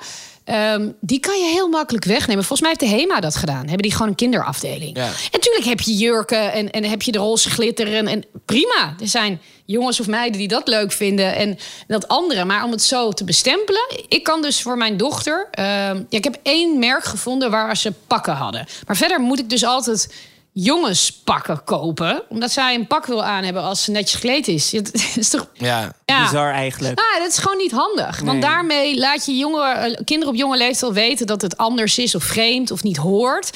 Ehm, 0.47 0.91
die 1.01 1.21
kan 1.21 1.39
je 1.39 1.51
heel 1.51 1.69
makkelijk 1.69 2.05
wegnemen. 2.05 2.45
Volgens 2.45 2.61
mij 2.61 2.77
heeft 2.79 2.93
de 2.93 2.99
HEMA 2.99 3.21
dat 3.21 3.37
gedaan. 3.37 3.59
Hebben 3.61 3.83
die 3.83 3.93
gewoon 3.93 4.09
een 4.09 4.15
kinderafdeling. 4.15 4.97
Ja. 4.97 5.05
En 5.07 5.13
natuurlijk 5.31 5.65
heb 5.65 5.81
je 5.81 5.95
jurken 5.95 6.53
en, 6.53 6.71
en 6.71 6.85
heb 6.85 7.03
je 7.03 7.13
de 7.13 7.19
roze 7.19 7.51
glitter. 7.51 7.95
En, 7.95 8.07
en 8.07 8.25
prima, 8.45 8.95
er 9.01 9.09
zijn 9.09 9.41
jongens 9.65 10.01
of 10.01 10.07
meiden 10.07 10.39
die 10.39 10.49
dat 10.49 10.69
leuk 10.69 10.93
vinden 10.93 11.35
en 11.35 11.59
dat 11.87 12.09
andere. 12.09 12.45
Maar 12.45 12.65
om 12.65 12.71
het 12.71 12.83
zo 12.83 13.13
te 13.13 13.25
bestempelen. 13.25 13.83
Ik 14.09 14.23
kan 14.23 14.43
dus 14.43 14.63
voor 14.63 14.77
mijn 14.77 14.97
dochter. 14.97 15.49
ehm, 15.51 15.97
ja, 15.97 16.19
ik 16.19 16.25
heb 16.25 16.39
één 16.43 16.79
merk 16.79 17.05
gevonden 17.05 17.51
waar 17.51 17.77
ze 17.77 17.93
pakken 18.07 18.35
hadden. 18.35 18.67
Maar 18.87 18.97
verder 18.97 19.21
moet 19.21 19.39
ik 19.39 19.51
dus 19.51 19.65
altijd 19.65 20.09
jongenspakken 20.59 21.65
kopen. 21.65 22.23
Omdat 22.29 22.51
zij 22.51 22.75
een 22.75 22.87
pak 22.87 23.07
wil 23.07 23.25
aan 23.25 23.45
hebben 23.45 23.63
als 23.63 23.85
ze 23.85 23.91
netjes 23.91 24.15
gekleed 24.15 24.49
is. 24.49 24.73
Het 24.73 25.17
is 25.17 25.29
toch... 25.29 25.47
Ja. 25.53 25.93
Ja. 26.05 26.23
Bizar 26.23 26.53
eigenlijk. 26.53 26.97
Nou, 26.99 27.19
dat 27.23 27.29
is 27.33 27.39
gewoon 27.39 27.57
niet 27.57 27.71
handig. 27.73 28.19
Want 28.19 28.33
Nee. 28.33 28.41
daarmee 28.41 28.99
laat 28.99 29.27
je 29.27 29.37
jonge, 29.37 29.65
eh, 29.69 29.97
kinderen 30.05 30.35
op 30.35 30.39
jonge 30.41 30.57
leeftijd 30.57 30.83
al 30.83 30.93
weten 30.93 31.27
dat 31.27 31.43
het 31.43 31.57
anders 31.57 31.99
is 31.99 32.15
of 32.15 32.25
vreemd 32.25 32.71
of 32.71 32.83
niet 32.83 32.97
hoort. 32.97 33.51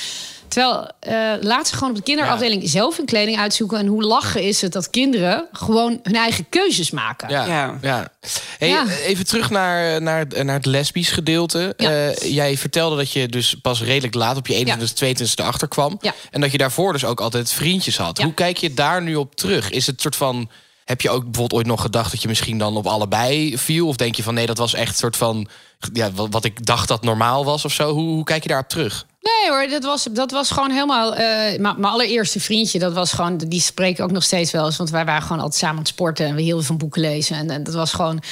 Terwijl 0.51 0.89
eh, 1.01 1.33
laat 1.41 1.69
ze 1.69 1.75
gewoon 1.75 1.91
op 1.91 1.97
de 1.97 2.03
kinderafdeling 2.03 2.69
zelf 2.69 2.97
hun 2.97 3.07
kleding 3.07 3.39
uitzoeken. 3.39 3.79
En 3.79 3.87
hoe 3.87 4.03
lachen 4.03 4.43
is 4.43 4.61
het 4.61 4.73
dat 4.73 4.91
kinderen 4.91 5.49
gewoon 5.53 6.01
hun 6.03 6.17
eigen 6.17 6.49
keuzes 6.49 6.91
maken. 6.91 7.29
Ja, 7.29 7.45
ja. 7.45 7.79
Ja. 7.83 8.13
Hey, 8.59 8.69
Ja. 8.69 8.87
Even 8.87 9.27
terug 9.27 9.51
naar, 9.51 10.03
naar, 10.03 10.27
naar 10.45 10.57
het 10.57 10.67
lesbisch 10.67 11.11
gedeelte. 11.11 11.75
Ja. 11.77 11.91
Eh, 11.91 12.33
jij 12.33 12.57
vertelde 12.57 12.97
dat 12.97 13.13
je 13.13 13.29
dus 13.29 13.55
pas 13.63 13.83
redelijk 13.83 14.15
laat 14.15 14.37
op 14.37 14.47
je 14.47 14.55
21 14.55 15.29
22e 15.29 15.35
erachter 15.35 15.69
kwam. 15.69 15.99
Ja. 16.01 16.15
En 16.31 16.41
dat 16.41 16.53
je 16.53 16.59
daarvoor 16.59 16.93
dus 16.93 17.05
ook 17.05 17.21
altijd 17.21 17.53
vriendjes 17.53 17.97
had. 17.97 18.19
Ja. 18.19 18.25
Hoe 18.25 18.35
kijk 18.35 18.57
je 18.57 18.75
daar 18.75 19.03
nu 19.03 19.15
op 19.15 19.35
terug? 19.35 19.71
Is 19.71 19.87
het 19.87 20.01
soort 20.01 20.17
van... 20.17 20.51
Heb 20.85 21.01
je 21.01 21.11
ook 21.11 21.25
bijvoorbeeld 21.25 21.53
ooit 21.53 21.67
nog 21.67 21.81
gedacht 21.81 22.11
dat 22.11 22.23
je 22.23 22.29
misschien 22.29 22.59
dan 22.59 22.77
op 22.77 22.87
allebei 22.87 23.59
viel? 23.59 23.89
Of 23.89 23.97
denk 23.97 24.15
je 24.15 24.23
van 24.23 24.35
nee, 24.35 24.47
dat 24.47 24.59
was 24.59 24.75
echt 24.75 24.99
soort 24.99 25.17
van... 25.17 25.49
Ja, 25.93 26.13
wat, 26.13 26.29
wat 26.31 26.45
ik 26.45 26.67
dacht 26.67 26.89
dat 26.89 27.03
normaal 27.03 27.45
was 27.45 27.65
of 27.65 27.73
zo? 27.73 27.93
Hoe, 27.93 28.09
hoe 28.09 28.25
kijk 28.25 28.43
je 28.43 28.49
daarop 28.49 28.69
terug? 28.69 29.07
Nee 29.21 29.51
hoor, 29.51 29.69
dat 29.69 29.85
was, 29.85 30.05
dat 30.13 30.31
was 30.31 30.51
gewoon 30.51 30.71
helemaal... 30.71 31.15
eh, 31.15 31.59
mijn 31.59 31.85
allereerste 31.85 32.41
vriendje, 32.41 32.79
dat 32.79 32.93
was 32.93 33.13
gewoon... 33.13 33.37
Die 33.39 33.61
spreken 33.61 34.05
ook 34.05 34.11
nog 34.11 34.23
steeds 34.23 34.51
wel 34.51 34.65
eens. 34.67 34.77
Want 34.77 34.91
wij 34.91 35.05
waren 35.05 35.23
gewoon 35.23 35.39
altijd 35.43 35.59
samen 35.61 35.77
aan 35.77 35.83
het 35.83 35.93
sporten. 35.93 36.27
En 36.27 36.35
we 36.35 36.43
hielden 36.43 36.65
van 36.65 36.77
boeken 36.77 37.01
lezen. 37.01 37.37
En, 37.37 37.51
en 37.51 37.63
dat 37.63 37.75
was 37.75 37.93
gewoon... 37.93 38.23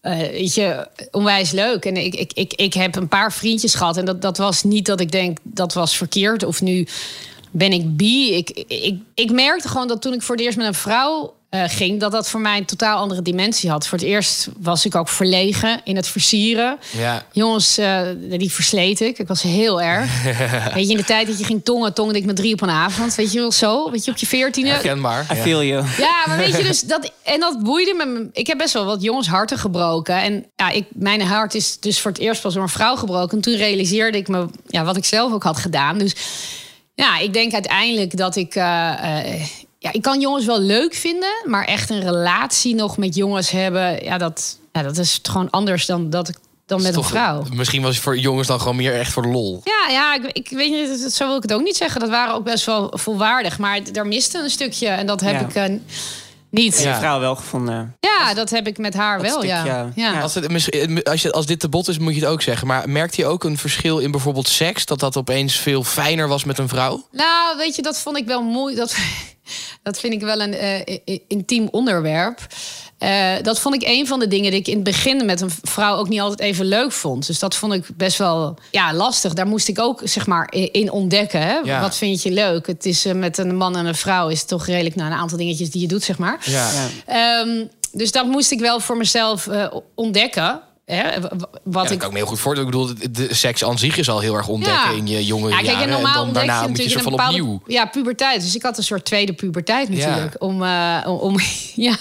eh, 0.00 0.18
weet 0.18 0.54
je, 0.54 0.88
onwijs 1.10 1.50
leuk. 1.50 1.84
En 1.84 1.96
ik, 1.96 2.14
ik, 2.14 2.32
ik, 2.32 2.52
ik 2.52 2.74
heb 2.74 2.96
een 2.96 3.08
paar 3.08 3.32
vriendjes 3.32 3.74
gehad. 3.74 3.96
En 3.96 4.04
dat, 4.04 4.22
dat 4.22 4.36
was 4.38 4.62
niet 4.62 4.86
dat 4.86 5.00
ik 5.00 5.10
denk, 5.12 5.38
dat 5.42 5.74
was 5.74 5.96
verkeerd. 5.96 6.44
Of 6.44 6.60
nu 6.60 6.86
ben 7.50 7.72
ik 7.72 7.96
bi. 7.96 8.34
Ik, 8.34 8.50
ik, 8.68 8.98
ik 9.14 9.30
merkte 9.30 9.68
gewoon 9.68 9.88
dat 9.88 10.02
toen 10.02 10.12
ik 10.12 10.22
voor 10.22 10.36
het 10.36 10.44
eerst 10.44 10.56
met 10.58 10.66
een 10.66 10.74
vrouw 10.74 11.34
eh, 11.50 11.62
ging... 11.66 12.00
dat 12.00 12.12
dat 12.12 12.28
voor 12.28 12.40
mij 12.40 12.58
een 12.58 12.64
totaal 12.64 12.98
andere 12.98 13.22
dimensie 13.22 13.70
had. 13.70 13.86
Voor 13.86 13.98
het 13.98 14.06
eerst 14.06 14.48
was 14.58 14.84
ik 14.84 14.94
ook 14.94 15.08
verlegen 15.08 15.80
in 15.84 15.96
het 15.96 16.08
versieren. 16.08 16.78
Ja. 16.96 17.22
Jongens, 17.32 17.78
eh, 17.78 18.00
die 18.38 18.52
versleet 18.52 19.00
ik. 19.00 19.18
Ik 19.18 19.28
was 19.28 19.42
heel 19.42 19.82
erg. 19.82 20.22
Weet 20.74 20.84
je, 20.86 20.90
in 20.90 20.96
de 20.96 21.04
tijd 21.04 21.26
dat 21.26 21.38
je 21.38 21.44
ging 21.44 21.64
tongen, 21.64 21.94
tongde 21.94 22.18
ik 22.18 22.24
met 22.24 22.36
drie 22.36 22.52
op 22.52 22.60
een 22.62 22.70
avond. 22.70 23.14
Weet 23.14 23.32
je 23.32 23.38
wel 23.38 23.52
zo? 23.52 23.90
Weet 23.90 24.04
je, 24.04 24.10
op 24.10 24.16
je 24.16 24.26
veertiende. 24.26 24.70
Herkenbaar. 24.70 25.26
I 25.32 25.34
feel 25.34 25.62
you. 25.64 25.84
Ja, 25.98 26.24
maar 26.26 26.36
weet 26.36 26.56
je, 26.56 26.62
dus 26.62 26.80
dat, 26.80 27.12
en 27.22 27.40
dat 27.40 27.62
boeide 27.62 27.94
me. 27.94 28.28
Ik 28.32 28.46
heb 28.46 28.58
best 28.58 28.72
wel 28.72 28.84
wat 28.84 29.02
jongens 29.02 29.28
harten 29.28 29.58
gebroken. 29.58 30.22
En 30.22 30.46
ja, 30.56 30.70
ik, 30.70 30.86
mijn 30.92 31.22
hart 31.22 31.54
is 31.54 31.78
dus 31.80 32.00
voor 32.00 32.10
het 32.10 32.20
eerst 32.20 32.42
pas 32.42 32.54
door 32.54 32.62
een 32.62 32.68
vrouw 32.68 32.96
gebroken. 32.96 33.36
En 33.36 33.42
toen 33.42 33.56
realiseerde 33.56 34.18
ik 34.18 34.28
me 34.28 34.46
ja, 34.66 34.84
wat 34.84 34.96
ik 34.96 35.04
zelf 35.04 35.32
ook 35.32 35.42
had 35.42 35.58
gedaan. 35.58 35.98
Dus 35.98 36.14
ja, 36.94 37.18
ik 37.18 37.32
denk 37.32 37.52
uiteindelijk 37.52 38.16
dat 38.16 38.36
ik. 38.36 38.54
eh, 38.54 39.34
eh, 39.34 39.40
ja, 39.82 39.92
ik 39.92 40.02
kan 40.02 40.20
jongens 40.20 40.46
wel 40.46 40.60
leuk 40.60 40.94
vinden, 40.94 41.32
maar 41.44 41.64
echt 41.64 41.90
een 41.90 42.00
relatie 42.00 42.74
nog 42.74 42.96
met 42.96 43.14
jongens 43.14 43.50
hebben, 43.50 44.04
ja, 44.04 44.18
dat, 44.18 44.58
ja, 44.72 44.82
dat 44.82 44.98
is 44.98 45.18
gewoon 45.22 45.50
anders 45.50 45.86
dan 45.86 46.10
dat 46.10 46.28
ik 46.28 46.36
dan 46.66 46.82
met 46.82 46.96
een 46.96 47.04
vrouw. 47.04 47.44
Misschien 47.52 47.82
was 47.82 47.94
het 47.94 48.04
voor 48.04 48.18
jongens 48.18 48.48
dan 48.48 48.60
gewoon 48.60 48.76
meer 48.76 48.94
echt 48.94 49.12
voor 49.12 49.22
de 49.22 49.28
lol. 49.28 49.60
Ja, 49.64 49.92
ja 49.92 50.14
ik, 50.14 50.24
ik 50.32 50.48
weet 50.48 50.70
niet, 50.70 51.12
zo 51.12 51.26
wil 51.26 51.36
ik 51.36 51.42
het 51.42 51.52
ook 51.52 51.62
niet 51.62 51.76
zeggen. 51.76 52.00
Dat 52.00 52.08
waren 52.08 52.34
ook 52.34 52.44
best 52.44 52.64
wel 52.66 52.92
volwaardig, 52.94 53.58
maar 53.58 53.92
daar 53.92 54.06
miste 54.06 54.38
een 54.38 54.50
stukje 54.50 54.86
en 54.88 55.06
dat 55.06 55.20
heb 55.20 55.32
Ja. 55.32 55.40
ik 55.62 55.70
eh, 55.70 55.78
niet. 56.50 56.78
Je 56.78 56.84
Ja. 56.84 56.98
vrouw 56.98 57.20
wel 57.20 57.36
gevonden. 57.36 57.94
dat 58.34 58.50
heb 58.50 58.66
ik 58.66 58.78
met 58.78 58.94
haar 58.94 59.20
wel, 59.20 59.44
ja. 59.44 59.60
stukje, 59.60 59.78
ja. 59.78 60.12
ja. 60.12 60.20
Als, 60.20 60.34
het, 60.34 60.50
misschien- 60.50 61.02
als, 61.02 61.22
je, 61.22 61.32
als 61.32 61.46
dit 61.46 61.60
te 61.60 61.68
bot 61.68 61.88
is, 61.88 61.98
moet 61.98 62.14
je 62.14 62.20
het 62.20 62.28
ook 62.28 62.42
zeggen. 62.42 62.66
Maar 62.66 62.88
merkte 62.88 63.20
je 63.20 63.26
ook 63.26 63.44
een 63.44 63.58
verschil 63.58 63.98
in 63.98 64.10
bijvoorbeeld 64.10 64.48
seks? 64.48 64.84
Dat 64.84 65.00
dat 65.00 65.16
opeens 65.16 65.56
veel 65.56 65.84
fijner 65.84 66.28
was 66.28 66.44
met 66.44 66.58
een 66.58 66.68
vrouw? 66.68 67.06
Nou, 67.12 67.56
weet 67.56 67.76
je, 67.76 67.82
dat 67.82 67.98
vond 67.98 68.16
ik 68.16 68.26
wel 68.26 68.42
mooi. 68.42 68.74
Dat, 68.74 68.96
dat 69.82 70.00
vind 70.00 70.12
ik 70.12 70.20
wel 70.20 70.40
een 70.40 70.54
eh, 70.54 70.98
intiem 71.28 71.68
onderwerp. 71.70 72.46
Eh, 72.98 73.32
dat 73.42 73.60
vond 73.60 73.74
ik 73.74 73.82
een 73.88 74.06
van 74.06 74.18
de 74.18 74.28
dingen 74.28 74.50
die 74.50 74.60
ik 74.60 74.68
in 74.68 74.74
het 74.74 74.84
begin 74.84 75.26
met 75.26 75.40
een 75.40 75.50
vrouw 75.62 75.96
ook 75.96 76.08
niet 76.08 76.20
altijd 76.20 76.40
even 76.40 76.64
leuk 76.64 76.92
vond. 76.92 77.26
Dus 77.26 77.38
dat 77.38 77.54
vond 77.54 77.72
ik 77.72 77.84
best 77.96 78.18
wel 78.18 78.58
ja, 78.70 78.94
lastig. 78.94 79.34
Daar 79.34 79.46
moest 79.46 79.68
ik 79.68 79.78
ook 79.78 80.00
zeg 80.04 80.26
maar 80.26 80.52
in 80.52 80.90
ontdekken. 80.90 81.42
Hè? 81.42 81.58
Ja. 81.58 81.80
Wat 81.80 81.96
vind 81.96 82.22
je 82.22 82.30
leuk? 82.30 82.66
Het 82.66 82.86
is 82.86 83.04
eh, 83.04 83.14
met 83.14 83.38
een 83.38 83.56
man 83.56 83.76
en 83.76 83.86
een 83.86 83.94
vrouw 83.94 84.28
is 84.28 84.38
het 84.38 84.48
toch 84.48 84.66
redelijk 84.66 84.94
nou, 84.94 85.10
een 85.10 85.18
aantal 85.18 85.38
dingetjes 85.38 85.70
die 85.70 85.80
je 85.80 85.88
doet, 85.88 86.02
zeg 86.02 86.18
maar. 86.18 86.38
Ja. 86.44 86.70
Ehm, 87.06 87.64
dus 87.92 88.12
dat 88.12 88.26
moest 88.26 88.50
ik 88.50 88.60
wel 88.60 88.80
voor 88.80 88.96
mezelf 88.96 89.48
ontdekken. 89.94 90.60
Hè? 90.90 91.20
Wat 91.64 91.84
Ja, 91.84 91.90
ik 91.90 91.98
kan 91.98 92.06
ik 92.06 92.12
me 92.12 92.18
heel 92.18 92.26
goed 92.26 92.40
voorstellen. 92.40 92.72
Ik 92.72 92.78
bedoel, 92.78 93.10
de, 93.12 93.34
seks 93.34 93.64
aan 93.64 93.78
zich 93.78 93.96
is 93.96 94.08
al 94.08 94.20
heel 94.20 94.34
erg 94.36 94.48
ontdekken 94.48 94.90
Ja. 94.90 94.96
in 94.96 95.06
je 95.06 95.24
jonge 95.26 95.48
Ja, 95.48 95.54
kijk, 95.56 95.66
jaren. 95.66 95.82
en 95.82 95.88
normaal 95.90 96.18
en 96.18 96.24
dan 96.24 96.32
daarna 96.32 96.66
moet 96.66 96.76
je 96.76 96.82
in 96.82 96.90
van 96.90 97.10
bepaalde... 97.10 97.38
opnieuw. 97.38 97.62
Ja, 97.66 97.84
puberteit. 97.86 98.40
Dus 98.40 98.54
ik 98.54 98.62
had 98.62 98.76
een 98.78 98.84
soort 98.84 99.04
tweede 99.04 99.32
puberteit 99.32 99.88
natuurlijk. 99.88 100.34
Om, 100.38 100.62
eh, 100.62 101.06
om, 101.06 101.36
Ja. 101.74 101.96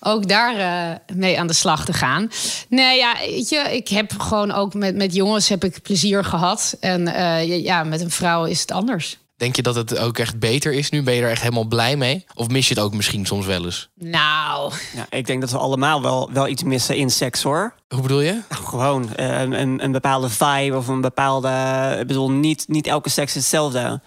ook 0.00 0.28
daar 0.28 0.56
eh, 0.56 1.16
mee 1.16 1.38
aan 1.40 1.46
de 1.46 1.52
slag 1.52 1.84
te 1.84 1.92
gaan. 1.92 2.30
Nee, 2.68 2.98
ja, 2.98 3.14
weet 3.26 3.48
je, 3.48 3.58
ik 3.58 3.88
heb 3.88 4.12
gewoon 4.18 4.52
ook 4.52 4.74
met, 4.74 4.96
met 4.96 5.14
jongens 5.14 5.48
heb 5.48 5.64
ik 5.64 5.82
plezier 5.82 6.24
gehad. 6.24 6.76
En 6.80 7.08
eh, 7.14 7.62
ja, 7.64 7.84
met 7.84 8.00
een 8.00 8.10
vrouw 8.10 8.44
is 8.44 8.60
het 8.60 8.70
anders. 8.70 9.18
Denk 9.40 9.56
je 9.56 9.62
dat 9.62 9.74
het 9.74 9.98
ook 9.98 10.18
echt 10.18 10.38
beter 10.38 10.72
is 10.72 10.90
nu? 10.90 11.02
Ben 11.02 11.14
je 11.14 11.22
er 11.22 11.30
echt 11.30 11.42
helemaal 11.42 11.64
blij 11.64 11.96
mee? 11.96 12.24
Of 12.34 12.48
mis 12.48 12.68
je 12.68 12.74
het 12.74 12.82
ook 12.82 12.94
misschien 12.94 13.26
soms 13.26 13.46
wel 13.46 13.64
eens? 13.64 13.88
Nou, 13.94 14.72
Ja, 14.94 15.06
ik 15.10 15.26
denk 15.26 15.40
dat 15.40 15.50
we 15.50 15.58
allemaal 15.58 16.02
wel, 16.02 16.30
wel 16.32 16.48
iets 16.48 16.62
missen 16.62 16.96
in 16.96 17.10
seks 17.10 17.42
hoor. 17.42 17.74
Hoe 17.88 18.02
bedoel 18.02 18.20
je? 18.20 18.40
Nou, 18.48 18.64
Gewoon 18.64 19.14
eh, 19.14 19.40
een, 19.40 19.52
een, 19.60 19.84
een 19.84 19.92
bepaalde 19.92 20.28
vibe 20.28 20.76
of 20.76 20.88
een 20.88 21.00
bepaalde. 21.00 21.48
Ik 22.00 22.06
bedoel, 22.06 22.30
niet, 22.30 22.64
niet 22.68 22.86
elke 22.86 23.08
seks 23.08 23.28
is 23.30 23.40
hetzelfde. 23.40 24.00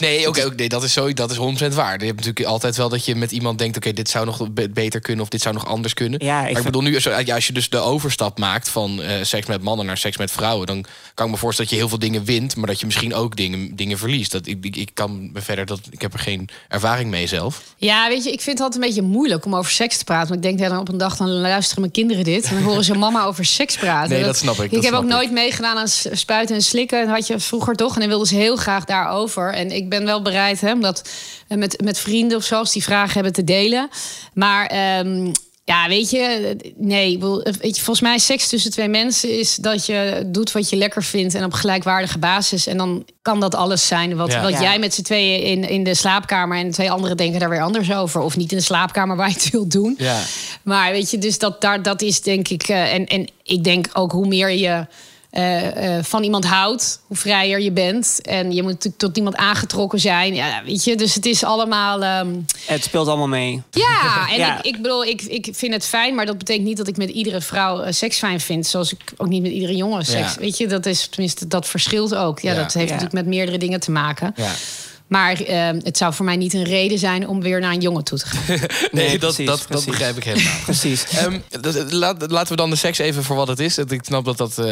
Nee, 0.00 0.28
oké, 0.28 0.52
nee, 0.56 0.68
dat 0.68 0.82
is 0.82 0.92
zo, 0.92 1.12
dat 1.12 1.30
is 1.30 1.36
100% 1.36 1.40
waar. 1.74 1.98
Je 2.00 2.04
hebt 2.06 2.16
natuurlijk 2.18 2.46
altijd 2.46 2.76
wel 2.76 2.88
dat 2.88 3.04
je 3.04 3.14
met 3.14 3.32
iemand 3.32 3.58
denkt: 3.58 3.76
oké, 3.76 3.92
dit 3.92 4.08
zou 4.08 4.26
nog 4.26 4.50
be- 4.50 4.68
beter 4.70 5.00
kunnen 5.00 5.22
of 5.22 5.28
dit 5.28 5.40
zou 5.42 5.54
nog 5.54 5.66
anders 5.66 5.94
kunnen. 5.94 6.24
Ja, 6.24 6.38
ik 6.38 6.48
maar 6.48 6.58
ik 6.58 6.64
bedoel 6.64 6.82
nu, 6.82 6.98
als 7.34 7.46
je 7.46 7.52
dus 7.52 7.68
de 7.68 7.78
overstap 7.78 8.38
maakt 8.38 8.68
van 8.68 9.02
eh, 9.02 9.22
seks 9.22 9.46
met 9.46 9.62
mannen 9.62 9.86
naar 9.86 9.96
seks 9.98 10.16
met 10.16 10.30
vrouwen, 10.30 10.66
dan 10.66 10.84
kan 11.14 11.26
ik 11.26 11.32
me 11.32 11.38
voorstellen 11.38 11.70
dat 11.70 11.78
je 11.80 11.84
heel 11.86 11.88
veel 11.98 12.08
dingen 12.08 12.24
wint, 12.24 12.56
maar 12.56 12.66
dat 12.66 12.80
je 12.80 12.86
misschien 12.86 13.14
ook 13.14 13.36
dingen, 13.36 13.76
dingen 13.76 13.98
verliest. 13.98 14.32
Dat, 14.32 14.46
ik, 14.46 14.64
ik, 14.64 14.76
ik 14.76 14.90
kan 14.94 15.32
me 15.32 15.40
verder 15.40 15.66
dat 15.66 15.80
ik 15.90 16.00
heb 16.00 16.12
er 16.12 16.18
geen 16.18 16.48
ervaring 16.68 17.10
mee 17.10 17.26
zelf. 17.26 17.62
Ja, 17.76 18.08
weet 18.08 18.24
je, 18.24 18.32
ik 18.32 18.40
vind 18.40 18.58
het 18.58 18.66
altijd 18.66 18.82
een 18.82 18.88
beetje 18.88 19.02
moeilijk 19.14 19.44
om 19.44 19.54
over 19.56 19.70
seks 19.72 19.96
te 19.98 20.04
praten. 20.04 20.28
Want 20.28 20.44
ik 20.44 20.50
denk, 20.50 20.60
ja, 20.60 20.68
dan 20.68 20.78
op 20.78 20.88
een 20.88 20.98
dag 20.98 21.16
dan 21.16 21.28
luisteren 21.28 21.80
mijn 21.80 21.92
kinderen 21.92 22.24
dit. 22.24 22.44
En 22.44 22.54
dan 22.54 22.62
horen 22.62 22.84
ze 22.84 22.94
mama 22.94 23.24
over 23.24 23.44
seks 23.44 23.76
praten. 23.76 24.10
Nee, 24.10 24.24
dat 24.24 24.36
snap 24.36 24.54
ik, 24.56 24.62
Ik 24.64 24.70
dat 24.70 24.84
heb 24.84 24.92
ook 24.94 25.02
ik. 25.02 25.08
nooit 25.08 25.30
meegedaan 25.32 25.76
aan 25.78 25.88
spuiten 26.12 26.54
en 26.56 26.62
slikken. 26.62 27.06
Dat 27.06 27.14
had 27.14 27.26
je 27.26 27.38
vroeger 27.40 27.74
toch. 27.76 27.94
En 27.94 28.00
dan 28.00 28.08
wilden 28.08 28.26
ze 28.26 28.34
heel 28.34 28.56
graag 28.56 28.84
daarover. 28.84 29.52
En 29.52 29.69
ik 29.70 29.88
ben 29.88 30.04
wel 30.04 30.22
bereid 30.22 30.60
hè, 30.60 30.72
om 30.72 30.80
dat 30.80 31.08
eh, 31.48 31.58
met, 31.58 31.80
met 31.84 31.98
vrienden 31.98 32.36
of 32.38 32.44
zo, 32.44 32.56
als 32.56 32.72
die 32.72 32.82
vragen 32.82 33.14
hebben, 33.14 33.32
te 33.32 33.44
delen. 33.44 33.88
Maar 34.34 34.66
ehm, 34.66 35.32
ja, 35.64 35.88
weet 35.88 36.10
je, 36.10 36.56
nee. 36.76 37.12
bedoel, 37.18 37.42
Weet 37.42 37.76
je, 37.76 37.82
volgens 37.82 38.00
mij 38.00 38.18
seks 38.18 38.48
tussen 38.48 38.70
twee 38.70 38.88
mensen 38.88 39.38
is 39.38 39.54
dat 39.56 39.86
je 39.86 40.22
doet 40.26 40.52
wat 40.52 40.70
je 40.70 40.76
lekker 40.76 41.02
vindt. 41.04 41.34
En 41.34 41.44
op 41.44 41.52
gelijkwaardige 41.52 42.18
basis. 42.18 42.66
En 42.66 42.76
dan 42.76 43.04
kan 43.22 43.40
dat 43.40 43.54
alles 43.54 43.86
zijn 43.86 44.16
wat, 44.16 44.32
Ja. 44.32 44.42
wat 44.42 44.50
Ja. 44.52 44.60
jij 44.60 44.78
met 44.78 44.94
z'n 44.94 45.02
tweeën 45.02 45.42
in, 45.42 45.68
in 45.68 45.84
de 45.84 45.94
slaapkamer. 45.94 46.58
En 46.58 46.70
twee 46.70 46.90
anderen 46.90 47.16
denken 47.16 47.40
daar 47.40 47.48
weer 47.50 47.62
anders 47.62 47.92
over. 47.92 48.20
Of 48.20 48.36
niet 48.36 48.50
in 48.52 48.58
de 48.58 48.64
slaapkamer 48.64 49.16
waar 49.16 49.28
je 49.28 49.34
het 49.34 49.50
wilt 49.50 49.70
doen. 49.70 49.94
Ja. 49.98 50.20
Maar 50.62 50.92
weet 50.92 51.10
je, 51.10 51.18
dus 51.18 51.38
dat, 51.38 51.60
daar, 51.60 51.82
dat 51.82 52.02
is 52.02 52.20
denk 52.20 52.48
ik. 52.48 52.62
eh, 52.62 52.92
en, 52.94 53.06
en 53.06 53.28
ik 53.42 53.64
denk 53.64 53.86
ook 53.92 54.12
hoe 54.12 54.26
meer 54.26 54.50
je 54.50 54.86
eh, 55.30 55.96
eh, 55.96 56.04
van 56.04 56.22
iemand 56.22 56.44
houdt, 56.44 57.00
hoe 57.06 57.16
vrijer 57.16 57.60
je 57.60 57.72
bent. 57.72 58.20
En 58.22 58.52
je 58.52 58.62
moet 58.62 58.70
natuurlijk 58.72 58.98
tot 59.02 59.16
iemand 59.16 59.36
aangetrokken 59.36 60.00
zijn. 60.00 60.34
Ja, 60.34 60.62
weet 60.64 60.84
je, 60.84 60.96
dus 60.96 61.14
het 61.14 61.26
is 61.26 61.44
allemaal. 61.44 62.02
ehm, 62.02 62.28
Het 62.66 62.84
speelt 62.84 63.08
allemaal 63.08 63.28
mee. 63.28 63.62
ja, 63.70 64.26
en 64.32 64.38
Ja. 64.38 64.58
Ik, 64.58 64.64
ik 64.64 64.82
bedoel, 64.82 65.04
ik, 65.04 65.22
ik 65.22 65.48
vind 65.52 65.72
het 65.72 65.86
fijn, 65.86 66.14
maar 66.14 66.26
dat 66.26 66.38
betekent 66.38 66.66
niet 66.66 66.76
dat 66.76 66.88
ik 66.88 66.96
met 66.96 67.08
iedere 67.10 67.40
vrouw 67.40 67.80
eh, 67.80 67.92
seks 67.92 68.18
fijn 68.18 68.40
vind. 68.40 68.66
Zoals 68.66 68.92
ik 68.92 69.00
ook 69.16 69.28
niet 69.28 69.42
met 69.42 69.52
iedere 69.52 69.76
jongen 69.76 70.04
seks. 70.06 70.34
Ja. 70.34 70.40
Weet 70.40 70.58
je, 70.58 70.66
dat 70.66 70.86
is 70.86 71.06
tenminste, 71.06 71.46
dat 71.46 71.66
verschilt 71.68 72.14
ook. 72.14 72.40
Ja, 72.40 72.54
dat 72.54 72.72
heeft 72.72 72.86
natuurlijk 72.86 73.12
met 73.12 73.26
meerdere 73.26 73.58
dingen 73.58 73.80
te 73.80 73.90
maken. 73.90 74.32
Ja. 74.36 74.50
Maar 75.10 75.40
ehm, 75.40 75.80
het 75.82 75.96
zou 75.96 76.14
voor 76.14 76.24
mij 76.24 76.36
niet 76.36 76.54
een 76.54 76.64
reden 76.64 76.98
zijn 76.98 77.28
om 77.28 77.40
weer 77.42 77.60
naar 77.60 77.72
een 77.72 77.80
jongen 77.80 78.04
toe 78.04 78.18
te 78.18 78.26
gaan. 78.26 78.42
Nee, 78.92 79.08
Nee, 79.08 79.18
dat, 79.18 79.34
precies, 79.34 79.66
dat, 79.68 79.84
begrijp 79.86 80.16
ik 80.16 80.24
helemaal. 80.24 80.52
Precies. 80.64 81.04
Ehm, 81.08 81.38
dat- 81.60 81.92
laat, 81.92 82.30
laten 82.30 82.48
we 82.50 82.56
dan 82.56 82.70
de 82.70 82.76
seks 82.76 82.98
even 82.98 83.24
voor 83.24 83.36
wat 83.36 83.48
het 83.48 83.58
is. 83.58 83.78
Ik 83.78 84.04
snap 84.04 84.24
dat 84.24 84.36
dat 84.36 84.50
eh, 84.50 84.64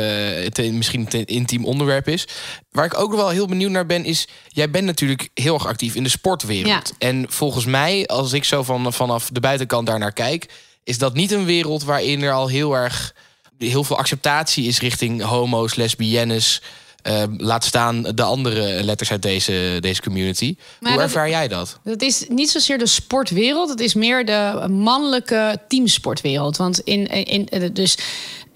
te- 0.46 0.70
misschien 0.72 1.06
een 1.10 1.24
intiem 1.24 1.64
onderwerp 1.64 2.08
is. 2.08 2.26
Waar 2.70 2.84
ik 2.84 2.98
ook 2.98 3.10
nog 3.10 3.20
wel 3.20 3.28
heel 3.28 3.46
benieuwd 3.46 3.70
naar 3.70 3.86
ben, 3.86 4.04
is... 4.04 4.28
jij 4.48 4.70
bent 4.70 4.84
natuurlijk 4.84 5.28
heel 5.34 5.54
erg 5.54 5.66
actief 5.66 5.94
in 5.94 6.02
de 6.02 6.08
sportwereld. 6.08 6.66
Ja. 6.98 7.06
En 7.08 7.26
volgens 7.28 7.64
mij, 7.64 8.06
als 8.06 8.32
ik 8.32 8.44
zo 8.44 8.62
van, 8.62 8.92
vanaf 8.92 9.28
de 9.32 9.40
buitenkant 9.40 9.86
daar 9.86 9.98
naar 9.98 10.12
kijk... 10.12 10.46
is 10.84 10.98
dat 10.98 11.14
niet 11.14 11.30
een 11.32 11.44
wereld 11.44 11.84
waarin 11.84 12.22
er 12.22 12.32
al 12.32 12.48
heel 12.48 12.74
erg 12.74 13.14
heel 13.58 13.84
veel 13.84 13.98
acceptatie 13.98 14.66
is 14.66 14.80
richting 14.80 15.22
homo's, 15.22 15.74
lesbiennes. 15.74 16.62
Eh, 17.02 17.22
laat 17.36 17.64
staan 17.64 18.02
de 18.02 18.22
andere 18.22 18.82
letters 18.84 19.10
uit 19.10 19.22
deze, 19.22 19.76
deze 19.80 20.02
community. 20.02 20.56
Maar 20.80 20.90
Hoe 20.92 21.00
dat- 21.00 21.08
ervaar 21.10 21.28
jij 21.28 21.48
dat? 21.48 21.78
Dat 21.84 22.02
is 22.02 22.24
niet 22.28 22.50
zozeer 22.50 22.78
de 22.78 22.86
sportwereld, 22.86 23.68
het 23.68 23.80
is 23.80 23.94
meer 23.94 24.24
de 24.26 24.66
mannelijke 24.70 25.60
teamsportwereld. 25.68 26.56
Want 26.56 26.80
in, 26.80 27.06
in 27.06 27.70
dus 27.72 27.98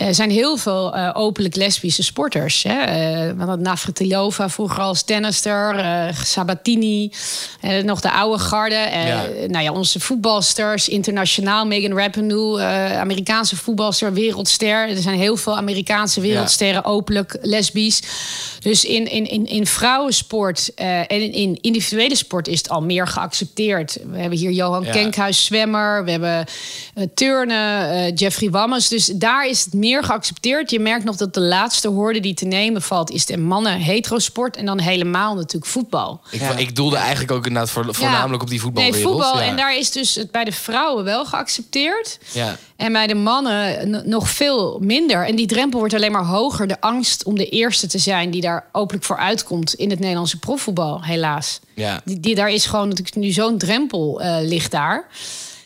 er 0.06 0.14
zijn 0.14 0.30
heel 0.30 0.56
veel 0.56 0.94
eh, 0.94 1.10
openlijk 1.12 1.56
lesbische 1.56 2.02
sporters. 2.02 2.62
Hè? 2.62 2.80
Eh, 2.80 2.94
we 3.36 3.38
hadden 3.38 3.62
Navratilova 3.62 4.48
vroeger 4.48 4.82
als 4.82 5.02
tennister, 5.02 5.76
eh, 5.78 6.14
Sabatini, 6.24 7.12
eh, 7.60 7.82
nog 7.82 8.00
de 8.00 8.12
oude 8.12 8.38
garde. 8.42 8.74
Eh, 8.74 9.06
Ja. 9.08 9.22
Nou 9.48 9.64
ja, 9.64 9.72
onze 9.72 10.00
voetbalsters, 10.00 10.88
internationaal, 10.88 11.66
Megan 11.66 11.98
Rapinoe, 11.98 12.60
eh, 12.60 12.98
Amerikaanse 12.98 13.56
voetbalster, 13.56 14.12
wereldster. 14.12 14.88
Er 14.88 14.96
zijn 15.02 15.18
heel 15.18 15.36
veel 15.36 15.56
Amerikaanse 15.56 16.20
wereldsterren 16.20 16.84
openlijk 16.84 17.36
lesbisch. 17.42 18.02
Dus 18.60 18.84
in, 18.84 19.10
in, 19.10 19.26
in, 19.30 19.46
in 19.46 19.66
vrouwensport 19.66 20.74
eh, 20.74 20.98
en 20.98 21.06
in, 21.08 21.32
in 21.32 21.58
individuele 21.60 22.16
sport 22.16 22.48
is 22.48 22.58
het 22.58 22.68
al 22.68 22.82
meer 22.82 23.06
geaccepteerd. 23.08 23.98
We 24.10 24.18
hebben 24.18 24.38
hier 24.38 24.50
Johan 24.50 24.84
Ja. 24.84 24.92
Kenkhuis, 24.92 25.44
zwemmer. 25.44 26.04
We 26.04 26.10
hebben 26.10 26.46
eh, 26.94 27.04
turnen, 27.14 27.90
eh, 27.90 28.12
Jeffrey 28.14 28.50
Wammes. 28.50 28.88
Dus 28.88 29.06
daar 29.06 29.48
is 29.48 29.64
het 29.64 29.74
meer 29.74 29.91
geaccepteerd. 30.00 30.70
Je 30.70 30.80
merkt 30.80 31.04
nog 31.04 31.16
dat 31.16 31.34
de 31.34 31.40
laatste 31.40 31.88
hoorde 31.88 32.20
die 32.20 32.34
te 32.34 32.44
nemen 32.44 32.82
valt... 32.82 33.10
is 33.10 33.26
de 33.26 33.38
mannen 33.38 33.80
heterosport 33.80 34.56
en 34.56 34.66
dan 34.66 34.80
helemaal 34.80 35.34
natuurlijk 35.34 35.66
voetbal. 35.66 36.20
Ik, 36.30 36.42
ik 36.56 36.76
doelde 36.76 36.96
eigenlijk 36.96 37.32
ook 37.32 37.46
inderdaad 37.46 37.70
voor, 37.70 37.94
voornamelijk 37.94 38.42
op 38.42 38.48
die 38.48 38.60
voetbalwereld. 38.60 39.04
Nee, 39.04 39.12
voetbal. 39.12 39.38
Ja. 39.38 39.44
En 39.44 39.56
daar 39.56 39.76
is 39.76 39.90
dus 39.90 40.14
het 40.14 40.30
bij 40.30 40.44
de 40.44 40.52
vrouwen 40.52 41.04
wel 41.04 41.24
geaccepteerd. 41.24 42.18
Ja. 42.32 42.56
En 42.76 42.92
bij 42.92 43.06
de 43.06 43.14
mannen 43.14 44.08
nog 44.08 44.28
veel 44.28 44.78
minder. 44.80 45.26
En 45.26 45.36
die 45.36 45.46
drempel 45.46 45.78
wordt 45.78 45.94
alleen 45.94 46.12
maar 46.12 46.24
hoger. 46.24 46.66
De 46.66 46.80
angst 46.80 47.24
om 47.24 47.36
de 47.36 47.48
eerste 47.48 47.86
te 47.86 47.98
zijn 47.98 48.30
die 48.30 48.40
daar 48.40 48.66
openlijk 48.72 49.04
voor 49.04 49.16
uitkomt 49.16 49.74
in 49.74 49.90
het 49.90 49.98
Nederlandse 49.98 50.38
profvoetbal, 50.38 51.04
helaas. 51.04 51.60
Ja. 51.74 52.00
Die, 52.04 52.20
die, 52.20 52.34
daar 52.34 52.50
is 52.50 52.66
gewoon 52.66 52.88
natuurlijk 52.88 53.16
nu 53.16 53.30
zo'n 53.30 53.58
drempel 53.58 54.20
eh, 54.20 54.36
ligt 54.40 54.70
daar. 54.70 55.08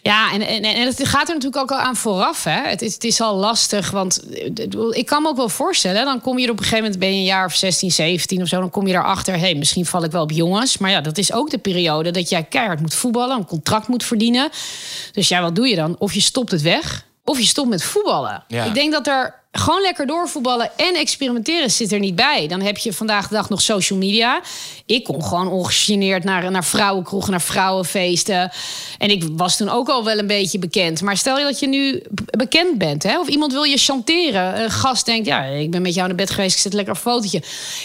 Ja, 0.07 0.33
en, 0.33 0.42
en, 0.42 0.62
en 0.62 0.87
het 0.87 1.09
gaat 1.09 1.29
er 1.29 1.35
natuurlijk 1.35 1.62
ook 1.62 1.71
al 1.71 1.85
aan 1.85 1.97
vooraf. 1.97 2.45
Hè. 2.45 2.69
Het, 2.69 2.83
is, 2.83 2.95
het 2.95 3.05
is 3.05 3.21
al 3.21 3.37
lastig, 3.37 3.90
want 3.90 4.23
eh, 4.31 4.51
ik 4.90 5.07
kan 5.07 5.23
me 5.23 5.29
ook 5.29 5.37
wel 5.37 5.49
voorstellen... 5.49 6.05
dan 6.05 6.21
kom 6.21 6.38
je 6.38 6.45
er 6.45 6.53
op 6.53 6.59
een 6.59 6.64
gegeven 6.64 6.85
moment, 6.85 7.01
ben 7.01 7.12
je 7.12 7.16
een 7.16 7.25
jaar 7.25 7.47
of 7.47 7.55
16, 7.55 7.90
17 7.90 8.42
of 8.42 8.49
zo... 8.49 8.61
dan 8.61 8.71
kom 8.71 8.87
je 8.87 8.95
erachter, 8.95 9.35
hé, 9.35 9.40
hey, 9.40 9.55
misschien 9.55 9.87
val 9.87 10.05
ik 10.05 10.11
wel 10.11 10.23
op 10.23 10.31
jongens. 10.31 10.79
Maar 10.79 10.90
ja, 10.90 11.01
dat 11.01 11.19
is 11.19 11.33
ook 11.33 11.51
de 11.51 11.59
periode 11.59 12.11
dat 12.11 12.29
jij 12.29 12.42
keihard 12.42 12.81
moet 12.81 12.95
voetballen... 12.95 13.37
een 13.37 13.47
contract 13.47 13.88
moet 13.88 14.05
verdienen. 14.05 14.49
Dus 15.12 15.29
ja, 15.29 15.42
wat 15.42 15.55
doe 15.55 15.69
je 15.69 15.77
dan? 15.77 15.97
Of 15.99 16.12
je 16.12 16.21
stopt 16.21 16.51
het 16.51 16.62
weg, 16.62 17.05
of 17.25 17.38
je 17.38 17.47
stopt 17.47 17.69
met 17.69 17.83
voetballen. 17.83 18.45
Ja. 18.49 18.64
Ik 18.64 18.75
denk 18.75 18.92
dat 18.92 19.07
er 19.07 19.35
gewoon 19.59 19.81
lekker 19.81 20.07
doorvoetballen 20.07 20.71
en 20.77 20.95
experimenteren 20.95 21.71
zit 21.71 21.92
er 21.92 21.99
niet 21.99 22.14
bij. 22.14 22.47
Dan 22.49 22.61
heb 22.61 22.77
je 22.79 22.92
vandaag 22.92 23.29
de 23.29 23.35
dag 23.35 23.49
nog 23.49 23.62
social 23.62 23.99
media. 23.99 24.40
Ik 24.87 25.05
kon 25.05 25.25
gewoon 25.25 25.49
ongegeneerd 25.49 26.25
naar, 26.25 26.51
naar 26.51 26.64
vrouwenkroegen, 26.64 27.31
naar 27.31 27.40
vrouwenfeesten. 27.40 28.51
En 28.99 29.11
ik 29.11 29.25
was 29.33 29.57
toen 29.57 29.69
ook 29.69 29.88
al 29.88 30.05
wel 30.05 30.19
een 30.19 30.27
beetje 30.27 30.59
bekend. 30.59 31.01
Maar 31.03 31.16
stel 31.16 31.38
je 31.38 31.45
dat 31.45 31.59
je 31.61 31.69
nu 31.69 32.03
bekend 32.37 32.79
bent, 32.79 33.03
hè, 33.03 33.19
of 33.21 33.29
iemand 33.29 33.53
wil 33.53 33.62
je 33.62 33.77
chanteren. 33.77 34.62
Een 34.62 34.71
gast 34.71 35.07
denkt, 35.07 35.27
ja, 35.27 35.42
ik 35.45 35.71
ben 35.71 35.83
met 35.83 35.95
jou 35.95 36.07
naar 36.07 36.16
bed 36.16 36.31
geweest, 36.31 36.55
ik 36.57 36.62
zet 36.62 36.73
lekker 36.73 36.95
een 36.95 37.01
fotootje. 37.01 37.42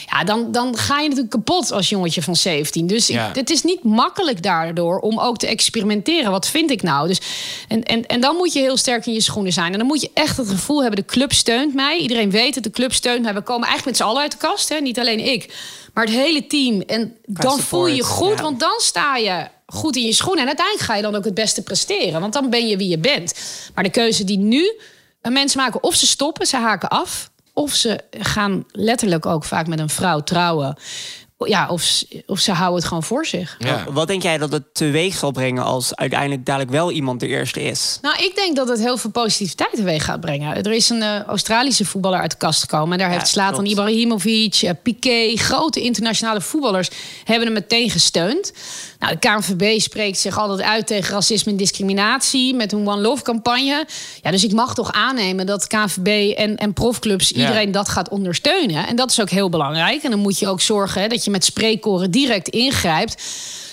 Ja, 0.10 0.24
dan, 0.24 0.52
dan 0.52 0.78
ga 0.78 1.00
je 1.00 1.04
natuurlijk 1.08 1.30
kapot 1.34 1.72
als 1.72 1.90
jongetje 1.90 2.22
van 2.22 2.36
17. 2.36 2.88
Dus 2.88 3.10
ik- 3.10 3.16
Ja. 3.16 3.32
het 3.34 3.50
is 3.50 3.64
niet 3.64 3.84
makkelijk 3.84 4.44
daardoor 4.44 5.00
om 5.00 5.20
ook 5.20 5.38
te 5.38 5.48
experimenteren. 5.48 6.32
Wat 6.32 6.48
vind 6.48 6.72
ik 6.72 6.82
nou? 6.82 7.08
Dus, 7.08 7.22
en, 7.68 7.84
en, 7.84 8.06
en 8.06 8.22
dan 8.22 8.36
moet 8.36 8.54
je 8.54 8.60
heel 8.60 8.78
sterk 8.78 9.06
in 9.06 9.14
je 9.14 9.22
schoenen 9.22 9.54
zijn. 9.54 9.72
En 9.72 9.78
dan 9.78 9.88
moet 9.88 10.02
je 10.02 10.10
echt 10.14 10.38
het 10.38 10.50
gevoel 10.50 10.82
hebben, 10.82 11.00
de 11.00 11.06
club 11.06 11.34
steunt 11.34 11.61
mij. 11.70 11.98
Iedereen 11.98 12.32
weet 12.32 12.56
het, 12.56 12.64
de 12.64 12.72
club 12.72 12.94
steunt 12.94 13.22
mij. 13.24 13.34
We 13.34 13.42
komen 13.42 13.68
eigenlijk 13.68 13.86
met 13.86 13.98
z'n 13.98 14.12
allen 14.14 14.22
uit 14.22 14.32
de 14.32 14.38
kast, 14.38 14.70
hè? 14.70 14.80
niet 14.80 15.00
alleen 15.00 15.20
ik. 15.20 15.56
Maar 15.94 16.04
het 16.04 16.14
hele 16.14 16.48
team. 16.48 16.82
En 16.82 17.18
dan 17.26 17.60
voel 17.60 17.88
je 17.88 17.96
je 17.96 18.04
goed, 18.04 18.38
ja. 18.38 18.42
want 18.42 18.60
dan 18.60 18.76
sta 18.78 19.16
je 19.16 19.48
goed 19.66 19.96
in 19.96 20.06
je 20.06 20.14
schoenen. 20.14 20.42
En 20.42 20.48
uiteindelijk 20.48 20.86
ga 20.86 20.96
je 20.96 21.02
dan 21.02 21.16
ook 21.16 21.26
het 21.26 21.34
beste 21.34 21.64
presteren. 21.64 22.22
Want 22.22 22.34
dan 22.34 22.50
ben 22.50 22.68
je 22.68 22.78
wie 22.78 22.90
je 22.90 22.98
bent. 22.98 23.34
Maar 23.74 23.84
de 23.84 23.90
keuze 23.90 24.24
die 24.24 24.38
nu 24.38 24.80
mensen 25.22 25.62
maken, 25.62 25.84
of 25.84 25.96
ze 25.96 26.08
stoppen, 26.08 26.48
ze 26.48 26.58
haken 26.58 26.90
af... 26.90 27.32
of 27.54 27.74
ze 27.74 28.00
gaan 28.12 28.66
letterlijk 28.72 29.26
ook 29.26 29.44
vaak 29.44 29.68
met 29.68 29.80
een 29.80 29.90
vrouw 29.90 30.20
trouwen... 30.20 30.78
Ja, 31.48 31.68
of, 31.70 31.82
ze- 31.82 32.24
of 32.26 32.40
ze 32.40 32.52
houden 32.52 32.76
het 32.80 32.88
gewoon 32.88 33.04
voor 33.04 33.26
zich. 33.26 33.56
Ja. 33.60 33.86
Wat 33.92 34.08
denk 34.08 34.22
jij 34.24 34.38
dat 34.38 34.52
het 34.52 34.64
teweeg 34.74 35.16
zal 35.16 35.32
brengen 35.32 35.64
als 35.64 35.96
uiteindelijk 35.96 36.46
dadelijk 36.46 36.72
wel 36.72 36.92
iemand 36.92 37.20
de 37.20 37.28
eerste 37.28 37.62
is? 37.64 37.98
Nou, 38.02 38.24
ik 38.24 38.36
denk 38.36 38.56
dat 38.56 38.68
het 38.68 38.80
heel 38.80 38.98
veel 38.98 39.10
positiviteit 39.12 39.74
teweeg 39.76 40.06
gaat 40.06 40.20
brengen. 40.22 40.56
Er 40.64 40.72
is 40.72 40.90
een 40.90 41.02
eh, 41.02 41.22
Australische 41.24 41.86
voetballer 41.86 42.20
uit 42.20 42.32
de 42.32 42.38
kast 42.38 42.62
gekomen. 42.62 42.92
En 42.92 42.98
daar 42.98 43.08
Ja, 43.12 43.18
heeft 43.18 43.32
klopt. 43.34 43.68
Ibrahimovic, 43.70 44.56
eh, 44.62 44.72
Piqué... 44.84 45.36
grote 45.38 45.82
internationale 45.82 46.42
voetballers 46.42 46.90
hebben 47.24 47.46
hem 47.46 47.54
meteen 47.54 47.90
gesteund. 47.90 48.54
Nou, 49.02 49.16
de 49.20 49.28
KNVB 49.28 49.80
spreekt 49.80 50.20
zich 50.20 50.38
altijd 50.38 50.62
uit 50.62 50.88
tegen 50.88 51.14
racisme 51.14 51.52
en 51.52 51.58
discriminatie... 51.58 52.56
met 52.56 52.72
een 52.72 52.88
One 52.88 53.02
Love 53.02 53.24
campagne. 53.24 53.86
Ja, 54.22 54.32
dus 54.32 54.44
ik 54.44 54.54
mag 54.54 54.74
toch 54.74 54.92
aannemen 54.92 55.46
dat 55.46 55.68
KNVB 55.68 56.38
en, 56.38 56.58
en 56.58 56.74
profclubs... 56.74 57.30
Ja. 57.30 57.40
iedereen 57.40 57.72
dat 57.72 57.90
gaat 57.90 58.10
ondersteunen. 58.10 58.88
En 58.88 58.96
dat 58.96 59.12
is 59.12 59.22
ook 59.22 59.30
heel 59.30 59.50
belangrijk. 59.50 60.04
En 60.04 60.10
dan 60.10 60.20
moet 60.20 60.40
je 60.40 60.48
ook 60.48 60.62
zorgen 60.62 61.02
hè, 61.02 61.08
dat 61.08 61.26
je 61.26 61.32
met 61.32 61.46
spreekkoren 61.46 62.12
direct 62.12 62.48
ingrijpt... 62.48 63.24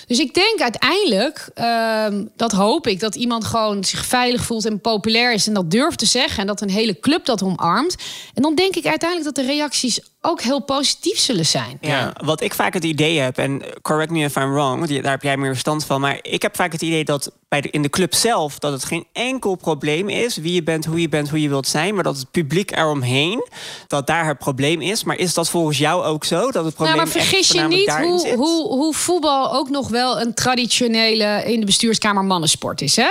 Dus 0.08 0.18
ik 0.18 0.34
denk 0.34 0.60
uiteindelijk, 0.60 1.50
ehm, 1.54 2.24
dat 2.36 2.52
hoop 2.52 2.86
ik, 2.86 3.00
dat 3.00 3.14
iemand 3.14 3.44
gewoon 3.44 3.84
zich 3.84 4.06
veilig 4.06 4.42
voelt 4.44 4.64
en 4.64 4.80
populair 4.80 5.32
is 5.32 5.46
en 5.46 5.54
dat 5.54 5.70
durft 5.70 5.98
te 5.98 6.06
zeggen 6.06 6.40
en 6.40 6.46
dat 6.46 6.60
een 6.60 6.70
hele 6.70 7.00
club 7.00 7.24
dat 7.24 7.42
omarmt. 7.42 7.96
En 8.34 8.42
dan 8.42 8.54
denk 8.54 8.76
ik 8.76 8.86
uiteindelijk 8.86 9.34
dat 9.34 9.44
de 9.44 9.52
reacties 9.52 10.00
ook 10.28 10.40
heel 10.42 10.60
positief 10.62 11.18
zullen 11.18 11.46
zijn. 11.46 11.78
Ja, 11.80 12.12
wat 12.24 12.40
ik 12.40 12.54
vaak 12.54 12.74
het 12.74 12.84
idee 12.84 13.18
heb, 13.18 13.38
en 13.38 13.62
correct 13.82 14.10
me 14.10 14.24
if 14.24 14.36
I'm 14.36 14.52
wrong, 14.52 14.78
want 14.78 14.90
je- 14.90 15.02
daar 15.02 15.10
heb 15.12 15.22
jij 15.22 15.36
meer 15.36 15.50
verstand 15.50 15.84
van, 15.84 16.00
maar 16.00 16.18
ik 16.22 16.42
heb 16.42 16.56
vaak 16.56 16.72
het 16.72 16.82
idee 16.82 17.04
dat 17.04 17.30
bij 17.48 17.60
de, 17.60 17.70
in 17.70 17.82
de 17.82 17.90
club 17.90 18.14
zelf 18.14 18.58
dat 18.58 18.72
het 18.72 18.84
geen 18.84 19.06
enkel 19.12 19.54
probleem 19.54 20.08
is 20.08 20.36
wie 20.36 20.52
je 20.52 20.62
bent, 20.62 20.84
hoe 20.84 21.00
je 21.00 21.08
bent, 21.08 21.28
hoe 21.28 21.40
je 21.40 21.48
wilt 21.48 21.66
zijn, 21.68 21.94
maar 21.94 22.04
dat 22.04 22.16
het 22.16 22.30
publiek 22.30 22.70
eromheen, 22.76 23.48
dat 23.86 24.06
daar 24.06 24.26
het 24.26 24.38
probleem 24.38 24.80
is. 24.80 25.04
Maar 25.04 25.16
is 25.16 25.34
dat 25.34 25.50
volgens 25.50 25.78
jou 25.78 26.04
ook 26.04 26.24
zo? 26.24 26.50
Dat 26.50 26.64
het 26.64 26.74
probleem 26.74 26.96
Nou, 26.96 27.08
maar 27.08 27.16
echt 27.16 27.26
vergis 27.26 27.48
je 27.50 27.62
niet 27.62 27.90
hoe, 27.90 28.34
hoe, 28.34 28.68
hoe 28.68 28.94
voetbal 28.94 29.52
ook 29.54 29.68
nog 29.70 29.88
wel 29.88 30.20
een 30.20 30.34
traditionele 30.34 31.42
in 31.46 31.60
de 31.60 31.66
bestuurskamer 31.66 32.24
mannensport 32.24 32.80
is. 32.80 32.96
Hè? 32.96 33.08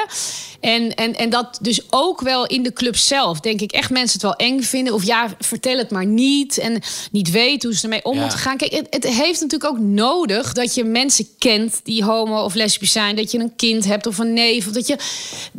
En, 0.60 0.96
en, 0.96 1.16
en 1.16 1.30
dat 1.30 1.58
dus 1.62 1.82
ook 1.90 2.22
wel 2.22 2.46
in 2.46 2.64
de 2.64 2.74
club 2.74 2.96
zelf, 2.96 3.40
denk 3.40 3.62
ik, 3.62 3.72
echt 3.72 3.90
mensen 3.90 4.14
het 4.14 4.22
wel 4.22 4.48
eng 4.48 4.62
vinden. 4.62 4.94
Of 4.94 5.04
ja, 5.04 5.28
vertel 5.40 5.78
het 5.78 5.92
maar 5.92 6.06
niet. 6.06 6.58
En 6.58 6.82
niet 7.12 7.32
weten 7.32 7.70
hoe 7.70 7.78
ze 7.78 7.84
ermee 7.84 8.04
om 8.06 8.14
Ja. 8.16 8.22
moeten 8.22 8.40
gaan. 8.40 8.58
Kijk, 8.58 8.72
het, 8.72 8.88
het 8.90 9.08
heeft 9.08 9.42
natuurlijk 9.42 9.72
ook 9.72 9.80
nodig 9.80 10.54
dat 10.54 10.76
je 10.76 10.84
mensen 10.84 11.28
kent 11.38 11.80
die 11.84 12.04
homo 12.04 12.44
of 12.44 12.54
lesbisch 12.54 12.92
zijn. 12.92 13.16
Dat 13.16 13.32
je 13.32 13.40
een 13.40 13.56
kind 13.56 13.86
hebt 13.86 14.08
of 14.08 14.18
een 14.18 14.34
neef. 14.34 14.68
Of 14.68 14.74
dat 14.74 14.88
je 14.88 14.98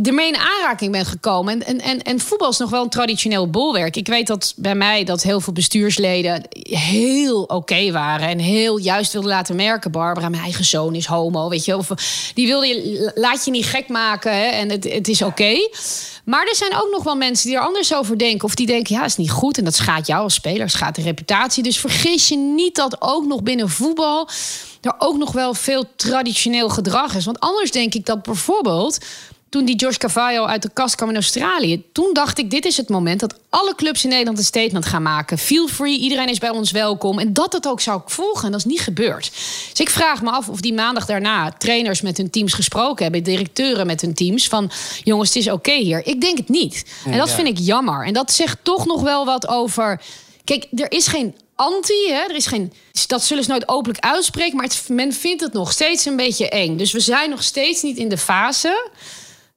ermee 0.02 0.28
in 0.28 0.36
aanraking 0.36 0.92
bent 0.92 1.06
gekomen. 1.06 1.52
En, 1.52 1.66
en, 1.66 1.80
en, 1.80 2.02
en 2.02 2.20
voetbal 2.20 2.50
is 2.50 2.58
nog 2.58 2.70
wel 2.70 2.82
een 2.82 2.88
traditioneel 2.88 3.50
bolwerk. 3.50 3.96
Ik 3.96 4.06
weet 4.06 4.26
dat 4.26 4.54
bij 4.56 4.74
mij 4.74 5.04
dat 5.04 5.22
heel 5.22 5.40
veel 5.40 5.52
bestuursleden 5.52 6.42
heel 6.70 7.42
oké 7.42 7.90
waren. 7.92 8.28
En 8.28 8.38
heel 8.38 8.76
juist 8.78 9.12
wilden 9.12 9.30
laten 9.30 9.56
merken. 9.56 9.90
Barbara, 9.90 10.28
mijn 10.28 10.42
eigen 10.42 10.64
zoon 10.64 10.94
is 10.94 11.06
homo. 11.06 11.48
Weet 11.48 11.64
je, 11.64 11.76
of 11.76 11.88
die 12.34 12.46
wilde 12.46 12.66
je, 12.66 13.10
laat 13.14 13.44
je 13.44 13.50
niet 13.50 13.66
gek 13.66 13.88
maken. 13.88 14.32
Hè, 14.32 14.44
en 14.46 14.70
het, 14.70 14.92
het 14.92 15.08
is 15.08 15.22
oké. 15.22 15.68
Maar 16.28 16.46
er 16.46 16.56
zijn 16.56 16.74
ook 16.74 16.88
nog 16.90 17.02
wel 17.02 17.16
mensen 17.16 17.48
die 17.48 17.56
er 17.56 17.64
anders 17.64 17.94
over 17.94 18.18
denken. 18.18 18.44
Of 18.44 18.54
die 18.54 18.66
denken, 18.66 18.94
ja, 18.94 19.04
is 19.04 19.16
niet 19.16 19.30
goed. 19.30 19.58
En 19.58 19.64
dat 19.64 19.74
schaadt 19.74 20.06
jou 20.06 20.22
als 20.22 20.34
speler, 20.34 20.70
schaadt 20.70 20.96
de 20.96 21.02
reputatie. 21.02 21.62
Dus 21.62 21.78
vergis 21.78 22.28
je 22.28 22.36
niet 22.36 22.74
dat 22.74 22.96
ook 23.02 23.26
nog 23.26 23.42
binnen 23.42 23.68
voetbal... 23.68 24.28
er 24.80 24.94
ook 24.98 25.16
nog 25.16 25.32
wel 25.32 25.54
veel 25.54 25.84
traditioneel 25.96 26.68
gedrag 26.68 27.14
is. 27.14 27.24
Want 27.24 27.40
anders 27.40 27.70
denk 27.70 27.94
ik 27.94 28.06
dat 28.06 28.22
bijvoorbeeld... 28.22 28.98
toen 29.48 29.64
die 29.64 29.76
Josh 29.76 29.96
Cavallo 29.96 30.44
uit 30.44 30.62
de 30.62 30.70
kast 30.72 30.94
kwam 30.94 31.08
in 31.08 31.14
Australië... 31.14 31.84
toen 31.92 32.10
dacht 32.12 32.38
ik, 32.38 32.50
dit 32.50 32.64
is 32.64 32.76
het 32.76 32.88
moment 32.88 33.20
dat 33.20 33.34
alle 33.48 33.74
clubs 33.74 34.04
in 34.04 34.10
Nederland 34.10 34.38
een 34.38 34.44
statement 34.44 34.86
gaan 34.86 35.02
maken. 35.02 35.38
Feel 35.38 35.68
free, 35.68 35.98
iedereen 35.98 36.28
is 36.28 36.38
bij 36.38 36.50
ons 36.50 36.70
welkom. 36.70 37.18
En 37.18 37.32
dat 37.32 37.52
het 37.52 37.68
ook 37.68 37.80
zou 37.80 38.00
volgen. 38.06 38.44
En 38.44 38.50
dat 38.50 38.60
is 38.60 38.66
niet 38.66 38.80
gebeurd. 38.80 39.30
Dus 39.70 39.80
ik 39.80 39.90
vraag 39.90 40.22
me 40.22 40.30
af 40.30 40.48
of 40.48 40.60
die 40.60 40.74
maandag 40.74 41.06
daarna... 41.06 41.50
trainers 41.50 42.00
met 42.00 42.16
hun 42.16 42.30
teams 42.30 42.52
gesproken 42.52 43.02
hebben... 43.02 43.22
directeuren 43.22 43.86
met 43.86 44.00
hun 44.00 44.14
teams 44.14 44.48
van... 44.48 44.70
jongens, 45.04 45.28
het 45.28 45.38
is 45.38 45.50
oké 45.50 45.74
hier. 45.74 46.06
Ik 46.06 46.20
denk 46.20 46.38
het 46.38 46.48
niet. 46.48 46.84
En 47.04 47.18
dat 47.18 47.30
vind 47.30 47.48
ik 47.48 47.58
jammer. 47.58 48.06
En 48.06 48.12
dat 48.12 48.32
zegt 48.32 48.58
toch 48.62 48.86
nog 48.86 49.02
wel 49.02 49.24
wat 49.24 49.48
over... 49.48 50.00
Kijk, 50.44 50.66
er 50.74 50.90
is 50.92 51.06
geen 51.06 51.34
anti, 51.54 52.08
hè? 52.08 52.20
Er 52.20 52.34
is 52.34 52.46
geen, 52.46 52.72
dat 53.06 53.24
zullen 53.24 53.44
ze 53.44 53.50
nooit 53.50 53.68
openlijk 53.68 54.04
uitspreken, 54.04 54.56
maar 54.56 54.64
het, 54.64 54.88
men 54.88 55.12
vindt 55.12 55.42
het 55.42 55.52
nog 55.52 55.72
steeds 55.72 56.04
een 56.04 56.16
beetje 56.16 56.48
eng. 56.48 56.76
Dus 56.76 56.92
we 56.92 57.00
zijn 57.00 57.30
nog 57.30 57.42
steeds 57.42 57.82
niet 57.82 57.96
in 57.96 58.08
de 58.08 58.18
fase 58.18 58.90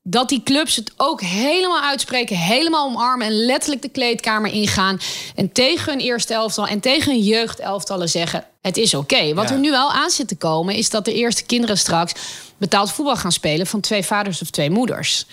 dat 0.03 0.29
die 0.29 0.43
clubs 0.43 0.75
het 0.75 0.91
ook 0.97 1.21
helemaal 1.21 1.81
uitspreken, 1.81 2.37
helemaal 2.37 2.85
omarmen 2.87 3.27
en 3.27 3.45
letterlijk 3.45 3.81
de 3.81 3.89
kleedkamer 3.89 4.53
ingaan 4.53 4.99
en 5.35 5.51
tegen 5.51 5.91
hun 5.91 6.01
eerste 6.01 6.33
elftal 6.33 6.67
en 6.67 6.79
tegen 6.79 7.11
hun 7.11 7.21
jeugdelftallen 7.21 8.09
zeggen: 8.09 8.45
het 8.61 8.77
is 8.77 8.93
oké. 8.93 9.33
Wat 9.33 9.49
Ja. 9.49 9.55
er 9.55 9.59
nu 9.59 9.71
wel 9.71 9.91
aan 9.91 10.09
zit 10.09 10.27
te 10.27 10.37
komen, 10.37 10.75
is 10.75 10.89
dat 10.89 11.05
de 11.05 11.13
eerste 11.13 11.43
kinderen 11.43 11.77
straks 11.77 12.13
betaald 12.57 12.91
voetbal 12.91 13.15
gaan 13.15 13.31
spelen 13.31 13.67
van 13.67 13.79
twee 13.79 14.03
vaders 14.03 14.41
of 14.41 14.49
twee 14.49 14.69
moeders. 14.69 15.25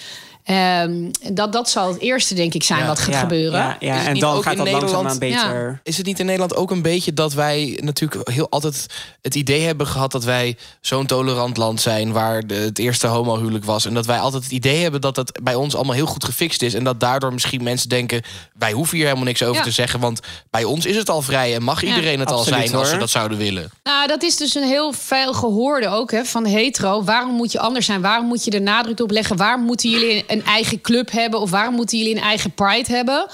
Ehm, 0.49 1.11
dat, 1.33 1.53
dat 1.53 1.71
zal 1.71 1.89
het 1.93 2.01
eerste, 2.01 2.35
denk 2.35 2.55
ik, 2.55 2.63
zijn 2.63 2.81
Ja. 2.81 2.87
wat 2.87 2.99
gaat 2.99 3.15
ja, 3.15 3.21
gebeuren. 3.21 3.59
Ja, 3.61 3.77
ja. 3.81 3.93
Is 3.93 3.99
het 3.99 4.07
en 4.07 4.13
niet 4.13 4.23
dan 4.23 4.43
gaat 4.43 4.53
in 4.53 4.59
dat 4.59 4.67
Nederland- 4.67 4.93
langzaamaan 4.93 5.19
beter. 5.19 5.81
Is 5.83 5.97
het 5.97 6.07
niet 6.07 6.19
in 6.19 6.25
Nederland 6.27 6.57
ook 6.57 6.71
een 6.71 6.83
beetje 6.83 7.15
dat 7.15 7.33
wij 7.33 7.79
natuurlijk 7.83 8.29
heel 8.31 8.47
altijd 8.51 8.87
het 9.23 9.35
idee 9.35 9.61
hebben 9.67 9.87
gehad 9.87 10.13
dat 10.13 10.25
wij 10.25 10.57
zo'n 10.81 11.07
tolerant 11.07 11.57
land 11.57 11.81
zijn 11.81 12.13
waar 12.13 12.47
de, 12.47 12.55
het 12.55 12.79
eerste 12.79 13.07
homohuwelijk 13.07 13.65
was 13.65 13.85
en 13.85 13.95
dat 13.95 14.07
wij 14.07 14.19
altijd 14.19 14.43
het 14.43 14.53
idee 14.53 14.83
hebben 14.83 15.01
dat 15.01 15.15
dat 15.15 15.41
bij 15.43 15.55
ons 15.55 15.75
allemaal 15.75 15.95
heel 15.95 16.07
goed 16.07 16.25
gefixt 16.25 16.63
is 16.63 16.75
en 16.75 16.85
dat 16.85 17.01
daardoor 17.01 17.33
misschien 17.33 17.63
mensen 17.63 17.89
denken 17.89 18.23
wij 18.59 18.73
hoeven 18.73 18.97
hier 18.97 19.07
helemaal 19.07 19.27
niks 19.27 19.43
over 19.43 19.57
Ja. 19.57 19.63
te 19.63 19.71
zeggen, 19.71 20.01
want 20.01 20.21
bij 20.51 20.65
ons 20.65 20.87
is 20.87 20.97
het 20.97 21.11
al 21.11 21.23
vrij 21.23 21.55
en 21.55 21.63
mag 21.63 21.83
iedereen 21.83 22.21
het 22.21 22.31
al 22.31 22.39
absoluut, 22.39 22.67
zijn 22.69 22.79
als 22.79 22.89
ze 22.91 22.97
dat 22.97 23.11
zouden 23.11 23.39
willen. 23.39 23.71
Nou, 23.85 24.07
dat 24.07 24.23
is 24.23 24.37
dus 24.37 24.55
een 24.55 24.63
heel 24.69 24.93
veel 24.93 25.33
gehoorde 25.35 25.89
ook 25.89 26.11
hè, 26.11 26.25
van 26.25 26.45
hetero. 26.47 27.05
Waarom 27.05 27.35
moet 27.35 27.53
je 27.53 27.61
anders 27.61 27.87
zijn? 27.87 28.01
Waarom 28.01 28.27
moet 28.27 28.45
je 28.45 28.51
er 28.51 28.63
nadruk 28.63 29.01
op 29.01 29.11
leggen? 29.11 29.37
Waarom 29.37 29.65
moeten 29.65 29.91
jullie 29.91 30.25
een 30.27 30.38
eigen 30.45 30.81
club 30.81 31.11
hebben? 31.11 31.41
Of 31.41 31.51
waarom 31.51 31.75
moeten 31.75 31.99
jullie 31.99 32.15
een 32.17 32.23
eigen 32.23 32.51
pride 32.55 32.93
hebben? 32.93 33.27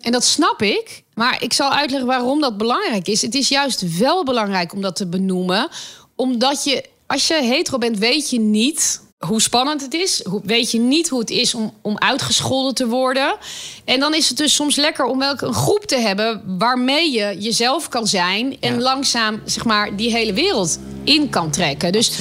En 0.00 0.12
dat 0.12 0.24
snap 0.24 0.62
ik. 0.62 1.02
Maar 1.14 1.42
ik 1.42 1.52
zal 1.52 1.70
uitleggen 1.72 2.08
waarom 2.08 2.40
dat 2.40 2.56
belangrijk 2.58 3.08
is. 3.08 3.22
Het 3.22 3.34
is 3.34 3.48
juist 3.48 3.98
wel 3.98 4.24
belangrijk 4.24 4.72
om 4.72 4.80
dat 4.80 4.96
te 4.96 5.06
benoemen. 5.06 5.68
Omdat 6.16 6.64
je, 6.64 6.84
als 7.06 7.26
je 7.28 7.34
hetero 7.34 7.78
bent, 7.78 7.98
weet 7.98 8.30
je 8.30 8.40
niet 8.40 9.00
hoe 9.18 9.40
spannend 9.40 9.80
het 9.80 9.94
is. 9.94 10.24
Hoe- 10.24 10.40
Weet 10.44 10.70
je 10.70 10.78
niet 10.78 11.08
hoe 11.08 11.20
het 11.20 11.30
is 11.30 11.54
om, 11.54 11.74
om 11.82 11.98
uitgescholden 11.98 12.74
te 12.74 12.86
worden. 12.86 13.36
En 13.84 14.00
dan 14.00 14.14
is 14.14 14.28
het 14.28 14.36
dus 14.38 14.54
soms 14.54 14.76
lekker 14.76 15.04
om 15.04 15.18
welke 15.18 15.46
een 15.46 15.54
groep 15.54 15.84
te 15.84 15.96
hebben 15.96 16.42
waarmee 16.58 17.10
je 17.12 17.36
jezelf 17.38 17.88
kan 17.88 18.06
zijn. 18.06 18.56
En 18.60 18.80
langzaam 18.82 19.42
zeg 19.44 19.64
maar 19.64 19.96
die 19.96 20.10
hele 20.12 20.32
wereld 20.32 20.78
in 21.04 21.30
kan 21.30 21.50
trekken. 21.50 21.92
Dus 21.92 22.12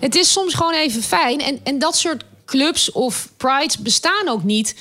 het 0.00 0.14
is 0.16 0.32
soms 0.32 0.54
gewoon 0.54 0.74
even 0.74 1.02
fijn. 1.02 1.40
En, 1.40 1.60
en 1.64 1.78
dat 1.78 1.96
soort 1.96 2.24
clubs 2.48 2.92
of 2.92 3.28
prides 3.36 3.78
bestaan 3.78 4.28
ook 4.28 4.42
niet 4.42 4.74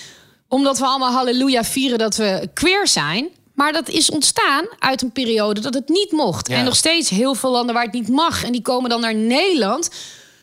omdat 0.48 0.78
we 0.78 0.86
allemaal 0.86 1.12
halleluja 1.12 1.64
vieren 1.64 1.98
dat 1.98 2.16
we 2.16 2.50
queer 2.54 2.88
zijn. 2.88 3.30
Maar 3.54 3.74
dat 3.74 3.90
is 3.90 4.10
ontstaan 4.10 4.66
uit 4.80 5.02
een 5.02 5.12
periode 5.12 5.60
dat 5.62 5.74
het 5.74 5.90
niet 5.90 6.12
mocht. 6.12 6.48
Ja. 6.48 6.56
En 6.56 6.66
nog 6.66 6.76
steeds 6.76 7.10
heel 7.10 7.36
veel 7.36 7.52
landen 7.52 7.76
waar 7.76 7.84
het 7.84 7.94
niet 7.94 8.10
mag. 8.10 8.44
En 8.44 8.52
die 8.52 8.62
komen 8.62 8.90
dan 8.90 9.02
naar 9.02 9.16
Nederland 9.16 9.90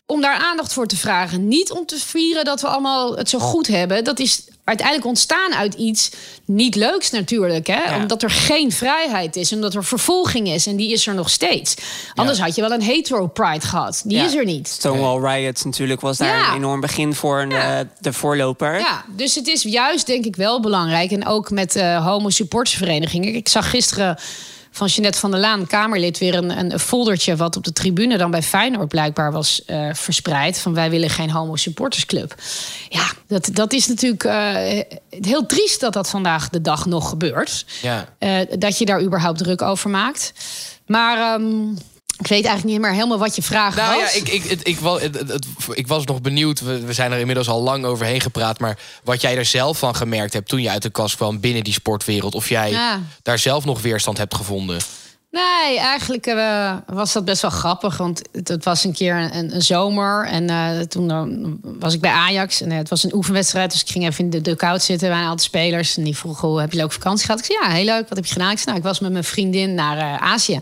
om 0.05 0.21
daar 0.21 0.37
aandacht 0.37 0.73
voor 0.73 0.87
te 0.87 0.97
vragen. 0.97 1.47
Niet 1.47 1.71
om 1.71 1.85
te 1.85 1.97
vieren 1.97 2.45
dat 2.45 2.61
we 2.61 2.67
allemaal 2.67 3.15
het 3.17 3.29
zo 3.29 3.39
goed 3.39 3.67
hebben. 3.67 4.03
Dat 4.03 4.19
is 4.19 4.43
uiteindelijk 4.65 5.07
ontstaan 5.07 5.53
uit 5.55 5.73
iets 5.73 6.11
niet 6.45 6.75
leuks 6.75 7.11
natuurlijk. 7.11 7.67
Hè? 7.67 7.83
Ja. 7.83 7.95
Omdat 7.97 8.23
er 8.23 8.29
geen 8.29 8.71
vrijheid 8.71 9.35
is. 9.35 9.53
Omdat 9.53 9.73
er 9.75 9.83
vervolging 9.83 10.47
is. 10.47 10.67
En 10.67 10.75
die 10.75 10.91
is 10.91 11.07
er 11.07 11.13
nog 11.13 11.29
steeds. 11.29 11.75
Anders 12.15 12.39
had 12.39 12.55
je 12.55 12.61
wel 12.61 12.71
een 12.71 12.81
hetero 12.81 13.27
pride 13.27 13.65
gehad. 13.67 14.01
Die 14.05 14.17
Ja. 14.17 14.25
is 14.25 14.35
er 14.35 14.45
niet. 14.45 14.67
Stonewall 14.67 15.33
Riots 15.33 15.63
natuurlijk 15.63 16.01
was 16.01 16.17
daar 16.17 16.49
een 16.49 16.55
enorm 16.55 16.79
begin 16.79 17.13
voor 17.13 17.39
een, 17.41 17.51
eh, 17.51 17.79
de 17.99 18.13
voorloper. 18.13 18.79
Ja, 18.79 19.03
dus 19.15 19.35
het 19.35 19.47
is 19.47 19.61
juist 19.63 20.05
denk 20.07 20.25
ik 20.25 20.35
wel 20.35 20.59
belangrijk. 20.61 21.11
En 21.11 21.25
ook 21.25 21.49
met 21.49 21.75
eh 21.75 22.05
homo 22.05 22.29
supportersverenigingen. 22.29 23.35
Ik 23.35 23.47
zag 23.49 23.69
gisteren 23.69 24.17
van 24.75 24.87
Jeanette 24.87 25.19
van 25.19 25.31
der 25.31 25.39
Laan, 25.39 25.67
Kamerlid, 25.67 26.17
weer 26.17 26.35
een, 26.35 26.59
een 26.59 26.79
foldertje... 26.79 27.35
wat 27.35 27.55
op 27.55 27.63
de 27.63 27.73
tribune 27.73 28.17
dan 28.17 28.31
bij 28.31 28.43
Feyenoord 28.43 28.87
blijkbaar 28.87 29.31
was 29.31 29.65
eh, 29.65 29.89
verspreid. 29.93 30.59
Van 30.59 30.73
wij 30.73 30.89
willen 30.89 31.09
geen 31.09 31.31
homo 31.31 31.55
supportersclub. 31.55 32.35
Ja, 32.89 33.11
dat, 33.27 33.49
dat 33.53 33.73
is 33.73 33.87
natuurlijk 33.87 34.23
eh, 34.23 34.81
heel 35.09 35.45
triest 35.45 35.79
dat 35.79 35.93
dat 35.93 36.09
vandaag 36.09 36.49
de 36.49 36.61
dag 36.61 36.85
nog 36.85 37.09
gebeurt. 37.09 37.65
Ja. 37.81 38.07
Eh, 38.17 38.39
dat 38.59 38.77
je 38.77 38.85
daar 38.85 39.01
überhaupt 39.01 39.37
druk 39.37 39.61
over 39.61 39.89
maakt. 39.89 40.33
Maar 40.85 41.17
ehm, 41.17 41.73
ik 42.19 42.27
weet 42.27 42.45
eigenlijk 42.45 42.63
niet 42.65 42.79
meer 42.79 42.93
helemaal 42.93 43.17
wat 43.17 43.35
je 43.35 43.41
vraag 43.41 43.75
Nou 43.75 44.01
was. 44.01 44.13
ja, 44.13 44.19
ik, 44.19 44.27
ik, 44.29 44.43
ik, 44.43 44.79
ik 45.73 45.87
was 45.87 46.05
nog 46.05 46.21
benieuwd. 46.21 46.59
We, 46.59 46.93
zijn 46.93 47.11
er 47.11 47.19
inmiddels 47.19 47.47
al 47.49 47.61
lang 47.61 47.85
overheen 47.85 48.21
gepraat. 48.21 48.59
Maar 48.59 48.77
wat 49.03 49.21
jij 49.21 49.37
er 49.37 49.45
zelf 49.45 49.77
van 49.77 49.95
gemerkt 49.95 50.33
hebt 50.33 50.49
toen 50.49 50.61
je 50.61 50.69
uit 50.69 50.81
de 50.81 50.89
kast 50.89 51.15
kwam 51.15 51.39
binnen 51.39 51.63
die 51.63 51.73
sportwereld. 51.73 52.35
Of 52.35 52.49
jij 52.49 52.71
Ja. 52.71 52.99
daar 53.21 53.39
zelf 53.39 53.65
nog 53.65 53.81
weerstand 53.81 54.17
hebt 54.17 54.35
gevonden. 54.35 54.77
Nee, 55.31 55.79
eigenlijk 55.79 56.25
eh, 56.25 56.73
was 56.87 57.13
dat 57.13 57.25
best 57.25 57.41
wel 57.41 57.51
grappig. 57.51 57.97
Want 57.97 58.21
het, 58.31 58.47
het 58.47 58.63
was 58.63 58.83
een 58.83 58.93
keer 58.93 59.15
een, 59.15 59.55
een 59.55 59.61
zomer. 59.61 60.25
En 60.25 60.49
eh, 60.49 60.79
toen 60.79 61.11
eh, 61.11 61.71
was 61.79 61.93
ik 61.93 62.01
bij 62.01 62.11
Ajax. 62.11 62.61
En 62.61 62.71
het 62.71 62.89
was 62.89 63.03
een 63.03 63.13
oefenwedstrijd. 63.15 63.71
Dus 63.71 63.81
ik 63.81 63.89
ging 63.89 64.05
even 64.05 64.23
in 64.23 64.29
de 64.29 64.41
dugout 64.41 64.83
zitten 64.83 65.09
bij 65.09 65.17
een 65.17 65.23
aantal 65.23 65.45
spelers. 65.45 65.97
En 65.97 66.03
die 66.03 66.17
vroegen, 66.17 66.47
hoe 66.47 66.59
heb 66.59 66.71
je 66.71 66.77
leuke 66.77 66.93
vakantie 66.93 67.25
gehad? 67.25 67.39
Ik 67.39 67.45
zei, 67.45 67.57
ja, 67.59 67.75
heel 67.75 67.85
leuk. 67.85 68.07
Wat 68.09 68.17
heb 68.17 68.25
je 68.25 68.33
gedaan? 68.33 68.51
Ik 68.51 68.57
zei, 68.57 68.65
nou, 68.65 68.77
ik 68.77 68.83
was 68.83 68.99
met 68.99 69.11
mijn 69.11 69.23
vriendin 69.23 69.73
naar 69.73 70.19
Azië. 70.19 70.59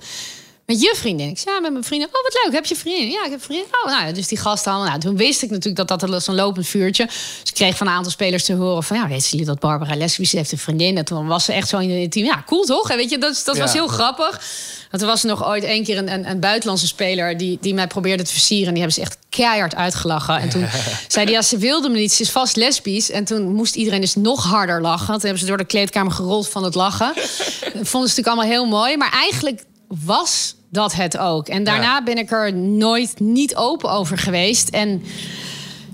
Met 0.66 0.82
je 0.82 0.94
vriendin? 0.98 1.30
Ik 1.30 1.38
zei, 1.38 1.56
ja, 1.56 1.62
met 1.62 1.72
mijn 1.72 1.84
vriendin. 1.84 2.08
Oh, 2.08 2.14
wat 2.14 2.40
leuk. 2.44 2.54
Heb 2.54 2.66
je 2.66 2.76
vriendin? 2.76 3.10
Ja, 3.10 3.26
ik 3.26 3.32
heb 3.32 3.44
vriendin. 3.44 3.66
Oh, 3.84 4.00
nou, 4.00 4.14
dus 4.14 4.28
die 4.28 4.38
gasten 4.38 4.72
allemaal. 4.72 4.90
Nou, 4.90 5.02
toen 5.02 5.18
wist 5.18 5.42
ik 5.42 5.50
natuurlijk 5.50 5.88
dat 5.88 6.00
dat 6.00 6.24
zo'n 6.24 6.36
lopend 6.36 6.68
vuurtje. 6.68 7.06
Dus 7.06 7.42
ik 7.44 7.54
kreeg 7.54 7.78
van 7.78 7.88
een 7.88 7.94
aantal 7.94 8.12
spelers 8.12 8.44
te 8.44 8.54
horen 8.54 8.84
van... 8.84 8.98
ja, 8.98 9.08
weten 9.08 9.30
jullie 9.30 9.46
dat 9.46 9.60
Barbara 9.60 9.96
lesbisch 9.96 10.32
heeft 10.32 10.52
een 10.52 10.58
vriendin? 10.58 10.98
En 10.98 11.06
toen 11.06 11.28
was 11.28 11.46
ze 11.46 11.54
echt 11.54 11.68
zo 11.68 11.78
in 11.78 12.02
het 12.02 12.12
team. 12.12 12.26
Ja, 12.26 12.44
cool 12.46 12.64
toch? 12.64 12.90
En 12.90 12.98
weet 12.98 13.10
je, 13.10 13.18
dat, 13.18 13.42
dat 13.46 13.58
was 13.58 13.74
heel 13.74 13.88
grappig. 13.88 14.42
Want 14.90 15.02
er 15.04 15.10
was 15.10 15.24
nog 15.24 15.46
ooit 15.46 15.64
één 15.64 15.84
keer 15.84 15.98
een, 15.98 16.12
een, 16.12 16.30
een 16.30 16.40
buitenlandse 16.40 16.88
speler... 16.88 17.38
Die, 17.38 17.58
die 17.62 17.74
mij 17.74 17.88
probeerde 17.88 18.24
te 18.24 18.32
versieren. 18.32 18.68
En 18.68 18.74
die 18.74 18.84
hebben 18.84 19.04
ze 19.04 19.10
echt 19.10 19.18
keihard 19.30 19.76
uitgelachen. 19.76 20.38
En 20.38 20.50
toen 20.50 20.68
zei 21.08 21.26
hij, 21.26 21.34
ja, 21.34 21.42
ze 21.42 21.58
wilde 21.58 21.90
me 21.90 21.98
niet. 21.98 22.14
Ze 22.14 22.22
is 22.22 22.32
vast 22.32 22.56
lesbisch. 22.56 23.12
En 23.12 23.24
toen 23.24 23.54
moest 23.54 23.76
iedereen 23.76 24.02
dus 24.02 24.16
nog 24.16 24.44
harder 24.44 24.82
lachen. 24.82 25.14
Toen 25.14 25.22
hebben 25.22 25.40
ze 25.40 25.46
door 25.46 25.58
de 25.58 25.66
kleedkamer 25.66 26.12
gerold 26.12 26.50
van 26.50 26.64
het 26.64 26.76
lachen. 26.76 27.12
Dat 27.16 27.24
vonden 27.72 27.90
ze 27.90 27.92
natuurlijk 27.92 28.28
allemaal 28.28 28.46
heel 28.46 28.66
mooi. 28.66 28.98
Maar 28.98 29.12
eigenlijk 29.12 29.64
was 29.88 30.56
dat 30.70 30.94
het 30.94 31.18
ook. 31.18 31.48
En 31.48 31.64
daarna 31.64 32.04
ben 32.04 32.18
ik 32.18 32.32
er 32.32 32.54
nooit 32.54 33.20
niet 33.20 33.56
open 33.56 33.92
over 33.92 34.18
geweest. 34.18 34.70
En 34.70 35.04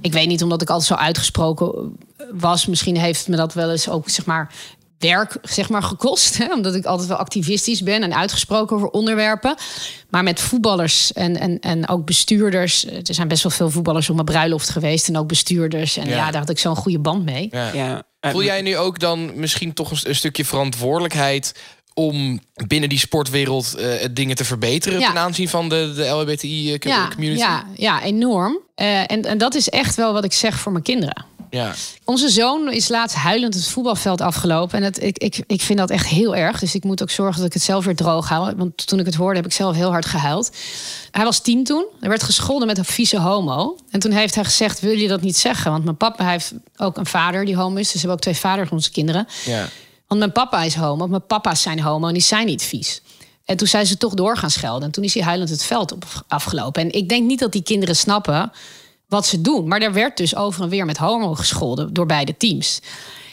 ik 0.01 0.13
weet 0.13 0.27
niet, 0.27 0.43
omdat 0.43 0.61
ik 0.61 0.69
altijd 0.69 0.87
zo 0.87 0.95
uitgesproken 0.95 1.97
was. 2.31 2.65
Misschien 2.65 2.97
heeft 2.97 3.27
me 3.27 3.35
dat 3.35 3.53
wel 3.53 3.71
eens 3.71 3.89
ook, 3.89 4.09
zeg 4.09 4.25
maar 4.25 4.53
werk 4.99 5.37
zeg 5.41 5.69
maar, 5.69 5.83
gekost. 5.83 6.37
Hè? 6.37 6.53
Omdat 6.53 6.75
ik 6.75 6.85
altijd 6.85 7.07
wel 7.07 7.17
activistisch 7.17 7.83
ben 7.83 8.03
en 8.03 8.15
uitgesproken 8.15 8.75
over 8.75 8.89
onderwerpen. 8.89 9.55
Maar 10.09 10.23
met 10.23 10.39
voetballers 10.39 11.13
en, 11.13 11.39
en, 11.39 11.59
en 11.59 11.87
ook 11.87 12.05
bestuurders. 12.05 12.85
Er 12.85 13.01
zijn 13.13 13.27
best 13.27 13.43
wel 13.43 13.51
veel 13.51 13.69
voetballers 13.69 14.09
op 14.09 14.15
mijn 14.15 14.27
bruiloft 14.27 14.69
geweest. 14.69 15.07
En 15.07 15.17
ook 15.17 15.27
bestuurders. 15.27 15.97
En 15.97 16.07
Ja. 16.07 16.15
ja, 16.15 16.31
daar 16.31 16.41
had 16.41 16.49
ik 16.49 16.59
zo'n 16.59 16.75
goede 16.75 16.99
band 16.99 17.25
mee. 17.25 17.47
Ja. 17.51 17.73
Ja. 17.73 18.03
Eh, 18.19 18.31
Voel 18.31 18.43
jij 18.43 18.61
nu 18.61 18.77
ook 18.77 18.99
dan 18.99 19.31
misschien 19.35 19.73
toch 19.73 19.91
een, 19.91 19.99
een 20.03 20.15
stukje 20.15 20.45
verantwoordelijkheid 20.45 21.53
om 21.93 22.39
binnen 22.67 22.89
die 22.89 22.99
sportwereld 22.99 23.75
eh, 23.75 24.05
dingen 24.11 24.35
te 24.35 24.45
verbeteren 24.45 24.99
Ja. 24.99 25.07
ten 25.07 25.17
aanzien 25.17 25.49
van 25.49 25.69
de, 25.69 25.93
de 25.95 26.05
LHBTI-community? 26.07 27.39
Ja, 27.39 27.49
ja, 27.49 27.65
ja, 27.75 28.01
enorm. 28.03 28.57
Eh, 28.75 28.99
en, 29.11 29.21
en 29.25 29.37
dat 29.37 29.55
is 29.55 29.69
echt 29.69 29.95
wel 29.95 30.13
wat 30.13 30.23
ik 30.23 30.33
zeg 30.33 30.59
voor 30.59 30.71
mijn 30.71 30.83
kinderen. 30.83 31.25
ja. 31.49 31.73
Onze 32.05 32.29
zoon 32.29 32.71
is 32.71 32.87
laatst 32.87 33.15
huilend 33.15 33.53
het 33.53 33.67
voetbalveld 33.67 34.21
afgelopen. 34.21 34.77
En 34.77 34.83
het, 34.83 35.03
ik, 35.03 35.17
ik, 35.17 35.43
ik 35.47 35.61
vind 35.61 35.79
dat 35.79 35.89
echt 35.89 36.07
heel 36.07 36.35
erg. 36.35 36.59
Dus 36.59 36.75
ik 36.75 36.83
moet 36.83 37.01
ook 37.01 37.09
zorgen 37.09 37.37
dat 37.37 37.45
ik 37.47 37.53
het 37.53 37.61
zelf 37.63 37.85
weer 37.85 37.95
droog 37.95 38.29
hou. 38.29 38.55
Want 38.55 38.87
toen 38.87 38.99
ik 38.99 39.05
het 39.05 39.15
hoorde, 39.15 39.35
heb 39.35 39.45
ik 39.45 39.51
zelf 39.53 39.75
heel 39.75 39.91
hard 39.91 40.05
gehuild. 40.05 40.51
Hij 41.11 41.23
was 41.23 41.39
tien 41.41 41.63
toen. 41.63 41.85
Hij 41.99 42.09
werd 42.09 42.23
gescholden 42.23 42.67
met 42.67 42.77
een 42.77 42.85
vieze 42.85 43.19
homo. 43.19 43.77
En 43.89 43.99
toen 43.99 44.11
heeft 44.11 44.35
hij 44.35 44.43
gezegd, 44.43 44.79
wil 44.79 44.97
je 44.97 45.07
dat 45.07 45.21
niet 45.21 45.37
zeggen? 45.37 45.71
Want 45.71 45.83
mijn 45.83 45.97
papa 45.97 46.23
hij 46.23 46.31
heeft 46.31 46.53
ook 46.77 46.97
een 46.97 47.05
vader 47.05 47.45
die 47.45 47.55
homo 47.55 47.75
is. 47.77 47.83
Dus 47.83 47.91
we 47.93 47.97
hebben 47.99 48.15
ook 48.15 48.21
twee 48.21 48.35
vaders, 48.37 48.69
onze 48.69 48.91
kinderen. 48.91 49.27
ja. 49.45 49.67
Want 50.09 50.21
mijn 50.21 50.31
papa 50.31 50.63
is 50.63 50.75
homo, 50.75 51.07
mijn 51.07 51.25
papa's 51.25 51.61
zijn 51.61 51.79
homo 51.81 52.07
en 52.07 52.13
die 52.13 52.21
zijn 52.21 52.45
niet 52.45 52.63
vies. 52.63 53.01
En 53.45 53.57
toen 53.57 53.67
zijn 53.67 53.85
ze 53.85 53.97
toch 53.97 54.13
door 54.13 54.37
gaan 54.37 54.49
schelden. 54.49 54.83
En 54.83 54.91
toen 54.91 55.03
is 55.03 55.13
hij 55.13 55.23
huilend 55.23 55.49
het 55.49 55.63
veld 55.63 55.91
op 55.91 56.05
afgelopen. 56.27 56.81
En 56.81 56.91
ik 56.91 57.09
denk 57.09 57.27
niet 57.27 57.39
dat 57.39 57.51
die 57.51 57.63
kinderen 57.63 57.95
snappen 57.95 58.51
wat 59.07 59.25
ze 59.25 59.41
doen. 59.41 59.67
Maar 59.67 59.81
er 59.81 59.93
werd 59.93 60.17
dus 60.17 60.35
over 60.35 60.63
en 60.63 60.69
weer 60.69 60.85
met 60.85 60.97
homo 60.97 61.35
gescholden 61.35 61.93
door 61.93 62.05
beide 62.05 62.37
teams. 62.37 62.79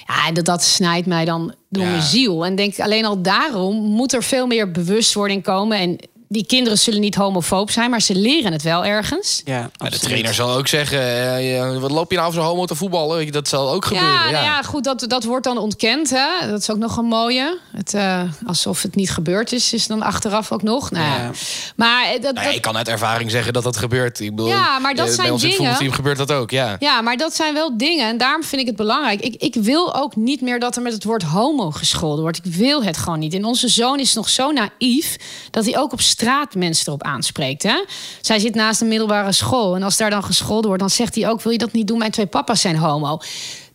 Ja, 0.07 0.27
en 0.27 0.35
dat, 0.35 0.45
dat 0.45 0.63
snijdt 0.63 1.07
mij 1.07 1.25
dan 1.25 1.55
door 1.69 1.85
Ja. 1.85 1.91
mijn 1.91 2.03
ziel. 2.03 2.45
En 2.47 2.55
denk 2.57 2.81
alleen 2.81 3.05
al 3.05 3.23
daarom 3.23 3.77
moet 3.77 4.13
er 4.13 4.23
veel 4.23 4.47
meer 4.47 4.71
bewustwording 4.71 5.43
komen. 5.43 5.79
En 5.79 5.99
die 6.29 6.47
kinderen 6.47 6.79
zullen 6.79 7.01
niet 7.01 7.15
homofoob 7.15 7.71
zijn, 7.71 7.91
maar 7.91 8.01
ze 8.01 8.15
leren 8.15 8.53
het 8.53 8.63
wel 8.63 8.85
ergens. 8.85 9.43
Ja, 9.45 9.71
Maar 9.79 9.91
de 9.91 9.99
trainer 9.99 10.35
zal 10.35 10.57
ook 10.57 10.69
zeggen, 10.69 11.01
eh, 11.01 11.55
ja, 11.55 11.79
wat 11.79 11.91
loop 11.91 12.11
je 12.11 12.17
nou 12.17 12.33
voor 12.33 12.43
zo'n 12.43 12.51
homo 12.51 12.65
te 12.65 12.75
voetballen? 12.75 13.17
Weet 13.17 13.27
je, 13.27 13.33
Dat 13.33 13.49
zal 13.49 13.71
ook 13.71 13.85
gebeuren. 13.85 14.13
Ja, 14.13 14.25
Ja, 14.27 14.31
nou 14.31 14.45
ja, 14.45 14.63
goed, 14.63 14.85
dat, 14.85 15.05
dat 15.09 15.25
wordt 15.25 15.45
dan 15.45 15.59
ontkend. 15.59 16.11
Hè? 16.11 16.49
Dat 16.51 16.61
is 16.61 16.71
ook 16.71 16.77
nog 16.77 16.97
een 16.97 17.05
mooie. 17.05 17.59
Het, 17.73 17.95
eh, 17.95 18.23
alsof 18.47 18.83
het 18.83 18.95
niet 18.95 19.11
gebeurd 19.11 19.53
is, 19.53 19.73
is 19.73 19.87
dan 19.87 20.03
achteraf 20.03 20.53
ook 20.53 20.63
nog. 20.63 20.91
Nou, 20.91 21.05
ja. 21.05 21.31
Maar 21.77 22.05
eh, 22.05 22.23
dat, 22.23 22.35
Nou 22.35 22.47
ja, 22.47 22.53
ik 22.53 22.63
kan 22.63 22.77
uit 22.77 22.89
ervaring 22.89 23.31
zeggen 23.31 23.53
dat 23.53 23.63
dat 23.63 23.77
gebeurt. 23.77 24.21
Ik 24.21 24.31
bedoel, 24.31 24.49
Ja, 24.49 24.79
maar 24.79 24.95
dat 24.95 25.09
eh, 25.09 25.13
zijn 25.13 25.23
bij 25.23 25.31
ons 25.31 25.43
in 25.43 25.49
het 25.49 25.59
voetbalteam 25.59 25.93
gebeurt 25.93 26.19
dat 26.19 26.33
ook, 26.33 26.51
ja. 26.51 26.77
Ja, 26.79 27.01
maar 27.01 27.17
dat 27.17 27.35
zijn 27.35 27.55
wel 27.55 27.77
dingen. 27.77 28.09
En 28.09 28.19
daarom 28.19 28.43
vind 28.43 28.61
ik 28.61 28.67
het 28.67 28.77
belangrijk. 28.77 29.21
Ik, 29.21 29.35
ik 29.43 29.55
wil 29.55 29.95
ook 29.95 30.17
niet 30.17 30.41
meer 30.41 30.61
dat 30.61 30.77
er 30.77 30.83
met 30.83 30.93
het 30.93 31.05
woord 31.05 31.23
homo 31.23 31.71
gescholden 31.71 32.21
wordt. 32.23 32.39
Ik 32.45 32.55
wil 32.55 32.85
het 32.85 32.97
gewoon 32.97 33.19
niet. 33.19 33.35
En 33.35 33.45
onze 33.45 33.69
zoon 33.69 34.01
is 34.01 34.15
nog 34.15 34.29
zo 34.29 34.53
naïef 34.53 35.17
dat 35.51 35.65
hij 35.65 35.79
ook 35.79 35.93
op 35.93 36.01
straat 36.01 36.15
mensen 36.57 36.87
erop 36.87 37.03
aanspreekt. 37.03 37.63
Hè? 37.63 37.85
Zij 38.21 38.39
zit 38.39 38.55
naast 38.55 38.81
een 38.81 38.89
middelbare 38.89 39.33
school. 39.33 39.75
En 39.75 39.83
als 39.83 39.97
daar 39.97 40.11
dan 40.11 40.25
gescholden 40.25 40.67
wordt, 40.67 40.81
dan 40.81 40.91
zegt 40.91 41.15
hij 41.15 41.29
ook: 41.29 41.43
Wil 41.43 41.53
je 41.53 41.59
dat 41.59 41.73
niet 41.73 41.87
doen? 41.87 41.99
Mijn 41.99 42.11
twee 42.11 42.27
papa's 42.27 42.61
zijn 42.61 42.77
homo. 42.77 43.21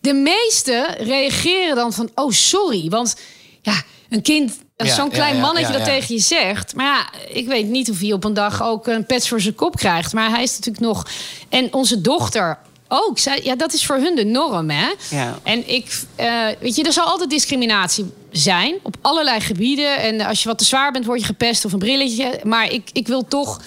De 0.00 0.12
meesten 0.12 0.94
reageren 0.96 1.76
dan 1.76 1.92
van: 1.92 2.10
Oh, 2.14 2.30
sorry. 2.30 2.88
Want 2.88 3.16
ja, 3.62 3.82
een 4.08 4.22
kind. 4.22 4.58
Ja, 4.76 4.94
Zo'n 4.94 5.10
klein 5.10 5.34
ja, 5.34 5.40
mannetje 5.40 5.72
dat 5.72 5.84
tegen 5.84 6.14
je 6.14 6.20
zegt. 6.20 6.74
Maar 6.74 6.86
ja, 6.86 7.28
ik 7.28 7.46
weet 7.46 7.66
niet 7.66 7.90
of 7.90 8.00
hij 8.00 8.12
op 8.12 8.24
een 8.24 8.34
dag 8.34 8.62
ook 8.62 8.86
een 8.86 9.06
pets 9.06 9.28
voor 9.28 9.40
zijn 9.40 9.54
kop 9.54 9.76
krijgt. 9.76 10.12
Maar 10.12 10.30
hij 10.30 10.42
is 10.42 10.50
natuurlijk 10.50 10.84
nog. 10.84 11.06
En 11.48 11.72
onze 11.72 12.00
dochter 12.00 12.58
ook. 12.88 13.18
Zij, 13.18 13.40
ja, 13.42 13.56
dat 13.56 13.72
is 13.72 13.86
voor 13.86 13.96
hun 13.96 14.14
de 14.14 14.24
norm, 14.24 14.70
hè? 14.70 14.92
Ja. 15.10 15.38
En 15.42 15.68
ik, 15.68 16.02
eh, 16.14 16.46
weet 16.60 16.76
je, 16.76 16.84
er 16.84 16.92
zal 16.92 17.06
altijd 17.06 17.30
discriminatie 17.30 18.12
zijn 18.32 18.74
op 18.82 18.96
allerlei 19.00 19.40
gebieden. 19.40 19.98
En 19.98 20.20
als 20.20 20.42
je 20.42 20.48
wat 20.48 20.58
te 20.58 20.64
zwaar 20.64 20.92
bent, 20.92 21.04
word 21.04 21.20
je 21.20 21.26
gepest 21.26 21.64
of 21.64 21.72
een 21.72 21.78
brilletje. 21.78 22.40
Maar 22.42 22.70
ik, 22.72 22.90
ik 22.92 23.06
wil 23.06 23.24
toch. 23.28 23.60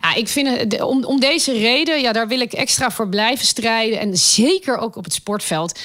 Ja, 0.00 0.14
ik 0.14 0.28
vind 0.28 0.58
het, 0.58 0.82
om, 0.82 1.04
om 1.04 1.20
deze 1.20 1.52
reden, 1.52 2.00
ja, 2.00 2.12
daar 2.12 2.28
wil 2.28 2.40
ik 2.40 2.52
extra 2.52 2.90
voor 2.90 3.08
blijven 3.08 3.46
strijden. 3.46 4.00
En 4.00 4.16
zeker 4.16 4.76
ook 4.78 4.96
op 4.96 5.04
het 5.04 5.12
sportveld. 5.12 5.78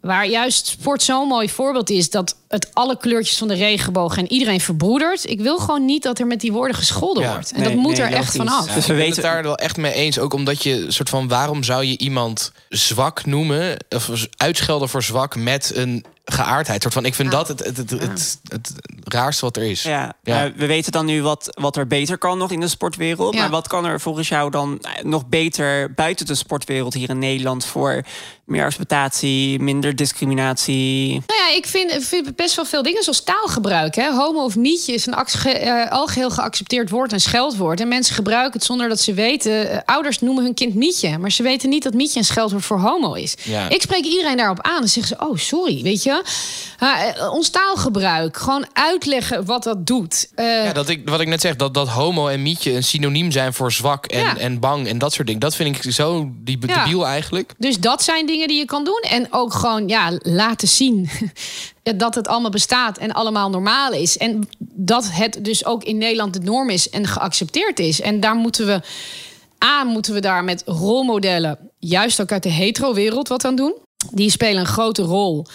Waar 0.00 0.26
juist 0.26 0.66
sport 0.66 1.02
zo'n 1.02 1.28
mooi 1.28 1.48
voorbeeld 1.48 1.90
is 1.90 2.10
dat 2.10 2.36
het 2.48 2.68
alle 2.74 2.96
kleurtjes 2.96 3.36
van 3.38 3.48
de 3.48 3.54
regenboog 3.54 4.16
en 4.16 4.32
iedereen 4.32 4.60
verbroedert. 4.60 5.28
Ik 5.30 5.40
wil 5.40 5.58
gewoon 5.58 5.84
niet 5.84 6.02
dat 6.02 6.18
er 6.18 6.26
met 6.26 6.40
die 6.40 6.52
woorden 6.52 6.76
gescholden 6.76 7.22
Ja. 7.22 7.32
wordt. 7.32 7.52
En 7.52 7.60
Nee, 7.60 7.68
dat 7.68 7.78
moet 7.78 7.96
nee, 7.96 8.02
er 8.06 8.12
echt 8.12 8.36
vanaf. 8.36 8.66
Ja. 8.68 8.74
Dus 8.74 8.86
we 8.86 8.92
we 8.92 8.98
weten 8.98 9.06
weten- 9.08 9.22
het 9.22 9.32
daar 9.32 9.42
wel 9.42 9.56
echt 9.56 9.76
mee 9.76 9.92
eens. 9.92 10.18
Ook 10.18 10.32
omdat 10.32 10.62
je 10.62 10.84
soort 10.88 11.08
van 11.08 11.28
waarom 11.28 11.62
zou 11.62 11.84
je 11.84 11.98
iemand 11.98 12.52
zwak 12.68 13.26
noemen 13.26 13.76
of 13.88 14.10
uitschelden 14.36 14.88
voor 14.88 15.02
zwak 15.02 15.36
met 15.36 15.72
een 15.74 16.04
geaardheid? 16.32 16.82
Soort 16.82 16.94
van, 16.94 17.04
ik 17.04 17.14
vind 17.14 17.30
dat 17.30 17.48
het, 17.48 17.64
het, 17.64 17.76
het, 17.76 17.90
het, 17.90 18.38
het 18.48 18.72
raarste 19.04 19.44
wat 19.44 19.56
er 19.56 19.62
is. 19.62 19.82
Ja, 19.82 20.12
Ja. 20.22 20.44
eh, 20.44 20.50
we 20.56 20.66
weten 20.66 20.92
dan 20.92 21.06
nu 21.06 21.22
wat, 21.22 21.48
wat 21.60 21.76
er 21.76 21.86
beter 21.86 22.18
kan 22.18 22.38
nog 22.38 22.50
in 22.50 22.60
de 22.60 22.68
sportwereld. 22.68 23.34
Ja. 23.34 23.40
Maar 23.40 23.50
wat 23.50 23.68
kan 23.68 23.84
er 23.86 24.00
volgens 24.00 24.28
jou 24.28 24.50
dan 24.50 24.78
eh, 24.80 25.04
nog 25.04 25.26
beter 25.26 25.92
buiten 25.94 26.26
de 26.26 26.34
sportwereld 26.34 26.94
hier 26.94 27.08
in 27.10 27.18
Nederland 27.18 27.64
voor 27.64 28.02
meer 28.44 28.64
acceptatie, 28.64 29.58
minder 29.60 29.96
discriminatie? 29.96 31.10
Nou 31.26 31.40
ja, 31.50 31.56
ik 31.56 31.66
vind, 31.66 32.10
best 32.36 32.56
wel 32.56 32.64
veel 32.64 32.82
dingen 32.82 33.02
zoals 33.02 33.24
taalgebruik. 33.24 33.94
Hè. 33.94 34.10
Homo 34.12 34.44
of 34.44 34.56
mietje 34.56 34.92
is 34.92 35.06
een 35.06 35.14
eh, 35.14 35.90
algeheel 35.90 36.30
geaccepteerd 36.30 36.90
woord 36.90 37.12
en 37.12 37.20
scheldwoord. 37.20 37.80
En 37.80 37.88
mensen 37.88 38.14
gebruiken 38.14 38.52
het 38.52 38.64
zonder 38.64 38.88
dat 38.88 39.00
ze 39.00 39.14
weten. 39.14 39.70
Eh, 39.70 39.78
ouders 39.84 40.20
noemen 40.20 40.44
hun 40.44 40.54
kind 40.54 40.74
mietje, 40.74 41.18
maar 41.18 41.32
ze 41.32 41.42
weten 41.42 41.68
niet 41.68 41.82
dat 41.82 41.94
mietje 41.94 42.18
een 42.18 42.24
scheldwoord 42.24 42.64
voor 42.64 42.78
homo 42.78 43.12
is. 43.14 43.34
Ja. 43.42 43.68
Ik 43.68 43.82
spreek 43.82 44.04
iedereen 44.04 44.36
daarop 44.36 44.60
aan 44.60 44.82
en 44.82 44.88
zeggen 44.88 45.16
ze: 45.18 45.24
Oh, 45.28 45.36
sorry, 45.36 45.82
weet 45.82 46.02
je. 46.02 46.19
Eh, 46.78 47.32
ons 47.32 47.48
taalgebruik, 47.50 48.36
gewoon 48.36 48.66
uitleggen 48.72 49.44
wat 49.44 49.62
dat 49.62 49.86
doet. 49.86 50.30
Eh, 50.34 50.64
Ja, 50.64 50.72
dat 50.72 50.88
ik, 50.88 51.08
wat 51.08 51.20
ik 51.20 51.28
net 51.28 51.40
zeg, 51.40 51.56
dat, 51.56 51.74
dat 51.74 51.88
homo 51.88 52.28
en 52.28 52.42
mietje 52.42 52.72
een 52.72 52.84
synoniem 52.84 53.30
zijn 53.30 53.52
voor 53.52 53.72
zwak 53.72 54.06
en, 54.06 54.18
Ja. 54.20 54.36
en 54.36 54.58
bang 54.60 54.86
en 54.88 54.98
dat 54.98 55.12
soort 55.12 55.26
dingen. 55.26 55.40
Dat 55.42 55.56
vind 55.56 55.76
ik 55.84 55.92
zo 55.92 56.30
die 56.34 56.58
Ja. 56.66 56.82
debiel 56.84 57.06
eigenlijk. 57.06 57.54
Dus 57.58 57.78
dat 57.80 58.02
zijn 58.02 58.26
dingen 58.26 58.48
die 58.48 58.58
je 58.58 58.64
kan 58.64 58.84
doen. 58.84 59.00
En 59.08 59.26
ook 59.30 59.54
gewoon 59.54 59.88
ja, 59.88 60.12
laten 60.18 60.68
zien 60.68 61.10
dat 61.96 62.14
het 62.14 62.28
allemaal 62.28 62.50
bestaat 62.50 62.98
en 62.98 63.12
allemaal 63.12 63.50
normaal 63.50 63.92
is. 63.92 64.16
En 64.18 64.48
dat 64.58 65.08
het 65.12 65.38
dus 65.42 65.64
ook 65.64 65.84
in 65.84 65.98
Nederland 65.98 66.32
de 66.32 66.40
norm 66.40 66.70
is 66.70 66.90
en 66.90 67.06
geaccepteerd 67.06 67.78
is. 67.78 68.00
En 68.00 68.20
daar 68.20 68.34
moeten 68.34 68.66
we. 68.66 68.80
A, 69.64 69.84
moeten 69.84 70.14
we 70.14 70.20
daar 70.20 70.44
met 70.44 70.62
rolmodellen, 70.66 71.58
juist 71.78 72.20
ook 72.20 72.32
uit 72.32 72.42
de 72.42 72.48
hetero-wereld, 72.48 73.28
wat 73.28 73.44
aan 73.44 73.54
doen. 73.56 73.74
Die 74.10 74.30
spelen 74.30 74.60
een 74.60 74.66
grote 74.66 75.02
rol. 75.02 75.46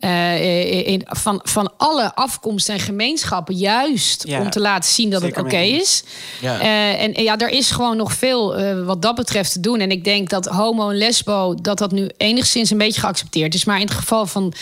Eh, 0.00 0.86
in, 0.86 1.02
van, 1.06 1.40
van 1.42 1.72
alle 1.76 2.14
afkomsten 2.14 2.74
en 2.74 2.80
gemeenschappen, 2.80 3.54
juist 3.54 4.24
Ja, 4.26 4.40
om 4.40 4.50
te 4.50 4.60
laten 4.60 4.92
zien 4.92 5.10
dat 5.10 5.22
het 5.22 5.38
oké 5.38 5.58
is. 5.58 6.02
Ja. 6.40 6.60
Eh, 6.60 7.02
en, 7.02 7.14
en 7.14 7.22
ja, 7.22 7.38
er 7.38 7.48
is 7.48 7.70
gewoon 7.70 7.96
nog 7.96 8.12
veel 8.12 8.56
eh, 8.56 8.84
wat 8.84 9.02
dat 9.02 9.14
betreft 9.14 9.52
te 9.52 9.60
doen. 9.60 9.80
En 9.80 9.90
ik 9.90 10.04
denk 10.04 10.28
dat 10.28 10.46
homo 10.46 10.90
en 10.90 10.96
lesbo, 10.96 11.54
dat 11.54 11.78
dat 11.78 11.92
nu 11.92 12.10
enigszins 12.16 12.70
een 12.70 12.78
beetje 12.78 13.00
geaccepteerd 13.00 13.54
is. 13.54 13.64
Maar 13.64 13.80
in 13.80 13.86
het 13.86 13.94
geval 13.94 14.26
van 14.26 14.52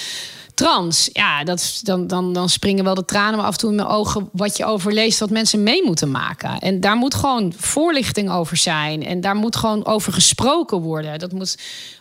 trans, 0.59 1.11
ja, 1.13 1.45
dat, 1.45 1.81
dan, 1.83 2.07
dan, 2.07 2.33
dan 2.33 2.49
springen 2.49 2.85
wel 2.85 2.95
de 2.95 3.05
tranen 3.05 3.39
me 3.39 3.45
af 3.45 3.53
en 3.53 3.59
toe 3.59 3.71
in 3.71 3.77
mijn 3.77 3.89
ogen... 3.89 4.29
wat 4.33 4.57
je 4.57 4.65
overleest, 4.65 5.19
wat 5.19 5.31
mensen 5.31 5.63
mee 5.63 5.85
moeten 5.85 6.11
maken. 6.11 6.59
En 6.59 6.81
daar 6.81 6.97
moet 6.97 7.15
gewoon 7.15 7.53
voorlichting 7.57 8.31
over 8.31 8.57
zijn. 8.57 9.07
En 9.07 9.21
daar 9.21 9.35
moet 9.35 9.57
gewoon 9.57 9.87
over 9.87 10.13
gesproken 10.13 10.81
worden. 10.81 11.19
Dat 11.19 11.33
moet, 11.33 11.59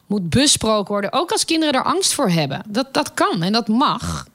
moet 0.08 0.30
besproken 0.30 0.92
worden. 0.92 1.14
Ook 1.14 1.32
als 1.32 1.46
kinderen 1.46 1.74
er 1.74 1.84
angst 1.84 2.14
voor 2.14 2.30
hebben. 2.30 2.64
Dat, 2.68 2.94
dat 2.94 3.14
kan 3.14 3.44
en 3.44 3.52
dat 3.52 3.68
mag. 3.68 4.28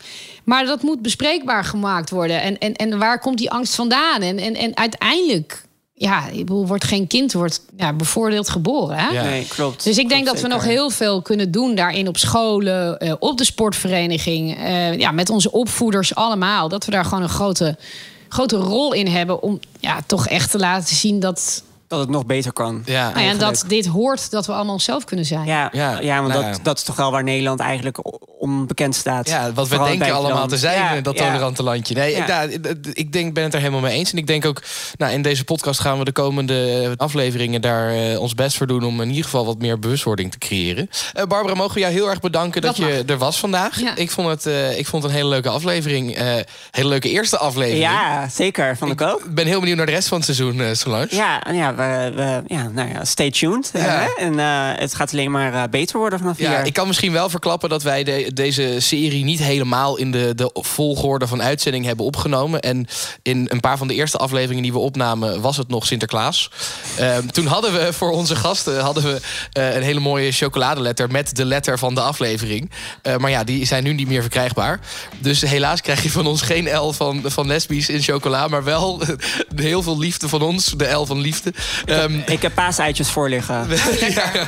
Maar 0.44 0.64
dat 0.64 0.82
moet 0.82 1.02
bespreekbaar 1.02 1.64
gemaakt 1.64 2.10
worden. 2.10 2.40
En, 2.42 2.58
en, 2.58 2.74
en 2.74 2.98
waar 2.98 3.18
komt 3.18 3.38
die 3.38 3.50
angst 3.50 3.74
vandaan? 3.74 4.22
En, 4.22 4.38
en, 4.38 4.54
en 4.54 4.76
uiteindelijk, 4.76 5.64
ja, 6.02 6.28
ik 6.28 6.38
bedoel, 6.46 6.66
wordt 6.66 6.84
geen 6.84 7.06
kind 7.06 7.32
wordt 7.32 7.60
ja, 7.76 7.92
bevoordeeld 7.92 8.48
geboren. 8.48 8.96
Hè? 8.96 9.08
Ja. 9.08 9.22
Nee, 9.22 9.46
klopt. 9.46 9.84
Dus 9.84 9.98
ik 9.98 10.08
denk 10.08 10.24
Klopt 10.24 10.40
dat 10.40 10.48
we 10.48 10.54
nog 10.54 10.64
heel 10.64 10.90
veel 10.90 11.22
kunnen 11.22 11.50
doen 11.50 11.74
daarin 11.74 12.08
op 12.08 12.16
scholen, 12.16 12.98
eh, 12.98 13.14
op 13.18 13.38
de 13.38 13.44
sportvereniging, 13.44 14.56
eh, 14.56 14.98
ja, 14.98 15.10
met 15.10 15.30
onze 15.30 15.52
opvoeders 15.52 16.14
allemaal. 16.14 16.68
Dat 16.68 16.84
we 16.84 16.90
daar 16.90 17.04
gewoon 17.04 17.22
een 17.22 17.28
grote, 17.28 17.76
grote 18.28 18.56
rol 18.56 18.92
in 18.92 19.06
hebben 19.06 19.42
om 19.42 19.60
ja, 19.80 20.00
toch 20.06 20.26
echt 20.26 20.50
te 20.50 20.58
laten 20.58 20.96
zien 20.96 21.20
dat, 21.20 21.62
Dat 21.92 22.00
het 22.00 22.10
nog 22.10 22.26
beter 22.26 22.52
kan. 22.52 22.82
Ja. 22.84 23.08
nou 23.10 23.24
ja, 23.24 23.30
en 23.30 23.38
dat 23.38 23.64
dit 23.66 23.86
hoort 23.86 24.30
dat 24.30 24.46
we 24.46 24.52
allemaal 24.52 24.72
onszelf 24.72 25.04
kunnen 25.04 25.24
zijn. 25.26 25.46
Ja, 25.46 25.68
Ja, 25.72 26.00
ja, 26.00 26.16
want 26.20 26.32
nou 26.32 26.44
dat, 26.44 26.56
ja. 26.56 26.62
dat 26.62 26.76
is 26.78 26.82
toch 26.84 26.96
wel 26.96 27.10
waar 27.10 27.22
Nederland 27.24 27.60
eigenlijk 27.60 27.98
onbekend 28.40 28.94
staat. 28.94 29.28
Ja, 29.28 29.52
wat 29.52 29.68
we 29.68 29.78
denken 29.78 30.12
allemaal 30.14 30.46
te 30.46 30.56
zijn, 30.56 30.94
Ja, 30.96 31.00
dat 31.00 31.18
ja. 31.18 31.24
tolerante 31.26 31.62
landje. 31.62 31.94
Nee, 31.94 32.10
Ja. 32.16 32.40
ik, 32.42 32.60
nou, 32.62 32.76
ik 32.92 33.12
denk, 33.12 33.34
ben 33.34 33.44
het 33.44 33.54
er 33.54 33.58
helemaal 33.60 33.80
mee 33.80 33.96
eens. 33.98 34.12
En 34.12 34.18
ik 34.18 34.26
denk 34.26 34.44
ook, 34.44 34.62
nou, 34.96 35.12
in 35.12 35.22
deze 35.22 35.44
podcast 35.44 35.80
gaan 35.80 35.98
we 35.98 36.04
de 36.04 36.12
komende 36.12 36.92
afleveringen 36.96 37.60
daar 37.60 37.90
eh, 37.94 38.20
ons 38.20 38.34
best 38.34 38.56
voor 38.56 38.66
doen 38.66 38.82
om 38.82 39.00
in 39.00 39.08
ieder 39.08 39.24
geval 39.24 39.46
wat 39.46 39.58
meer 39.58 39.78
bewustwording 39.78 40.30
te 40.32 40.38
creëren. 40.38 40.88
Eh, 41.12 41.24
Barbara, 41.24 41.54
mogen 41.54 41.74
we 41.74 41.80
jou 41.80 41.92
heel 41.92 42.10
erg 42.10 42.20
bedanken 42.20 42.60
dat, 42.62 42.76
Dat 42.76 42.86
je 42.86 43.02
er 43.06 43.18
was 43.18 43.38
vandaag. 43.38 43.80
Ja. 43.80 43.96
Ik, 43.96 44.10
vond 44.10 44.28
het, 44.28 44.46
eh, 44.46 44.78
ik 44.78 44.86
vond 44.86 45.02
het 45.02 45.12
een 45.12 45.18
hele 45.18 45.30
leuke 45.30 45.48
aflevering. 45.48 46.16
eh 46.16 46.34
hele 46.70 46.88
leuke 46.88 47.08
eerste 47.10 47.38
aflevering. 47.38 47.82
Ja, 47.84 48.28
zeker. 48.28 48.76
Vond 48.76 48.92
ik 48.92 49.00
ook. 49.00 49.24
Ik 49.24 49.34
ben 49.34 49.46
heel 49.46 49.58
benieuwd 49.60 49.76
naar 49.76 49.86
de 49.86 49.92
rest 49.92 50.08
van 50.08 50.16
het 50.16 50.26
seizoen, 50.26 50.60
eh 50.60 50.66
Solange. 50.72 51.06
Ja, 51.10 51.42
en 51.44 51.54
ja, 51.54 51.74
we, 51.88 52.12
we, 52.14 52.54
ja, 52.54 52.68
nou 52.68 52.88
ja, 52.88 53.04
stay 53.04 53.30
tuned. 53.30 53.70
Ja. 53.72 53.80
hè? 53.80 54.24
En 54.24 54.38
eh, 54.38 54.80
het 54.80 54.94
gaat 54.94 55.12
alleen 55.12 55.30
maar 55.30 55.54
eh, 55.54 55.62
beter 55.70 55.98
worden 55.98 56.18
vanaf 56.18 56.38
Ja, 56.38 56.56
hier. 56.56 56.66
ik 56.66 56.72
kan 56.72 56.86
misschien 56.86 57.12
wel 57.12 57.28
verklappen 57.30 57.68
dat 57.68 57.82
wij 57.82 58.04
de- 58.04 58.30
deze 58.34 58.76
serie 58.78 59.24
niet 59.24 59.38
helemaal 59.38 59.96
in 59.96 60.10
de, 60.10 60.32
de 60.34 60.50
volgorde 60.52 61.26
van 61.26 61.42
uitzending 61.42 61.84
hebben 61.84 62.04
opgenomen. 62.06 62.60
En 62.60 62.86
in 63.22 63.46
een 63.50 63.60
paar 63.60 63.78
van 63.78 63.88
de 63.88 63.94
eerste 63.94 64.18
afleveringen 64.18 64.62
die 64.62 64.72
we 64.72 64.78
opnamen, 64.78 65.40
was 65.40 65.56
het 65.56 65.68
nog 65.68 65.86
Sinterklaas. 65.86 66.50
Ehm, 66.98 67.26
toen 67.26 67.46
hadden 67.46 67.72
we 67.72 67.92
voor 67.92 68.10
onze 68.10 68.36
gasten 68.36 68.80
hadden 68.80 69.02
we, 69.02 69.20
eh, 69.52 69.74
een 69.74 69.82
hele 69.82 70.00
mooie 70.00 70.32
chocoladeletter 70.32 71.10
met 71.10 71.36
de 71.36 71.44
letter 71.44 71.78
van 71.78 71.94
de 71.94 72.00
aflevering. 72.00 72.70
Eh, 73.02 73.16
maar 73.16 73.30
ja, 73.30 73.44
die 73.44 73.64
zijn 73.66 73.84
nu 73.84 73.92
niet 73.92 74.08
meer 74.08 74.20
verkrijgbaar. 74.20 74.80
Dus 75.18 75.40
helaas 75.40 75.80
krijg 75.80 76.02
je 76.02 76.10
van 76.10 76.26
ons 76.26 76.42
geen 76.42 76.76
L 76.76 76.92
van, 76.92 77.20
van 77.24 77.46
lesbisch 77.46 77.88
in 77.88 78.02
chocola, 78.02 78.48
maar 78.48 78.64
wel 78.64 79.02
heel 79.56 79.82
veel 79.82 79.98
liefde 79.98 80.28
van 80.28 80.42
ons, 80.42 80.64
de 80.76 80.88
L 80.90 81.04
van 81.06 81.20
liefde. 81.20 81.52
Ehm, 81.84 82.18
Ik 82.26 82.42
heb 82.42 82.54
paaseitjes 82.54 83.08
voor 83.10 83.28
liggen. 83.28 83.68
De 83.68 83.74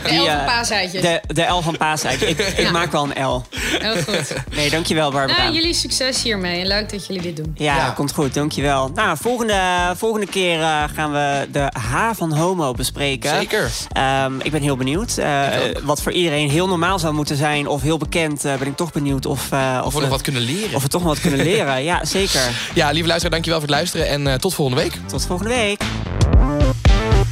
elf 0.05 0.27
eh, 0.29 0.45
paaseitjes. 0.45 1.03
De, 1.03 1.21
de 1.27 1.43
L 1.43 1.61
van 1.63 1.77
paaseitje. 1.77 2.27
Ik, 2.27 2.39
ik 2.39 2.59
Ja. 2.61 2.71
maak 2.71 2.93
wel 2.93 3.09
een 3.15 3.27
L. 3.27 3.45
Heel 3.79 3.97
goed. 4.03 4.33
Nee, 4.55 4.71
dankjewel 4.71 5.11
Barbara. 5.11 5.43
Nou, 5.43 5.55
jullie 5.55 5.75
succes 5.75 6.23
hiermee 6.23 6.61
en 6.61 6.67
leuk 6.67 6.91
dat 6.91 7.07
jullie 7.07 7.23
dit 7.23 7.37
doen. 7.37 7.55
Ja, 7.57 7.77
Ja. 7.77 7.91
komt 7.91 8.13
goed, 8.13 8.35
dankjewel. 8.35 8.91
Nou, 8.95 9.17
volgende, 9.21 9.61
volgende 9.97 10.27
keer 10.27 10.61
eh, 10.61 10.83
gaan 10.95 11.13
we 11.13 11.49
de 11.53 11.71
H 11.91 12.11
van 12.15 12.33
homo 12.33 12.73
bespreken. 12.73 13.31
Zeker. 13.31 13.71
Ehm, 13.93 14.33
ik 14.43 14.51
ben 14.51 14.63
heel 14.63 14.77
benieuwd. 14.77 15.17
Eh, 15.19 15.47
wat 15.83 16.03
voor 16.03 16.13
iedereen 16.13 16.51
heel 16.51 16.69
normaal 16.69 16.99
zou 16.99 17.15
moeten 17.15 17.37
zijn 17.37 17.67
of 17.67 17.83
heel 17.83 17.99
bekend, 17.99 18.45
eh, 18.45 18.55
ben 18.55 18.67
ik 18.67 18.77
toch 18.77 18.93
benieuwd 18.93 19.27
of, 19.27 19.53
eh, 19.53 19.83
of 19.85 19.95
we 19.95 20.01
nog 20.01 20.09
wat 20.09 20.23
kunnen 20.23 20.43
leren. 20.43 20.75
of 20.75 20.83
we 20.83 20.89
toch 20.89 21.03
nog 21.03 21.11
wat 21.11 21.21
kunnen 21.21 21.41
leren. 21.41 21.83
Ja, 21.85 22.05
zeker. 22.05 22.41
Ja, 22.75 22.91
lieve 22.91 23.07
luisteraar, 23.09 23.31
dankjewel 23.31 23.59
voor 23.61 23.69
het 23.69 23.77
luisteren 23.77 24.09
en 24.09 24.27
eh, 24.27 24.35
tot 24.35 24.55
volgende 24.55 24.83
week. 24.83 24.99
Tot 25.07 25.27
volgende 25.27 25.55
week. 25.55 25.83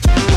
Bye. 0.01 0.32